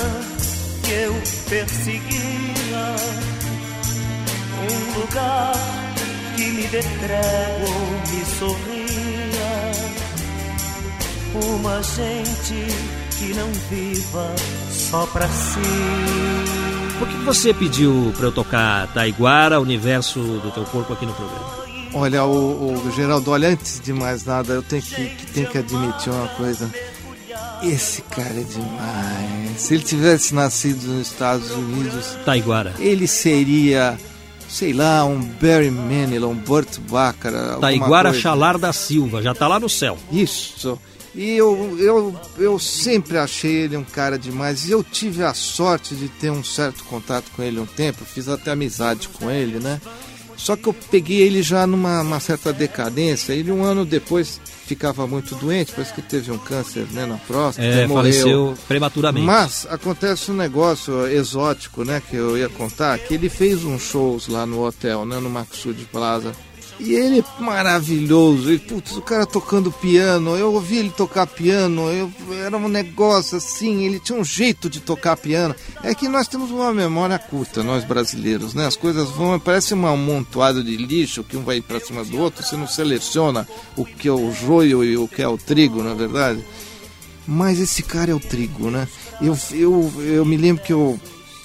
que 0.84 0.92
eu 0.92 1.14
perseguia. 1.48 2.96
Um 4.70 5.00
lugar 5.00 5.54
que 6.36 6.44
me 6.44 6.62
dê 6.68 6.82
me 8.10 8.24
sorria. 8.38 9.07
Uma 11.34 11.82
gente 11.82 12.54
que 13.18 13.34
não 13.34 13.52
viva 13.70 14.34
só 14.70 15.06
pra 15.06 15.28
si. 15.28 15.60
Por 16.98 17.06
que 17.06 17.16
você 17.18 17.52
pediu 17.52 18.12
para 18.16 18.26
eu 18.26 18.32
tocar 18.32 18.92
Taiguara, 18.94 19.60
Universo 19.60 20.20
do 20.20 20.50
Teu 20.50 20.64
Corpo 20.64 20.94
aqui 20.94 21.04
no 21.04 21.12
programa? 21.12 21.58
Olha, 21.94 22.24
o, 22.24 22.74
o 22.74 22.92
Geraldo, 22.92 23.30
olha, 23.30 23.48
antes 23.48 23.80
de 23.80 23.92
mais 23.92 24.24
nada, 24.24 24.54
eu 24.54 24.62
tenho 24.62 24.82
que, 24.82 24.94
que, 24.94 25.26
tenho 25.26 25.46
que 25.48 25.58
admitir 25.58 26.12
uma 26.12 26.28
coisa. 26.28 26.70
Esse 27.62 28.02
cara 28.02 28.40
é 28.40 28.44
demais. 28.44 29.60
Se 29.60 29.74
ele 29.74 29.82
tivesse 29.82 30.34
nascido 30.34 30.86
nos 30.86 31.08
Estados 31.08 31.50
Unidos, 31.50 32.16
Taiguara. 32.24 32.74
ele 32.78 33.06
seria, 33.06 33.98
sei 34.48 34.72
lá, 34.72 35.04
um 35.04 35.20
Barry 35.20 35.70
Manilow, 35.70 36.30
um 36.30 36.36
Burt 36.36 36.78
Bacharach. 36.88 37.60
Taiguara. 37.60 38.14
Chalar 38.14 38.58
da 38.58 38.72
Silva, 38.72 39.22
já 39.22 39.34
tá 39.34 39.46
lá 39.46 39.58
no 39.58 39.68
céu. 39.68 39.98
Isso. 40.10 40.78
E 41.18 41.36
eu, 41.36 41.76
eu, 41.80 42.20
eu 42.38 42.58
sempre 42.60 43.18
achei 43.18 43.50
ele 43.50 43.76
um 43.76 43.82
cara 43.82 44.16
demais. 44.16 44.68
E 44.68 44.70
eu 44.70 44.84
tive 44.84 45.24
a 45.24 45.34
sorte 45.34 45.96
de 45.96 46.08
ter 46.08 46.30
um 46.30 46.44
certo 46.44 46.84
contato 46.84 47.32
com 47.34 47.42
ele 47.42 47.58
um 47.58 47.66
tempo, 47.66 48.04
fiz 48.04 48.28
até 48.28 48.52
amizade 48.52 49.08
com 49.08 49.28
ele, 49.28 49.58
né? 49.58 49.80
Só 50.36 50.54
que 50.54 50.68
eu 50.68 50.72
peguei 50.72 51.20
ele 51.22 51.42
já 51.42 51.66
numa 51.66 52.20
certa 52.20 52.52
decadência. 52.52 53.32
Ele 53.32 53.50
um 53.50 53.64
ano 53.64 53.84
depois 53.84 54.40
ficava 54.64 55.08
muito 55.08 55.34
doente, 55.34 55.72
parece 55.72 55.92
que 55.92 56.00
teve 56.00 56.30
um 56.30 56.38
câncer 56.38 56.86
né, 56.92 57.04
na 57.04 57.16
próstata. 57.16 57.66
É, 57.66 57.88
faleceu 57.88 58.54
prematuramente. 58.68 59.26
Mas 59.26 59.66
acontece 59.68 60.30
um 60.30 60.36
negócio 60.36 61.04
exótico, 61.08 61.82
né, 61.84 62.00
que 62.08 62.14
eu 62.14 62.38
ia 62.38 62.48
contar, 62.48 62.96
que 63.00 63.14
ele 63.14 63.28
fez 63.28 63.64
uns 63.64 63.82
shows 63.82 64.28
lá 64.28 64.46
no 64.46 64.64
hotel, 64.64 65.04
né, 65.04 65.18
no 65.18 65.28
Maxud 65.28 65.84
Plaza. 65.90 66.32
E 66.80 66.94
ele 66.94 67.18
é 67.18 67.42
maravilhoso. 67.42 68.52
E, 68.52 68.58
putz, 68.58 68.96
o 68.96 69.02
cara 69.02 69.26
tocando 69.26 69.72
piano. 69.72 70.36
Eu 70.36 70.52
ouvi 70.52 70.76
ele 70.76 70.90
tocar 70.90 71.26
piano. 71.26 71.90
Eu, 71.90 72.12
era 72.44 72.56
um 72.56 72.68
negócio 72.68 73.36
assim. 73.36 73.84
Ele 73.84 73.98
tinha 73.98 74.18
um 74.18 74.24
jeito 74.24 74.70
de 74.70 74.80
tocar 74.80 75.16
piano. 75.16 75.54
É 75.82 75.92
que 75.94 76.08
nós 76.08 76.28
temos 76.28 76.50
uma 76.50 76.72
memória 76.72 77.18
curta, 77.18 77.64
nós 77.64 77.84
brasileiros, 77.84 78.54
né? 78.54 78.66
As 78.66 78.76
coisas 78.76 79.10
vão. 79.10 79.38
Parece 79.40 79.74
um 79.74 79.86
amontoado 79.86 80.62
de 80.62 80.76
lixo 80.76 81.24
que 81.24 81.36
um 81.36 81.42
vai 81.42 81.60
para 81.60 81.80
cima 81.80 82.04
do 82.04 82.16
outro. 82.18 82.44
Você 82.44 82.56
não 82.56 82.68
seleciona 82.68 83.46
o 83.76 83.84
que 83.84 84.06
é 84.06 84.12
o 84.12 84.32
joio 84.32 84.84
e 84.84 84.96
o 84.96 85.08
que 85.08 85.20
é 85.20 85.28
o 85.28 85.36
trigo, 85.36 85.82
na 85.82 85.90
é 85.90 85.94
verdade. 85.94 86.44
Mas 87.26 87.58
esse 87.58 87.82
cara 87.82 88.12
é 88.12 88.14
o 88.14 88.20
trigo, 88.20 88.70
né? 88.70 88.86
Eu, 89.20 89.36
eu, 89.52 89.92
eu 89.98 90.24
me 90.24 90.36
lembro 90.36 90.62
que 90.62 90.72
eu. 90.72 90.98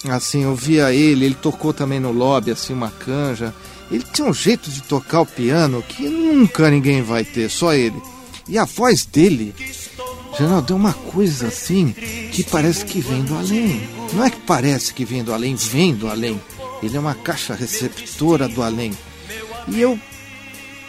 Assim, 0.08 0.44
eu 0.44 0.54
via 0.54 0.92
ele. 0.92 1.24
Ele 1.24 1.34
tocou 1.34 1.72
também 1.72 1.98
no 1.98 2.12
lobby, 2.12 2.52
assim, 2.52 2.72
uma 2.72 2.90
canja. 2.90 3.52
Ele 3.90 4.04
tinha 4.12 4.28
um 4.28 4.34
jeito 4.34 4.70
de 4.70 4.82
tocar 4.82 5.20
o 5.20 5.26
piano 5.26 5.82
que 5.82 6.08
nunca 6.08 6.70
ninguém 6.70 7.02
vai 7.02 7.24
ter, 7.24 7.50
só 7.50 7.74
ele. 7.74 8.00
E 8.48 8.58
a 8.58 8.64
voz 8.64 9.04
dele 9.04 9.54
Geraldo, 10.36 10.72
é 10.72 10.76
uma 10.76 10.92
coisa 10.92 11.46
assim 11.46 11.92
que 12.32 12.42
parece 12.42 12.84
que 12.84 13.00
vem 13.00 13.22
do 13.22 13.36
além. 13.36 13.88
Não 14.12 14.24
é 14.24 14.30
que 14.30 14.40
parece 14.40 14.92
que 14.92 15.04
vem 15.04 15.22
do 15.22 15.32
além, 15.32 15.54
vem 15.54 15.94
do 15.94 16.08
além. 16.08 16.40
Ele 16.82 16.96
é 16.96 17.00
uma 17.00 17.14
caixa 17.14 17.54
receptora 17.54 18.48
do 18.48 18.60
além. 18.60 18.92
E 19.68 19.80
eu. 19.80 19.98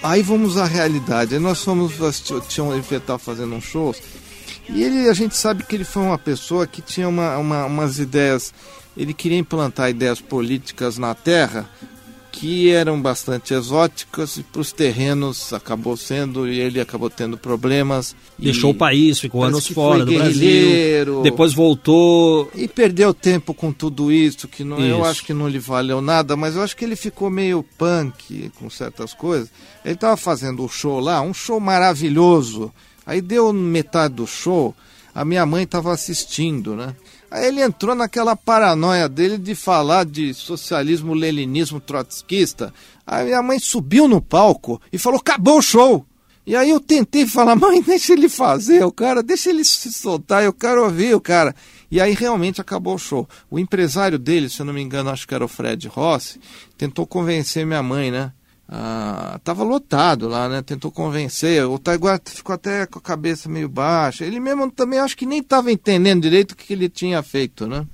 Aí 0.01 0.23
vamos 0.23 0.57
à 0.57 0.65
realidade. 0.65 1.37
Nós 1.37 1.63
fomos. 1.63 1.93
Tinha, 2.47 2.67
ele 2.71 2.79
estava 2.79 3.19
fazendo 3.19 3.53
um 3.53 3.61
show. 3.61 3.95
E 4.67 4.83
ele, 4.83 5.07
a 5.07 5.13
gente 5.13 5.37
sabe 5.37 5.63
que 5.63 5.75
ele 5.75 5.83
foi 5.83 6.01
uma 6.01 6.17
pessoa 6.17 6.65
que 6.65 6.81
tinha 6.81 7.07
uma, 7.07 7.37
uma, 7.37 7.65
umas 7.65 7.99
ideias. 7.99 8.51
Ele 8.97 9.13
queria 9.13 9.37
implantar 9.37 9.91
ideias 9.91 10.19
políticas 10.19 10.97
na 10.97 11.13
Terra 11.13 11.69
que 12.35 12.69
eram 12.69 13.01
bastante 13.01 13.53
exóticas 13.53 14.35
e 14.35 14.43
para 14.43 14.59
os 14.59 14.73
terrenos 14.73 15.53
acabou 15.53 15.95
sendo 15.95 16.45
e 16.45 16.59
ele 16.59 16.81
acabou 16.81 17.09
tendo 17.09 17.37
problemas. 17.37 18.13
Deixou 18.37 18.71
o 18.71 18.75
país, 18.75 19.19
ficou 19.21 19.41
anos 19.41 19.65
fora 19.67 20.05
do 20.05 20.13
Brasil, 20.13 21.21
depois 21.23 21.53
voltou 21.53 22.51
e 22.53 22.67
perdeu 22.67 23.13
tempo 23.13 23.53
com 23.53 23.71
tudo 23.71 24.11
isso 24.11 24.49
que 24.49 24.65
não, 24.65 24.79
isso. 24.79 24.87
eu 24.87 25.05
acho 25.05 25.23
que 25.23 25.33
não 25.33 25.47
lhe 25.47 25.59
valeu 25.59 26.01
nada, 26.01 26.35
mas 26.35 26.57
eu 26.57 26.61
acho 26.61 26.75
que 26.75 26.83
ele 26.83 26.97
ficou 26.97 27.29
meio 27.29 27.63
punk 27.77 28.51
com 28.59 28.69
certas 28.69 29.13
coisas. 29.13 29.49
Ele 29.85 29.93
estava 29.93 30.17
fazendo 30.17 30.63
o 30.65 30.67
show 30.67 30.99
lá, 30.99 31.21
um 31.21 31.33
show 31.33 31.59
maravilhoso. 31.59 32.69
Aí 33.05 33.21
deu 33.21 33.53
metade 33.53 34.15
do 34.15 34.27
show, 34.27 34.75
a 35.13 35.23
minha 35.23 35.45
mãe 35.45 35.63
estava 35.63 35.93
assistindo, 35.93 36.75
né? 36.75 36.95
Aí 37.35 37.47
ele 37.47 37.61
entrou 37.61 37.93
naquela 37.93 38.33
paranoia 38.33 39.09
dele 39.09 39.37
de 39.37 39.53
falar 39.55 40.05
de 40.05 40.33
socialismo, 40.33 41.13
leninismo, 41.13 41.81
trotskista. 41.81 42.73
Aí 43.05 43.25
minha 43.25 43.43
mãe 43.43 43.59
subiu 43.59 44.07
no 44.07 44.21
palco 44.21 44.81
e 44.89 44.97
falou: 44.97 45.19
acabou 45.19 45.57
o 45.57 45.61
show. 45.61 46.05
E 46.47 46.55
aí 46.55 46.69
eu 46.69 46.79
tentei 46.79 47.27
falar, 47.27 47.57
mãe, 47.57 47.81
deixa 47.83 48.13
ele 48.13 48.29
fazer, 48.29 48.85
o 48.85 48.91
cara, 48.91 49.21
deixa 49.21 49.49
ele 49.49 49.65
se 49.65 49.91
soltar, 49.91 50.45
eu 50.45 50.53
quero 50.53 50.85
ouvir 50.85 51.13
o 51.13 51.19
cara. 51.19 51.53
E 51.91 51.99
aí 51.99 52.13
realmente 52.13 52.61
acabou 52.61 52.95
o 52.95 52.99
show. 52.99 53.27
O 53.51 53.59
empresário 53.59 54.17
dele, 54.17 54.47
se 54.47 54.61
eu 54.61 54.65
não 54.65 54.73
me 54.73 54.81
engano, 54.81 55.09
acho 55.09 55.27
que 55.27 55.35
era 55.35 55.43
o 55.43 55.49
Fred 55.49 55.89
Rossi, 55.89 56.39
tentou 56.77 57.05
convencer 57.05 57.65
minha 57.65 57.83
mãe, 57.83 58.11
né? 58.11 58.31
Ah, 58.67 59.39
tava 59.43 59.63
lotado 59.63 60.27
lá, 60.27 60.49
né? 60.49 60.61
Tentou 60.61 60.91
convencer. 60.91 61.63
O 61.65 61.77
Taiguara 61.77 62.19
ficou 62.25 62.53
até 62.53 62.85
com 62.85 62.97
a 62.97 63.01
cabeça 63.01 63.47
meio 63.47 63.69
baixa. 63.69 64.25
Ele 64.25 64.39
mesmo 64.39 64.71
também 64.71 64.99
acho 64.99 65.15
que 65.15 65.25
nem 65.25 65.39
estava 65.39 65.71
entendendo 65.71 66.23
direito 66.23 66.53
o 66.53 66.55
que 66.55 66.73
ele 66.73 66.89
tinha 66.89 67.21
feito, 67.21 67.67
né? 67.67 67.85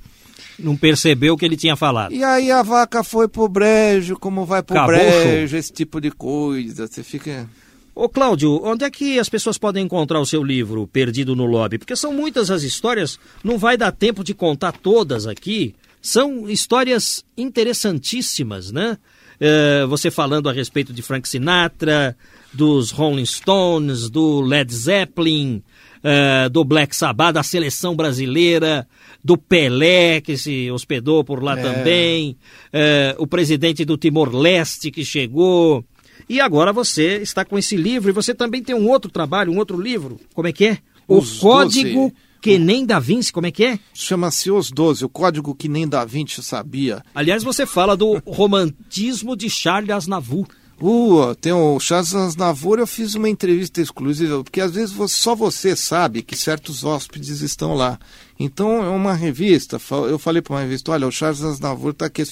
Não 0.57 0.78
percebeu 0.78 1.34
o 1.34 1.38
que 1.38 1.43
ele 1.43 1.57
tinha 1.57 1.76
falado. 1.76 2.13
E 2.13 2.24
aí 2.24 2.51
a 2.51 2.61
vaca 2.61 3.03
foi 3.03 3.28
pro 3.28 3.49
brejo, 3.49 4.17
como 4.17 4.45
vai 4.45 4.63
pro 4.63 4.78
Acabou 4.78 4.95
brejo, 4.95 5.57
esse 5.57 5.74
tipo 5.74 5.99
de 5.99 6.11
coisa. 6.11 6.88
Você 6.88 7.03
fica. 7.03 7.49
Ô 7.93 8.07
Cláudio, 8.07 8.61
onde 8.63 8.86
é 8.86 8.89
que 8.89 9.19
as 9.19 9.28
pessoas 9.28 9.57
podem 9.57 9.84
encontrar 9.84 10.19
o 10.22 10.26
seu 10.26 10.41
livro, 10.41 10.88
Perdido 10.88 11.36
no 11.36 11.45
Lobby? 11.45 11.78
Porque 11.78 11.95
são 11.95 12.13
muitas 12.13 12.49
as 12.49 12.63
histórias, 12.63 13.19
não 13.43 13.57
vai 13.57 13.76
dar 13.76 13.91
tempo 13.91 14.24
de 14.24 14.34
contar 14.34 14.72
todas 14.72 15.28
aqui. 15.28 15.76
São 16.01 16.49
histórias 16.49 17.26
interessantíssimas, 17.38 18.72
né? 18.72 18.97
Eh, 19.43 19.87
você 19.87 20.11
falando 20.11 20.47
a 20.47 20.53
respeito 20.53 20.93
de 20.93 21.01
Frank 21.01 21.27
Sinatra, 21.27 22.15
dos 22.53 22.91
Rolling 22.91 23.25
Stones, 23.25 24.07
do 24.07 24.39
Led 24.39 24.71
Zeppelin, 24.71 25.63
uh, 26.03 26.49
do 26.49 26.63
Black 26.63 26.95
Sabbath, 26.95 27.33
da 27.33 27.41
seleção 27.41 27.95
brasileira, 27.95 28.87
do 29.23 29.37
Pelé, 29.37 30.21
que 30.21 30.37
se 30.37 30.69
hospedou 30.69 31.23
por 31.23 31.41
lá 31.41 31.57
é. 31.57 31.61
também, 31.61 32.37
uh, 32.71 33.23
o 33.23 33.25
presidente 33.25 33.83
do 33.83 33.97
Timor-Leste 33.97 34.91
que 34.91 35.03
chegou. 35.03 35.83
E 36.29 36.39
agora 36.39 36.71
você 36.71 37.17
está 37.17 37.43
com 37.43 37.57
esse 37.57 37.75
livro 37.75 38.11
e 38.11 38.13
você 38.13 38.35
também 38.35 38.61
tem 38.61 38.75
um 38.75 38.87
outro 38.87 39.09
trabalho, 39.09 39.51
um 39.51 39.57
outro 39.57 39.81
livro. 39.81 40.19
Como 40.35 40.47
é 40.47 40.51
que 40.51 40.65
é? 40.65 40.77
Os 41.07 41.37
o 41.37 41.41
Código 41.41 42.09
12 42.09 42.13
que 42.41 42.57
nem 42.57 42.85
Da 42.85 42.99
Vinci, 42.99 43.31
como 43.31 43.45
é 43.45 43.51
que 43.51 43.63
é? 43.63 43.79
Chama-se 43.93 44.49
Os 44.49 44.71
Doze, 44.71 45.05
o 45.05 45.09
código 45.09 45.53
que 45.53 45.69
nem 45.69 45.87
Da 45.87 46.03
Vinci 46.03 46.41
sabia. 46.41 47.03
Aliás, 47.13 47.43
você 47.43 47.65
fala 47.65 47.95
do 47.95 48.21
romantismo 48.25 49.35
de 49.35 49.49
Charles 49.49 49.91
Aznavour. 49.91 50.47
Uh, 50.81 51.35
tem 51.35 51.53
o 51.53 51.79
Charles 51.79 52.15
Aznavour, 52.15 52.79
eu 52.79 52.87
fiz 52.87 53.13
uma 53.13 53.29
entrevista 53.29 53.79
exclusiva, 53.79 54.43
porque 54.43 54.59
às 54.59 54.71
vezes 54.71 54.95
só 55.11 55.35
você 55.35 55.75
sabe 55.75 56.23
que 56.23 56.35
certos 56.35 56.83
hóspedes 56.83 57.41
estão 57.41 57.75
lá. 57.75 57.99
Então 58.39 58.83
é 58.83 58.89
uma 58.89 59.13
revista, 59.13 59.79
eu 60.09 60.17
falei 60.17 60.41
para 60.41 60.55
uma 60.55 60.61
revista, 60.61 60.91
olha, 60.91 61.07
o 61.07 61.11
Charles 61.11 61.43
Aznavour 61.43 61.91
está 61.91 62.07
aqui, 62.07 62.23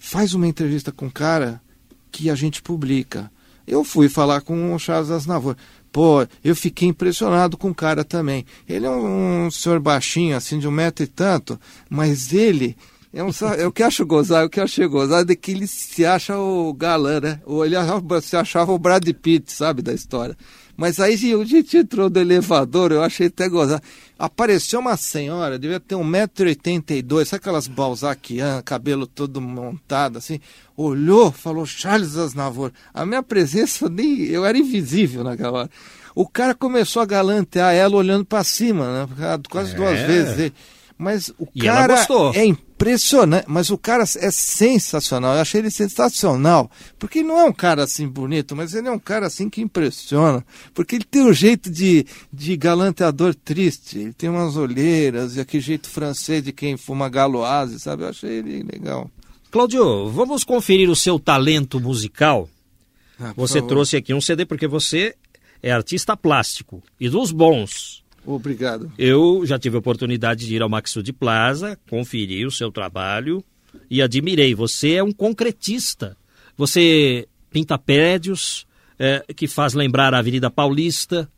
faz 0.00 0.34
uma 0.34 0.48
entrevista 0.48 0.90
com 0.90 1.06
o 1.06 1.12
cara 1.12 1.62
que 2.10 2.28
a 2.28 2.34
gente 2.34 2.60
publica. 2.60 3.30
Eu 3.64 3.84
fui 3.84 4.08
falar 4.08 4.40
com 4.40 4.74
o 4.74 4.78
Charles 4.78 5.10
Aznavour. 5.10 5.56
Pô, 5.94 6.26
eu 6.42 6.56
fiquei 6.56 6.88
impressionado 6.88 7.56
com 7.56 7.70
o 7.70 7.74
cara 7.74 8.02
também. 8.02 8.44
Ele 8.68 8.84
é 8.84 8.90
um, 8.90 9.46
um 9.46 9.50
senhor 9.52 9.78
baixinho, 9.78 10.36
assim, 10.36 10.58
de 10.58 10.66
um 10.66 10.70
metro 10.72 11.04
e 11.04 11.06
tanto, 11.06 11.56
mas 11.88 12.32
ele 12.32 12.76
é 13.12 13.22
um, 13.22 13.30
eu 13.56 13.70
que 13.70 13.80
acho 13.80 14.04
gozar, 14.04 14.44
o 14.44 14.50
que 14.50 14.58
achei 14.58 14.88
gozado 14.88 15.30
é 15.30 15.36
que 15.36 15.52
ele 15.52 15.68
se 15.68 16.04
acha 16.04 16.36
o 16.36 16.74
galã, 16.74 17.20
né? 17.20 17.40
Ou 17.46 17.64
ele 17.64 17.76
se 18.20 18.36
achava 18.36 18.72
o 18.72 18.78
Brad 18.78 19.08
Pitt, 19.22 19.52
sabe, 19.52 19.82
da 19.82 19.94
história. 19.94 20.36
Mas 20.76 20.98
aí 20.98 21.14
a 21.14 21.44
gente 21.44 21.76
entrou 21.76 22.10
no 22.10 22.20
elevador, 22.20 22.90
eu 22.90 23.02
achei 23.02 23.28
até 23.28 23.48
gozar. 23.48 23.80
Apareceu 24.18 24.80
uma 24.80 24.96
senhora, 24.96 25.58
devia 25.58 25.78
ter 25.78 25.94
1,82m, 25.94 27.24
sabe 27.24 27.40
aquelas 27.40 27.68
balzaquianas, 27.68 28.62
cabelo 28.64 29.06
todo 29.06 29.40
montado 29.40 30.18
assim? 30.18 30.40
Olhou, 30.76 31.30
falou 31.30 31.64
Charles 31.64 32.16
Aznavour. 32.16 32.72
A 32.92 33.06
minha 33.06 33.22
presença, 33.22 33.88
nem 33.88 34.22
eu 34.22 34.44
era 34.44 34.58
invisível 34.58 35.22
naquela 35.22 35.60
hora. 35.60 35.70
O 36.14 36.28
cara 36.28 36.54
começou 36.54 37.02
a 37.02 37.06
galantear 37.06 37.74
ela 37.74 37.96
olhando 37.96 38.24
para 38.24 38.44
cima, 38.44 39.06
né? 39.06 39.40
Quase 39.50 39.72
é. 39.72 39.76
duas 39.76 40.00
vezes. 40.00 40.52
Mas 40.96 41.28
o 41.38 41.48
e 41.54 41.60
cara 41.60 42.06
é 42.34 42.44
impressionante, 42.84 43.46
mas 43.48 43.70
o 43.70 43.78
cara 43.78 44.02
é 44.02 44.30
sensacional. 44.30 45.34
Eu 45.34 45.40
achei 45.40 45.60
ele 45.60 45.70
sensacional, 45.70 46.70
porque 46.98 47.20
ele 47.20 47.28
não 47.28 47.38
é 47.38 47.44
um 47.44 47.52
cara 47.52 47.82
assim 47.82 48.06
bonito, 48.06 48.54
mas 48.54 48.74
ele 48.74 48.88
é 48.88 48.90
um 48.90 48.98
cara 48.98 49.26
assim 49.26 49.48
que 49.48 49.62
impressiona, 49.62 50.44
porque 50.74 50.96
ele 50.96 51.04
tem 51.04 51.22
um 51.22 51.32
jeito 51.32 51.70
de, 51.70 52.06
de 52.32 52.56
galanteador 52.56 53.34
triste, 53.34 53.98
ele 53.98 54.12
tem 54.12 54.28
umas 54.28 54.56
olheiras 54.56 55.36
e 55.36 55.40
aquele 55.40 55.62
jeito 55.62 55.88
francês 55.88 56.42
de 56.42 56.52
quem 56.52 56.76
fuma 56.76 57.08
galoase, 57.08 57.80
sabe? 57.80 58.04
Eu 58.04 58.08
achei 58.08 58.30
ele 58.38 58.62
legal. 58.62 59.10
Claudio, 59.50 60.10
vamos 60.10 60.44
conferir 60.44 60.90
o 60.90 60.96
seu 60.96 61.18
talento 61.18 61.80
musical. 61.80 62.48
Ah, 63.18 63.32
você 63.36 63.60
favor. 63.60 63.68
trouxe 63.68 63.96
aqui 63.96 64.12
um 64.12 64.20
CD 64.20 64.44
porque 64.44 64.66
você 64.66 65.14
é 65.62 65.72
artista 65.72 66.16
plástico 66.16 66.82
e 67.00 67.08
dos 67.08 67.32
bons. 67.32 68.03
Obrigado. 68.26 68.92
Eu 68.98 69.44
já 69.44 69.58
tive 69.58 69.76
a 69.76 69.78
oportunidade 69.78 70.46
de 70.46 70.54
ir 70.54 70.62
ao 70.62 70.68
Maxud 70.68 71.12
Plaza, 71.12 71.78
conferir 71.88 72.46
o 72.46 72.50
seu 72.50 72.70
trabalho 72.70 73.44
e 73.90 74.00
admirei. 74.00 74.54
Você 74.54 74.94
é 74.94 75.02
um 75.02 75.12
concretista. 75.12 76.16
Você 76.56 77.28
pinta 77.50 77.76
prédios 77.76 78.66
é, 78.98 79.24
que 79.34 79.46
faz 79.46 79.74
lembrar 79.74 80.14
a 80.14 80.18
Avenida 80.18 80.50
Paulista. 80.50 81.28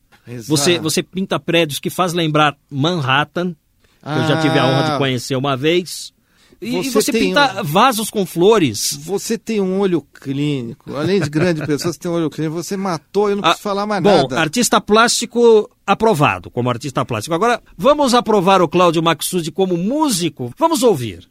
Você, 0.46 0.78
você 0.78 1.02
pinta 1.02 1.38
prédios 1.38 1.78
que 1.78 1.90
faz 1.90 2.12
lembrar 2.12 2.56
Manhattan. 2.70 3.54
Ah. 4.02 4.18
Eu 4.18 4.28
já 4.28 4.40
tive 4.40 4.58
a 4.58 4.66
honra 4.66 4.82
de 4.84 4.90
ah. 4.92 4.98
conhecer 4.98 5.36
uma 5.36 5.56
vez. 5.56 6.12
E 6.60 6.82
você, 6.82 6.90
você 6.90 7.12
pinta 7.12 7.60
um... 7.60 7.64
vasos 7.64 8.10
com 8.10 8.24
flores. 8.24 8.98
Você 9.02 9.36
tem 9.36 9.60
um 9.60 9.78
olho 9.78 10.00
clínico. 10.00 10.94
Além 10.96 11.20
de 11.20 11.28
grande 11.28 11.66
pessoa, 11.66 11.92
você 11.92 11.98
tem 11.98 12.10
um 12.10 12.14
olho 12.14 12.30
clínico. 12.30 12.56
Você 12.56 12.76
matou, 12.76 13.28
eu 13.28 13.36
não 13.36 13.42
preciso 13.42 13.60
ah, 13.60 13.62
falar 13.62 13.86
mais 13.86 14.02
bom, 14.02 14.10
nada. 14.10 14.28
Bom, 14.28 14.36
artista 14.36 14.80
plástico 14.80 15.70
aprovado 15.86 16.50
como 16.50 16.70
artista 16.70 17.04
plástico. 17.04 17.34
Agora, 17.34 17.62
vamos 17.76 18.14
aprovar 18.14 18.62
o 18.62 18.68
Cláudio 18.68 19.02
Maxud 19.02 19.50
como 19.52 19.76
músico? 19.76 20.52
Vamos 20.58 20.82
ouvir. 20.82 21.28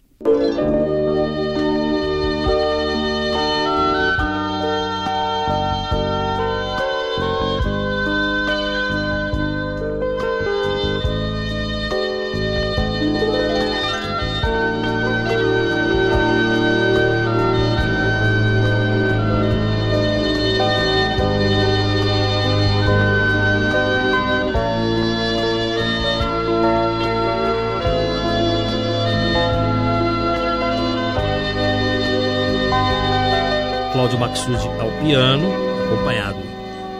Cláudio 34.05 34.19
Maxud 34.19 34.67
ao 34.79 34.91
piano, 35.03 35.47
acompanhado 35.87 36.37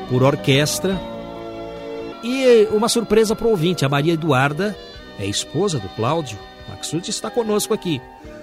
por 0.09 0.23
orquestra. 0.23 0.99
E 2.23 2.67
uma 2.71 2.89
surpresa 2.89 3.35
para 3.35 3.45
o 3.45 3.51
ouvinte, 3.51 3.85
a 3.85 3.89
Maria 3.89 4.13
Eduarda 4.13 4.75
é 5.19 5.25
esposa 5.27 5.77
do 5.77 5.87
Cláudio. 5.89 6.39
Maxud 6.67 7.07
está 7.07 7.29
conosco 7.29 7.75
aqui. 7.75 8.01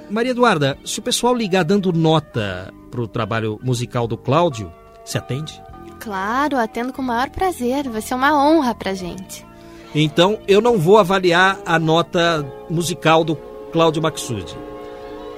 Maria 0.09 0.31
Eduarda, 0.31 0.79
se 0.85 1.01
o 1.01 1.03
pessoal 1.03 1.35
ligar 1.35 1.65
dando 1.65 1.93
nota 1.93 2.73
para 2.89 3.01
o 3.01 3.09
trabalho 3.09 3.59
musical 3.65 4.07
do 4.07 4.17
Cláudio, 4.17 4.73
se 5.05 5.19
atende? 5.19 5.61
Claro, 5.99 6.57
atendo 6.57 6.93
com 6.93 7.03
o 7.03 7.05
maior 7.05 7.31
prazer. 7.31 7.89
Vai 7.89 8.01
ser 8.01 8.15
uma 8.15 8.33
honra 8.33 8.77
para 8.77 8.95
gente. 8.95 9.45
Então 9.93 10.39
eu 10.47 10.61
não 10.61 10.79
vou 10.79 10.99
avaliar 10.99 11.59
a 11.67 11.81
nota 11.81 12.47
musical 12.71 13.25
do 13.25 13.35
Cláudio 13.73 14.01
Maxud. 14.01 14.57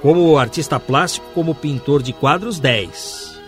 Como 0.05 0.37
artista 0.37 0.79
plástico, 0.79 1.25
como 1.33 1.55
pintor 1.55 2.03
de 2.03 2.13
quadros, 2.13 2.59
10. 2.59 3.41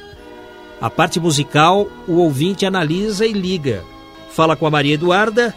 A 0.82 0.90
parte 0.90 1.20
musical, 1.20 1.88
o 2.08 2.14
ouvinte 2.14 2.66
analisa 2.66 3.28
e 3.28 3.32
liga. 3.32 3.84
Fala 4.32 4.56
com 4.56 4.66
a 4.66 4.72
Maria 4.72 4.96
Eduarda 4.96 5.54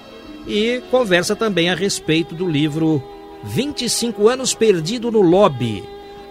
e 0.46 0.82
conversa 0.90 1.34
também 1.34 1.70
a 1.70 1.74
respeito 1.74 2.34
do 2.34 2.46
livro 2.46 3.02
25 3.42 4.28
anos 4.28 4.52
perdido 4.52 5.10
no 5.10 5.22
lobby. 5.22 5.82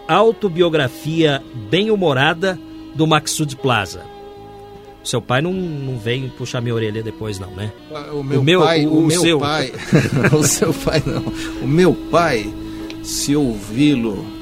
Autobiografia 0.08 1.42
bem-humorada 1.72 2.60
do 2.94 3.08
Maxud 3.08 3.56
Plaza. 3.56 4.04
Seu 5.04 5.20
pai 5.20 5.42
não, 5.42 5.52
não 5.52 5.98
veio 5.98 6.30
puxar 6.30 6.62
minha 6.62 6.76
orelha 6.76 7.02
depois, 7.02 7.40
não, 7.40 7.50
né? 7.56 7.72
O 8.14 8.22
meu, 8.22 8.40
o 8.40 8.44
meu 8.44 8.62
pai, 8.62 8.86
o, 8.86 8.90
o, 8.90 9.00
o 9.00 9.08
meu 9.08 9.20
seu. 9.20 9.40
pai, 9.40 9.74
o 10.32 10.44
seu 10.44 10.72
pai 10.72 11.02
não. 11.04 11.24
O 11.60 11.68
meu 11.68 11.96
pai, 12.12 12.54
se 13.02 13.36
ouvi-lo, 13.36 14.38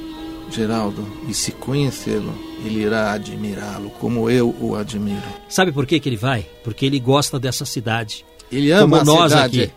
Geraldo, 0.50 1.06
e 1.28 1.34
se 1.34 1.52
conhecê-lo, 1.52 2.34
ele 2.64 2.82
irá 2.82 3.12
admirá-lo 3.12 3.90
como 3.92 4.30
eu 4.30 4.56
o 4.60 4.76
admiro. 4.76 5.22
Sabe 5.50 5.72
por 5.72 5.86
que, 5.86 6.00
que 6.00 6.10
ele 6.10 6.18
vai? 6.18 6.46
Porque 6.64 6.86
ele 6.86 7.00
gosta 7.00 7.40
dessa 7.40 7.66
cidade. 7.66 8.26
Ele 8.52 8.72
ama 8.72 9.00
como 9.00 9.22
a 9.22 9.30
cidade. 9.30 9.62
aqui. 9.64 9.74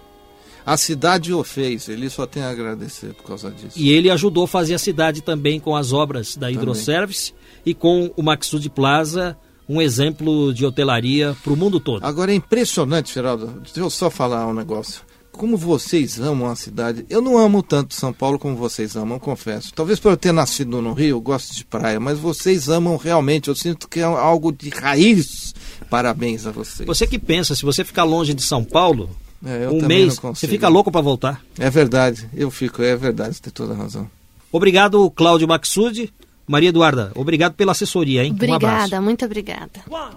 A 0.64 0.76
cidade 0.76 1.32
o 1.32 1.42
fez, 1.42 1.88
ele 1.88 2.08
só 2.08 2.26
tem 2.26 2.42
a 2.42 2.50
agradecer 2.50 3.12
por 3.14 3.24
causa 3.24 3.50
disso. 3.50 3.76
E 3.76 3.90
ele 3.90 4.10
ajudou 4.10 4.44
a 4.44 4.48
fazer 4.48 4.74
a 4.74 4.78
cidade 4.78 5.22
também 5.22 5.58
com 5.58 5.74
as 5.74 5.92
obras 5.92 6.36
da 6.36 6.50
Hidroservice 6.50 7.34
e 7.64 7.74
com 7.74 8.12
o 8.16 8.22
Maxud 8.22 8.68
Plaza, 8.70 9.36
um 9.68 9.80
exemplo 9.80 10.52
de 10.52 10.64
hotelaria 10.66 11.36
para 11.42 11.52
o 11.52 11.56
mundo 11.56 11.80
todo. 11.80 12.04
Agora 12.04 12.32
é 12.32 12.34
impressionante, 12.34 13.14
Geraldo. 13.14 13.46
Deixa 13.62 13.80
eu 13.80 13.90
só 13.90 14.10
falar 14.10 14.46
um 14.46 14.54
negócio. 14.54 15.02
Como 15.40 15.56
vocês 15.56 16.20
amam 16.20 16.50
a 16.50 16.54
cidade. 16.54 17.06
Eu 17.08 17.22
não 17.22 17.38
amo 17.38 17.62
tanto 17.62 17.94
São 17.94 18.12
Paulo 18.12 18.38
como 18.38 18.54
vocês 18.56 18.94
amam, 18.94 19.18
confesso. 19.18 19.72
Talvez 19.72 19.98
por 19.98 20.12
eu 20.12 20.16
ter 20.18 20.32
nascido 20.32 20.82
no 20.82 20.92
Rio, 20.92 21.16
eu 21.16 21.20
gosto 21.22 21.56
de 21.56 21.64
praia, 21.64 21.98
mas 21.98 22.18
vocês 22.18 22.68
amam 22.68 22.98
realmente. 22.98 23.48
Eu 23.48 23.54
sinto 23.54 23.88
que 23.88 24.00
é 24.00 24.02
algo 24.02 24.52
de 24.52 24.68
raiz. 24.68 25.54
Parabéns 25.88 26.46
a 26.46 26.50
vocês. 26.50 26.86
Você 26.86 27.06
que 27.06 27.18
pensa, 27.18 27.54
se 27.54 27.62
você 27.62 27.82
ficar 27.82 28.04
longe 28.04 28.34
de 28.34 28.42
São 28.42 28.62
Paulo, 28.62 29.08
é, 29.42 29.66
um 29.66 29.80
mês, 29.86 30.18
você 30.18 30.46
fica 30.46 30.68
louco 30.68 30.92
para 30.92 31.00
voltar. 31.00 31.42
É 31.58 31.70
verdade, 31.70 32.28
eu 32.34 32.50
fico, 32.50 32.82
é 32.82 32.94
verdade, 32.94 33.36
você 33.36 33.40
tem 33.40 33.50
toda 33.50 33.72
a 33.72 33.76
razão. 33.76 34.10
Obrigado, 34.52 35.10
Cláudio 35.10 35.48
Maxud. 35.48 36.12
Maria 36.46 36.68
Eduarda, 36.68 37.12
obrigado 37.14 37.54
pela 37.54 37.72
assessoria, 37.72 38.22
hein? 38.24 38.32
Obrigada, 38.32 39.00
um 39.00 39.04
muito 39.04 39.24
obrigada. 39.24 39.80
One, 39.88 40.16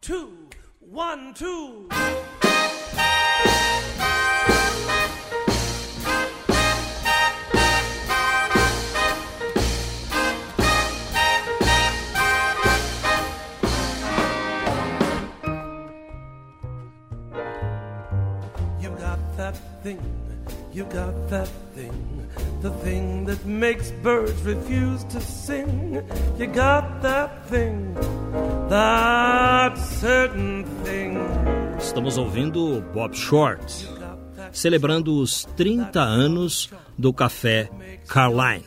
two, 0.00 0.30
one, 0.90 1.34
two. 1.34 2.43
That 19.36 19.56
thing, 19.82 19.98
you 20.72 20.84
got 20.84 21.28
that 21.28 21.48
thing, 21.74 21.92
the 22.62 22.70
thing 22.82 23.24
that 23.26 23.44
makes 23.44 23.90
birds 24.02 24.40
refuse 24.42 25.04
to 25.04 25.20
sing. 25.20 26.02
You 26.38 26.46
got 26.46 27.02
that 27.02 27.46
thing, 27.48 27.94
that 28.68 29.76
certain 29.76 30.64
thing. 30.84 31.18
Estamos 31.78 32.16
ouvindo 32.16 32.82
Bob 32.94 33.14
Short, 33.14 33.64
celebrando 34.52 35.18
os 35.18 35.44
30 35.56 36.00
anos 36.00 36.70
do 36.96 37.12
café 37.12 37.68
Carline. 38.06 38.64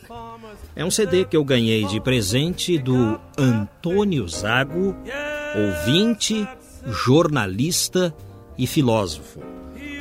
É 0.76 0.84
um 0.84 0.90
CD 0.90 1.24
que 1.24 1.36
eu 1.36 1.44
ganhei 1.44 1.84
de 1.86 2.00
presente 2.00 2.78
do 2.78 3.18
Antônio 3.36 4.28
Zago, 4.28 4.94
ouvinte, 5.56 6.46
jornalista 6.86 8.14
e 8.56 8.66
filósofo. 8.66 9.57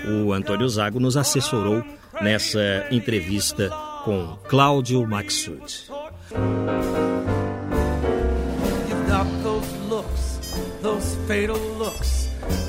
O 0.10 0.32
Antônio 0.34 0.68
Zago 0.70 0.99
nos 0.99 1.18
assessorou 1.18 1.84
nessa 2.22 2.88
entrevista 2.91 3.70
com 4.03 4.38
Cláudio 4.47 5.05
Maxud. 5.05 5.62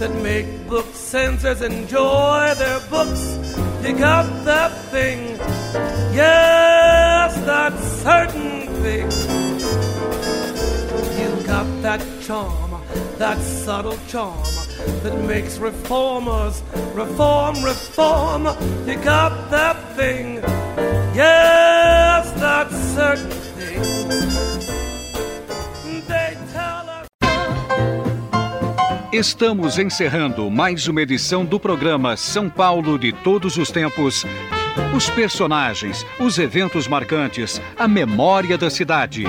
That 0.01 0.14
make 0.22 0.47
book 0.68 0.86
censors 0.95 1.61
enjoy 1.61 2.55
their 2.57 2.80
books. 2.89 3.36
You 3.82 3.95
got 3.97 4.26
that 4.45 4.72
thing, 4.91 5.39
yes, 6.12 7.34
that 7.47 7.72
certain 8.03 8.66
thing. 8.82 9.09
You 11.18 11.47
got 11.47 11.66
that 11.82 12.01
charm, 12.22 12.68
that 13.19 13.39
subtle 13.39 13.99
charm 14.07 14.43
that 15.03 15.16
makes 15.27 15.59
reformers 15.59 16.62
reform, 16.95 17.62
reform. 17.64 18.45
You 18.87 18.97
got 18.97 19.51
that 19.51 19.77
thing, 19.97 20.37
yes, 21.14 22.31
that 22.39 22.71
certain 22.95 23.31
thing. 23.57 23.83
They 26.07 26.37
tell 26.53 26.89
us. 26.89 27.09
Estamos 29.12 29.79
encerrando 29.79 30.49
mais 30.51 30.87
uma 30.87 31.03
edição 31.03 31.45
do 31.45 31.59
programa 31.59 32.16
São 32.16 32.49
Paulo 32.49 32.99
de 32.99 33.12
Todos 33.12 33.57
os 33.57 33.71
Tempos. 33.71 34.25
Os 34.95 35.11
personagens, 35.11 36.07
os 36.21 36.39
eventos 36.39 36.87
marcantes, 36.87 37.61
a 37.77 37.89
memória 37.89 38.57
da 38.57 38.71
cidade. 38.71 39.25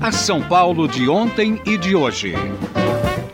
A 0.00 0.10
São 0.10 0.42
Paulo 0.42 0.88
de 0.88 1.08
ontem 1.08 1.60
e 1.64 1.78
de 1.78 1.94
hoje. 1.94 2.34